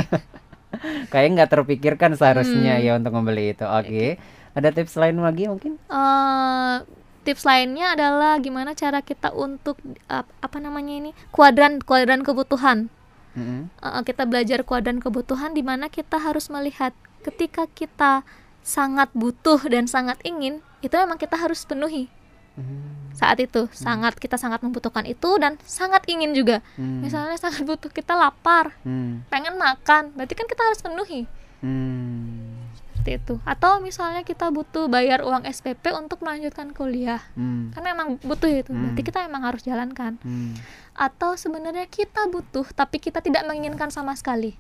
Kayak 1.12 1.30
nggak 1.36 1.50
terpikirkan 1.50 2.14
seharusnya 2.14 2.78
Hmm. 2.78 2.86
ya 2.86 2.92
untuk 2.96 3.14
membeli 3.14 3.52
itu. 3.52 3.66
Oke. 3.66 4.22
Ada 4.54 4.70
tips 4.72 4.96
lain 4.96 5.18
lagi 5.20 5.46
mungkin? 5.46 5.78
Eh, 5.78 6.76
tips 7.22 7.44
lainnya 7.44 7.94
adalah 7.94 8.38
gimana 8.38 8.74
cara 8.74 9.02
kita 9.02 9.30
untuk 9.32 9.78
eh, 10.08 10.26
apa 10.26 10.58
namanya 10.58 10.94
ini 10.94 11.12
kuadran 11.30 11.82
kuadran 11.82 12.22
kebutuhan. 12.22 12.90
Mm-mm. 13.34 13.70
Eh, 13.70 14.02
kita 14.04 14.26
belajar 14.26 14.62
kuadran 14.64 14.98
kebutuhan 14.98 15.54
di 15.54 15.62
mana 15.62 15.88
kita 15.88 16.18
harus 16.18 16.50
melihat 16.50 16.94
ketika 17.22 17.68
kita 17.68 18.24
sangat 18.60 19.10
butuh 19.12 19.60
dan 19.66 19.86
sangat 19.86 20.20
ingin 20.22 20.60
itu 20.80 20.94
memang 20.94 21.18
kita 21.18 21.36
harus 21.36 21.64
penuhi 21.64 22.08
Hmm. 22.56 23.09
Saat 23.20 23.36
itu 23.38 23.68
sangat 23.70 24.16
kita 24.16 24.36
sangat 24.36 24.60
membutuhkan 24.60 25.04
itu 25.04 25.36
dan 25.36 25.60
sangat 25.62 26.08
ingin 26.08 26.32
juga 26.32 26.64
Hmm. 26.74 27.04
misalnya 27.04 27.36
sangat 27.36 27.68
butuh 27.68 27.92
kita 27.92 28.16
lapar 28.16 28.72
Hmm. 28.82 29.28
pengen 29.28 29.56
makan 29.56 30.16
berarti 30.16 30.34
kan 30.34 30.48
kita 30.48 30.64
harus 30.64 30.80
penuhi 30.80 31.28
Hmm. 31.60 32.56
seperti 32.90 33.12
itu 33.18 33.36
atau 33.44 33.80
misalnya 33.80 34.24
kita 34.24 34.48
butuh 34.48 34.88
bayar 34.88 35.20
uang 35.22 35.44
SPP 35.46 35.92
untuk 35.92 36.20
melanjutkan 36.20 36.72
kuliah 36.72 37.20
Hmm. 37.34 37.70
kan 37.70 37.84
memang 37.84 38.16
butuh 38.22 38.48
itu 38.48 38.72
berarti 38.72 38.96
Hmm. 38.96 39.10
kita 39.10 39.20
emang 39.22 39.44
harus 39.44 39.62
jalankan 39.62 40.16
Hmm. 40.18 40.56
atau 40.94 41.36
sebenarnya 41.36 41.84
kita 41.86 42.24
butuh 42.26 42.64
tapi 42.70 42.98
kita 42.98 43.20
tidak 43.20 43.44
menginginkan 43.44 43.88
sama 43.90 44.16
sekali 44.16 44.56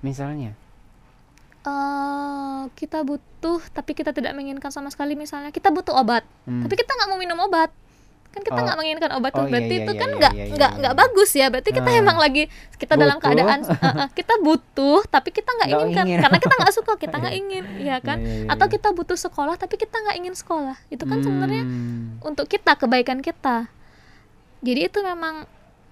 Misalnya. 0.00 0.58
eh 1.62 2.62
kita 2.72 3.02
butuh 3.02 3.62
tapi 3.70 3.94
kita 3.94 4.10
tidak 4.10 4.34
menginginkan 4.34 4.68
sama 4.68 4.90
sekali 4.90 5.14
misalnya 5.14 5.50
kita 5.50 5.70
butuh 5.70 5.94
obat 5.94 6.26
Hmm. 6.42 6.58
tapi 6.60 6.74
kita 6.74 6.90
nggak 6.90 7.06
mau 7.06 7.14
minum 7.16 7.38
obat 7.40 7.70
kan 8.32 8.40
kita 8.40 8.54
Oh. 8.54 8.64
nggak 8.64 8.76
menginginkan 8.76 9.10
obat 9.12 9.30
Oh, 9.30 9.36
tuh 9.36 9.44
iya, 9.44 9.50
berarti 9.50 9.68
iya, 9.70 9.78
itu 9.78 9.92
iya, 9.92 10.00
kan 10.00 10.08
iya, 10.08 10.16
nggak 10.16 10.32
iya, 10.32 10.42
iya, 10.42 10.52
nggak 10.52 10.70
iya. 10.70 10.78
nggak 10.80 10.94
bagus 10.96 11.30
ya 11.32 11.46
berarti 11.46 11.70
kita 11.70 11.84
Ah. 11.86 12.00
emang 12.00 12.16
lagi 12.16 12.42
kita 12.74 12.94
dalam 12.94 13.16
Butuh. 13.16 13.24
keadaan 13.28 13.60
eh, 13.62 13.84
eh, 13.98 14.08
kita 14.10 14.34
butuh 14.38 15.00
tapi 15.06 15.28
kita 15.30 15.50
nggak 15.52 15.68
inginkan 15.70 16.04
ingin. 16.06 16.20
karena 16.20 16.38
kita 16.38 16.54
nggak 16.56 16.72
suka 16.72 16.92
kita 16.96 17.16
nggak 17.22 17.34
ingin 17.36 17.64
ya 17.78 17.96
kan 17.98 18.18
atau 18.48 18.66
kita 18.66 18.88
butuh 18.90 19.16
sekolah 19.16 19.54
tapi 19.54 19.74
kita 19.76 19.94
nggak 19.94 20.16
ingin 20.16 20.34
sekolah 20.34 20.76
itu 20.88 21.02
kan 21.02 21.18
sebenarnya 21.18 21.62
Hmm. 21.62 22.18
untuk 22.22 22.46
kita 22.46 22.72
kebaikan 22.74 23.20
kita 23.20 23.68
jadi 24.60 24.86
itu 24.86 24.98
memang 24.98 25.44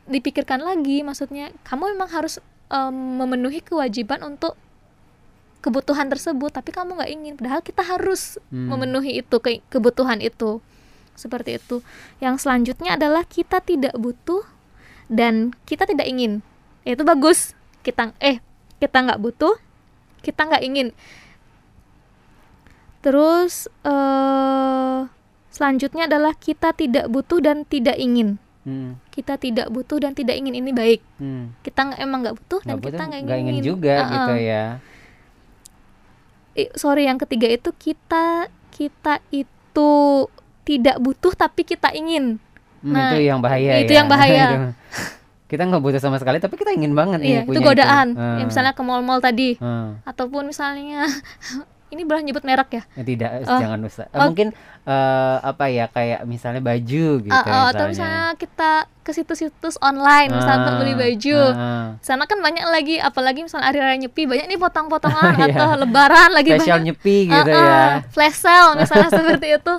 dipikirkan 0.06 0.58
lagi 0.58 1.00
maksudnya 1.00 1.52
kamu 1.62 1.92
memang 1.92 2.08
harus 2.08 2.40
em, 2.66 2.90
memenuhi 3.16 3.60
kewajiban 3.60 4.24
untuk 4.24 4.56
kebutuhan 5.60 6.08
tersebut 6.08 6.50
tapi 6.50 6.70
kamu 6.70 6.96
nggak 6.96 7.10
ingin 7.10 7.32
padahal 7.34 7.60
kita 7.60 7.84
harus 7.84 8.40
Hmm. 8.46 8.72
memenuhi 8.72 9.20
itu 9.20 9.36
ke- 9.36 9.60
kebutuhan 9.66 10.18
itu 10.18 10.64
seperti 11.20 11.60
itu 11.60 11.84
yang 12.18 12.40
selanjutnya 12.40 12.96
adalah 12.96 13.22
kita 13.22 13.60
tidak 13.60 13.92
butuh 13.94 14.40
dan 15.12 15.52
kita 15.68 15.84
tidak 15.84 16.08
ingin 16.08 16.40
itu 16.82 17.04
bagus 17.04 17.52
kita 17.84 18.16
eh 18.18 18.40
kita 18.80 19.04
nggak 19.04 19.20
butuh 19.20 19.52
kita 20.24 20.48
nggak 20.48 20.64
ingin 20.64 20.88
terus 23.00 23.68
eh 23.84 25.00
selanjutnya 25.50 26.08
adalah 26.08 26.32
kita 26.32 26.72
tidak 26.72 27.08
butuh 27.08 27.40
dan 27.40 27.68
tidak 27.68 28.00
ingin 28.00 28.40
Hmm. 28.60 29.00
kita 29.08 29.40
tidak 29.40 29.72
butuh 29.72 29.96
dan 29.96 30.12
tidak 30.12 30.36
ingin 30.36 30.52
ini 30.52 30.68
baik 30.68 31.00
Hmm. 31.16 31.56
kita 31.64 31.96
emang 31.96 32.20
nggak 32.20 32.36
butuh 32.36 32.60
dan 32.60 32.76
Nggak 32.76 32.92
kita 32.92 33.02
nggak 33.08 33.20
ingin, 33.24 33.40
ingin 33.56 33.64
juga 33.64 33.94
Uh-uh. 33.96 34.12
gitu 34.12 34.34
ya. 34.36 34.64
I- 36.52 36.72
sorry 36.76 37.08
yang 37.08 37.16
ketiga 37.16 37.48
itu 37.48 37.72
kita 37.72 38.52
kita 38.68 39.24
itu 39.32 39.90
tidak 40.70 40.96
butuh 40.96 41.34
tapi 41.34 41.62
kita 41.64 41.90
ingin 41.92 42.38
Hmm, 42.80 42.94
Nah, 42.94 43.12
itu 43.12 43.26
yang 43.26 43.38
bahaya 43.38 43.76
itu 43.76 43.90
ya. 43.90 43.98
yang 44.00 44.08
bahaya. 44.08 44.44
Itu. 44.48 44.58
kita 45.50 45.66
nggak 45.66 45.82
butuh 45.82 45.98
sama 45.98 46.16
sekali 46.16 46.38
tapi 46.38 46.54
kita 46.54 46.70
ingin 46.70 46.94
banget 46.94 47.18
nih 47.18 47.28
iya 47.28 47.40
itu 47.42 47.50
punya 47.50 47.66
godaan 47.66 48.06
Ah. 48.14 48.38
ya, 48.38 48.44
misalnya 48.46 48.70
ke 48.70 48.80
mall-mall 48.80 49.18
tadi 49.18 49.58
Ah. 49.58 49.98
ataupun 50.04 50.46
misalnya 50.46 51.04
ini 51.90 52.02
boleh 52.02 52.22
nyebut 52.22 52.40
merek 52.40 52.70
ya? 52.72 52.82
Ya, 52.92 53.02
tidak 53.04 53.30
Oh. 53.44 53.58
jangan 53.58 53.80
usah. 53.82 54.06
Eh, 54.06 54.14
Oh. 54.14 54.26
mungkin 54.26 54.54
eh, 54.80 55.36
apa 55.40 55.64
ya 55.66 55.86
kayak 55.86 56.24
misalnya 56.24 56.58
baju 56.58 57.06
gitu 57.20 57.30
Ah, 57.30 57.44
ah, 57.44 57.64
atau 57.68 57.84
misalnya. 57.84 57.90
misalnya 57.90 58.24
kita 58.36 58.70
ke 59.00 59.10
situs-situs 59.10 59.76
online 59.78 60.30
misalnya 60.30 60.58
untuk 60.62 60.76
beli 60.80 60.92
Ah, 60.92 60.98
baju. 61.00 61.38
ah. 61.50 61.86
sana 62.00 62.24
kan 62.24 62.38
banyak 62.38 62.64
lagi 62.64 62.96
apalagi 62.96 63.42
misalnya 63.42 63.66
hari 63.66 63.78
raya 63.78 63.98
nyepi 63.98 64.24
banyak 64.24 64.46
nih 64.46 64.56
potong-potongan 64.56 65.32
Iya. 65.40 65.46
atau 65.52 65.68
lebaran 65.76 66.30
lagi 66.30 66.50
spesial 66.52 66.78
banyak. 66.78 66.86
nyepi 66.88 67.16
gitu 67.28 67.50
Ah, 67.50 67.58
ah, 67.58 67.68
ya. 68.00 68.08
flash 68.08 68.38
sale 68.38 68.72
misalnya 68.76 69.10
seperti 69.14 69.46
itu. 69.52 69.74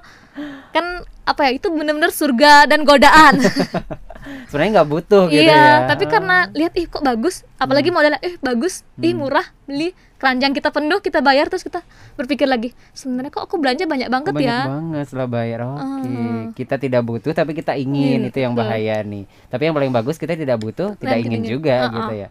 Kan 0.69 0.85
apa 1.21 1.41
ya 1.43 1.51
itu 1.53 1.67
benar-benar 1.67 2.09
surga 2.09 2.65
dan 2.65 2.81
godaan. 2.81 3.39
Sebenarnya 4.47 4.71
nggak 4.75 4.89
butuh 4.91 5.23
gitu 5.27 5.41
iya 5.41 5.49
ya. 5.51 5.65
Hmm. 5.75 5.87
tapi 5.89 6.05
karena 6.05 6.37
lihat 6.51 6.73
ih 6.75 6.85
kok 6.85 7.01
bagus? 7.01 7.41
Apalagi 7.57 7.89
modelnya 7.89 8.21
eh 8.21 8.37
bagus 8.37 8.85
ih 8.95 9.11
murah 9.11 9.43
beli 9.65 9.97
keranjang 10.21 10.53
kita 10.53 10.69
penuh 10.69 11.01
kita 11.01 11.19
bayar 11.19 11.49
terus 11.49 11.65
kita 11.65 11.81
berpikir 12.13 12.45
lagi 12.45 12.69
sebenarnya 12.91 13.33
kok 13.33 13.43
aku 13.43 13.57
belanja 13.57 13.83
banyak 13.83 14.05
banget 14.07 14.31
banyak 14.31 14.45
ya 14.45 14.59
banget 14.63 15.03
setelah 15.03 15.25
bayar 15.27 15.59
oke 15.65 15.81
Ah. 15.81 16.45
kita 16.53 16.77
tidak 16.77 17.01
butuh 17.01 17.33
tapi 17.33 17.51
kita 17.51 17.73
ingin 17.73 18.21
Iya, 18.21 18.29
itu 18.29 18.37
yang 18.39 18.53
betul. 18.53 18.69
bahaya 18.69 18.95
nih 19.01 19.25
tapi 19.49 19.61
yang 19.65 19.73
paling 19.73 19.89
bagus 19.89 20.15
kita 20.15 20.37
tidak 20.37 20.55
butuh 20.55 20.93
tidak 20.95 21.17
ingin 21.19 21.41
ingin. 21.41 21.51
juga 21.51 21.75
Ah, 21.79 21.89
gitu 21.89 22.13
ah. 22.13 22.19
ya 22.19 22.27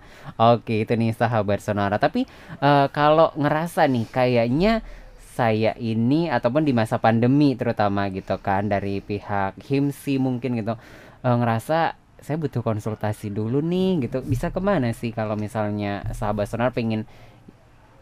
oke 0.54 0.74
itu 0.78 0.92
nih 0.94 1.10
sahabat 1.10 1.58
sonora 1.58 1.98
tapi 1.98 2.30
eh, 2.56 2.86
kalau 2.90 3.34
ngerasa 3.34 3.84
nih 3.84 4.06
kayaknya 4.06 4.72
saya 5.32 5.72
ini 5.74 6.28
ataupun 6.28 6.62
di 6.62 6.70
masa 6.70 6.96
pandemi 6.96 7.54
terutama 7.54 8.06
gitu 8.08 8.38
kan 8.38 8.68
dari 8.68 9.00
pihak 9.00 9.58
HIMSI 9.58 10.14
mungkin 10.16 10.54
gitu 10.54 10.78
eh, 11.18 11.34
ngerasa 11.34 11.96
saya 12.20 12.36
butuh 12.36 12.60
konsultasi 12.60 13.28
dulu 13.28 13.58
nih 13.58 14.04
gitu 14.04 14.20
bisa 14.20 14.48
ke 14.48 14.60
mana 14.60 14.92
sih 14.92 15.08
kalau 15.08 15.34
misalnya 15.34 16.04
sahabat 16.12 16.44
sonar 16.44 16.68
pengen 16.68 17.08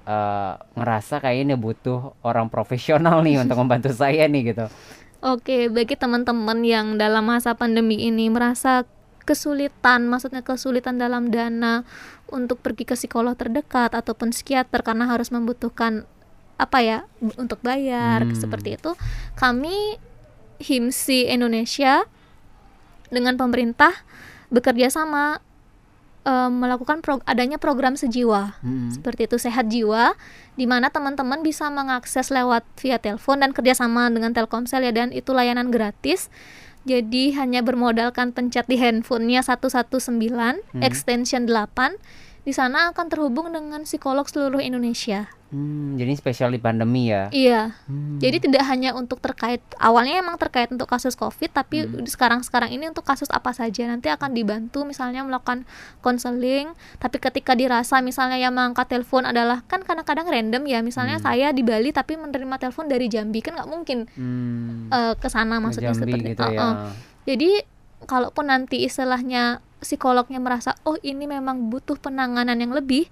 eh, 0.09 0.53
ngerasa 0.73 1.21
kayaknya 1.21 1.61
butuh 1.61 2.17
orang 2.25 2.49
profesional 2.49 3.21
nih 3.21 3.45
untuk 3.45 3.61
membantu 3.61 3.93
saya 4.01 4.25
nih 4.25 4.57
gitu 4.57 4.67
Oke, 5.19 5.67
bagi 5.67 5.99
teman-teman 5.99 6.63
yang 6.63 6.95
dalam 6.95 7.27
masa 7.27 7.51
pandemi 7.59 8.07
ini 8.07 8.31
merasa 8.31 8.87
kesulitan, 9.27 10.07
maksudnya 10.07 10.47
kesulitan 10.47 10.95
dalam 10.95 11.29
dana 11.29 11.83
untuk 12.31 12.63
pergi 12.63 12.87
ke 12.87 12.95
psikolog 12.95 13.35
terdekat 13.35 13.99
ataupun 13.99 14.31
psikiater 14.31 14.81
karena 14.81 15.11
harus 15.11 15.35
membutuhkan 15.35 16.07
apa 16.55 16.79
ya 16.81 16.99
untuk 17.35 17.59
bayar 17.67 18.25
Hmm. 18.25 18.33
seperti 18.33 18.79
itu, 18.79 18.95
kami 19.35 19.99
HIMSI 20.63 21.35
Indonesia 21.35 22.07
dengan 23.11 23.35
pemerintah 23.35 23.91
bekerja 24.55 24.87
sama 24.87 25.43
eh, 26.29 26.51
melakukan 26.53 27.01
pro- 27.01 27.25
adanya 27.25 27.57
program 27.57 27.97
sejiwa. 27.97 28.61
Mm-mm. 28.61 28.93
seperti 28.93 29.25
itu 29.25 29.41
sehat 29.41 29.73
jiwa 29.73 30.13
di 30.61 30.69
mana 30.69 30.93
teman-teman 30.93 31.41
bisa 31.41 31.73
mengakses 31.73 32.29
lewat 32.29 32.69
via 32.77 33.01
telepon 33.01 33.41
dan 33.41 33.57
kerjasama 33.57 34.13
dengan 34.13 34.37
Telkomsel 34.37 34.85
ya 34.85 34.93
dan 34.93 35.09
itu 35.17 35.33
layanan 35.33 35.73
gratis. 35.73 36.29
Jadi 36.89 37.37
hanya 37.37 37.61
bermodalkan 37.61 38.33
pencet 38.33 38.65
di 38.65 38.81
handphonenya 38.81 39.45
119 39.45 40.09
extension 40.81 41.45
8 41.45 42.01
di 42.49 42.57
sana 42.57 42.97
akan 42.97 43.13
terhubung 43.13 43.53
dengan 43.53 43.85
psikolog 43.85 44.25
seluruh 44.25 44.65
Indonesia. 44.65 45.29
Hmm, 45.53 45.97
jadi 46.01 46.13
spesial 46.17 46.49
di 46.49 46.61
pandemi 46.61 47.09
ya? 47.13 47.29
Iya. 47.29 47.77
Hmm. 47.89 48.17
jadi 48.21 48.37
tidak 48.41 48.65
hanya 48.69 48.93
untuk 48.93 49.21
terkait 49.21 49.61
awalnya 49.81 50.21
emang 50.21 50.37
terkait 50.41 50.69
untuk 50.69 50.85
kasus 50.89 51.17
COVID 51.17 51.51
tapi 51.53 51.89
sekarang-sekarang 52.09 52.73
ini 52.73 52.89
untuk 52.89 53.05
kasus 53.05 53.29
apa 53.29 53.53
saja. 53.53 53.85
Nanti 53.85 54.09
akan 54.09 54.33
dibantu 54.33 54.89
misalnya 54.89 55.25
melakukan 55.29 55.69
konseling 56.01 56.73
tapi 56.97 57.21
ketika 57.21 57.53
dirasa 57.53 58.01
misalnya 58.01 58.41
yang 58.41 58.57
mengangkat 58.57 58.89
telepon 58.97 59.29
adalah 59.29 59.61
kan 59.69 59.85
kadang-kadang 59.85 60.25
random 60.29 60.65
ya 60.65 60.81
misalnya 60.81 61.21
saya 61.21 61.53
di 61.53 61.61
Bali 61.61 61.93
tapi 61.93 62.17
menerima 62.17 62.57
telepon 62.57 62.89
dari 62.89 63.13
Jambi 63.13 63.45
kan 63.45 63.61
nggak 63.61 63.69
mungkin 63.69 63.99
Hmm, 64.17 64.89
eh, 64.89 65.15
ke 65.21 65.29
sana 65.29 65.61
maksudnya 65.61 65.93
Jambi 65.93 66.17
seperti 66.17 66.33
gitu 66.33 66.45
Oh, 66.45 66.53
ya. 66.53 66.61
Oh. 66.65 66.93
Jadi 67.29 67.51
kalaupun 68.09 68.49
nanti 68.49 68.85
istilahnya 68.89 69.61
psikolognya 69.79 70.39
merasa 70.39 70.75
oh 70.83 70.99
ini 71.01 71.25
memang 71.25 71.71
butuh 71.71 71.97
penanganan 71.97 72.59
yang 72.59 72.75
lebih 72.75 73.07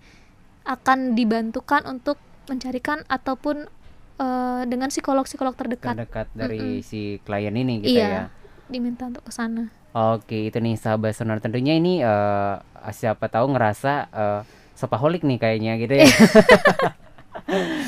akan 0.67 1.15
dibantukan 1.15 1.87
untuk 1.87 2.19
mencarikan 2.47 3.03
ataupun 3.07 3.71
eh, 4.19 4.63
dengan 4.67 4.91
psikolog-psikolog 4.91 5.55
terdekat 5.55 5.95
terdekat 5.95 6.27
dari 6.35 6.83
si 6.83 7.23
klien 7.23 7.55
ini 7.55 7.83
gitu 7.83 7.99
Iya. 7.99 8.09
ya 8.11 8.25
diminta 8.67 9.07
untuk 9.07 9.23
ke 9.23 9.31
sana. 9.31 9.71
Oke, 9.95 10.51
itu 10.51 10.59
nih 10.59 10.75
sahabat 10.75 11.15
sonar 11.15 11.39
tentunya 11.39 11.79
ini 11.79 12.03
eh, 12.03 12.55
siapa 12.91 13.31
tahu 13.31 13.55
ngerasa 13.55 13.93
eh, 14.11 14.41
sepaholik 14.75 15.23
nih 15.23 15.39
kayaknya 15.39 15.73
gitu 15.79 15.95
ya. 16.03 16.07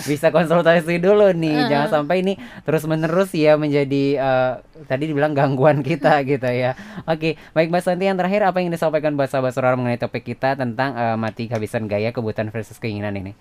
Bisa 0.06 0.30
konsultasi 0.30 1.02
dulu 1.02 1.34
nih, 1.34 1.66
jangan 1.66 1.88
sampai 2.02 2.22
ini 2.22 2.38
terus-menerus 2.62 3.34
ya 3.34 3.58
menjadi 3.58 4.04
eh, 4.14 4.52
tadi 4.86 5.10
dibilang 5.10 5.34
gangguan 5.34 5.82
kita 5.82 6.22
gitu 6.30 6.46
ya. 6.46 6.78
Oke, 7.10 7.34
baik 7.58 7.74
Mbak 7.74 7.82
Santi 7.82 8.06
yang 8.06 8.14
terakhir 8.14 8.46
apa 8.46 8.62
yang 8.62 8.70
disampaikan 8.70 9.18
sahabat 9.26 9.50
sonar 9.50 9.74
mengenai 9.74 9.98
topik 9.98 10.22
kita 10.22 10.54
tentang 10.54 10.94
eh, 10.94 11.16
mati 11.18 11.50
kehabisan 11.50 11.90
gaya 11.90 12.14
kebutuhan 12.14 12.54
versus 12.54 12.78
keinginan 12.78 13.18
ini. 13.18 13.34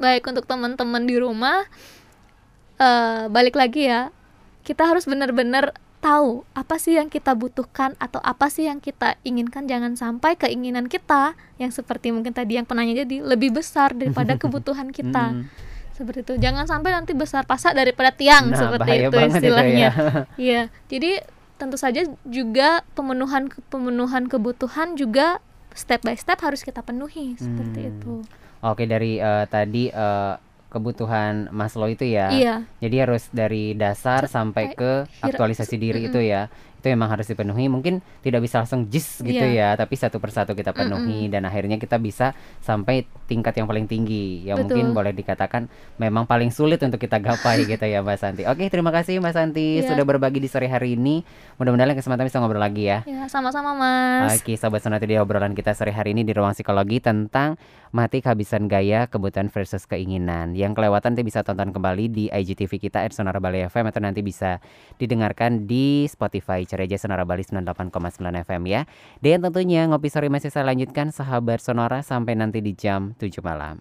Baik 0.00 0.24
untuk 0.24 0.48
teman-teman 0.48 1.04
di 1.04 1.20
rumah 1.20 1.68
eh 2.80 3.28
balik 3.28 3.58
lagi 3.58 3.92
ya. 3.92 4.08
Kita 4.64 4.88
harus 4.88 5.04
benar-benar 5.04 5.76
tahu 5.98 6.46
apa 6.52 6.76
sih 6.76 6.94
yang 6.94 7.06
kita 7.06 7.32
butuhkan 7.32 7.98
atau 7.98 8.18
apa 8.18 8.46
sih 8.46 8.64
yang 8.64 8.78
kita 8.78 9.18
inginkan 9.22 9.64
jangan 9.64 9.94
sampai 9.94 10.34
keinginan 10.34 10.86
kita 10.86 11.32
yang 11.56 11.68
seperti 11.68 12.08
mungkin 12.08 12.30
tadi 12.30 12.54
yang 12.54 12.64
penanya 12.64 13.02
jadi 13.02 13.20
lebih 13.20 13.52
besar 13.52 13.92
daripada 13.92 14.34
kebutuhan 14.40 14.88
kita. 14.88 15.34
Hmm. 15.34 15.50
Seperti 15.90 16.22
itu. 16.22 16.34
Jangan 16.38 16.64
sampai 16.64 16.94
nanti 16.94 17.10
besar 17.10 17.42
pasak 17.42 17.74
daripada 17.74 18.10
tiang 18.10 18.48
Nah, 18.48 18.56
seperti 18.56 18.90
itu 19.00 19.10
banget 19.10 19.30
itu 19.34 19.38
istilahnya. 19.44 19.74
ya. 19.74 19.90
Iya. 20.38 20.62
Jadi 20.86 21.10
tentu 21.54 21.74
saja 21.74 22.00
juga 22.22 22.86
pemenuhan 22.92 23.50
pemenuhan 23.66 24.24
kebutuhan 24.24 24.94
juga 24.94 25.42
step 25.74 26.02
by 26.02 26.14
step 26.14 26.38
harus 26.38 26.62
kita 26.62 26.80
penuhi 26.80 27.34
seperti 27.34 27.80
Hmm. 27.80 27.90
itu. 27.92 28.14
Oke, 28.60 28.86
dari 28.86 29.18
eh, 29.18 29.44
tadi 29.46 29.90
eh, 29.90 30.34
kebutuhan 30.78 31.50
Maslow 31.50 31.90
itu 31.90 32.06
ya. 32.06 32.30
Iya. 32.30 32.54
Jadi 32.78 32.96
harus 33.02 33.26
dari 33.34 33.74
dasar 33.74 34.30
sampai 34.30 34.72
ke 34.78 35.04
aktualisasi 35.20 35.76
diri 35.76 36.06
itu 36.06 36.22
ya. 36.22 36.46
Itu 36.78 36.86
memang 36.88 37.10
harus 37.10 37.26
dipenuhi. 37.26 37.66
Mungkin 37.66 37.98
tidak 38.22 38.40
bisa 38.40 38.62
langsung 38.62 38.86
jis 38.86 39.18
gitu 39.18 39.34
Iya. 39.38 39.74
ya, 39.74 39.78
tapi 39.78 39.98
satu 39.98 40.18
persatu 40.18 40.54
kita 40.54 40.70
penuhi 40.70 41.26
dan 41.26 41.42
akhirnya 41.42 41.76
kita 41.76 41.98
bisa 41.98 42.32
sampai 42.58 43.02
tingkat 43.26 43.54
yang 43.54 43.66
paling 43.66 43.84
tinggi. 43.84 44.46
Ya 44.46 44.54
mungkin 44.54 44.94
boleh 44.94 45.10
dikatakan 45.10 45.66
memang 45.96 46.24
paling 46.24 46.48
sulit 46.48 46.78
untuk 46.80 46.98
kita 46.98 47.18
gapai 47.18 47.62
gitu 47.70 47.82
ya 47.82 47.98
Mbak 48.00 48.16
Santi. 48.16 48.42
Oke, 48.46 48.70
terima 48.70 48.88
kasih 48.90 49.18
Mbak 49.18 49.34
Santi 49.34 49.82
Iya. 49.82 49.90
sudah 49.90 50.04
berbagi 50.06 50.38
di 50.38 50.46
sore 50.46 50.66
hari 50.66 50.94
ini. 50.94 51.26
Mudah-mudahan 51.58 51.92
kesempatan 51.92 52.24
bisa 52.24 52.38
ngobrol 52.38 52.62
lagi 52.62 52.86
ya. 52.86 53.02
Ya, 53.04 53.26
sama-sama 53.26 53.74
Mas. 53.74 54.38
Oke, 54.38 54.54
sahabat 54.54 54.78
sonat 54.80 55.02
di 55.02 55.18
obrolan 55.18 55.52
kita 55.52 55.74
sore 55.74 55.90
hari 55.90 56.14
ini 56.14 56.22
di 56.22 56.30
ruang 56.30 56.54
psikologi 56.54 57.02
tentang 57.02 57.58
mati 57.88 58.20
kehabisan 58.20 58.68
gaya, 58.68 59.08
kebutuhan 59.08 59.48
versus 59.48 59.88
keinginan. 59.88 60.52
Yang 60.52 60.76
kelewatan 60.76 61.16
nanti 61.16 61.24
bisa 61.24 61.40
tonton 61.40 61.72
kembali 61.72 62.04
di 62.06 62.24
IGTV 62.28 62.76
kita 62.78 63.00
at 63.00 63.16
Sonara 63.16 63.40
Bali 63.40 63.64
FM 63.64 63.88
atau 63.88 63.98
nanti 63.98 64.20
bisa 64.20 64.60
didengarkan 64.96 65.64
di 65.64 66.04
Spotify 66.04 66.67
cari 66.68 66.84
aja 66.84 67.00
Sonara 67.00 67.24
Bali 67.24 67.42
98,9 67.42 68.44
FM 68.44 68.62
ya. 68.68 68.84
Dan 69.24 69.40
tentunya 69.40 69.88
ngopi 69.88 70.12
sore 70.12 70.28
masih 70.28 70.52
saya 70.52 70.68
lanjutkan 70.68 71.08
sahabat 71.08 71.64
Sonora 71.64 72.04
sampai 72.04 72.36
nanti 72.36 72.60
di 72.60 72.76
jam 72.76 73.16
7 73.16 73.40
malam. 73.40 73.80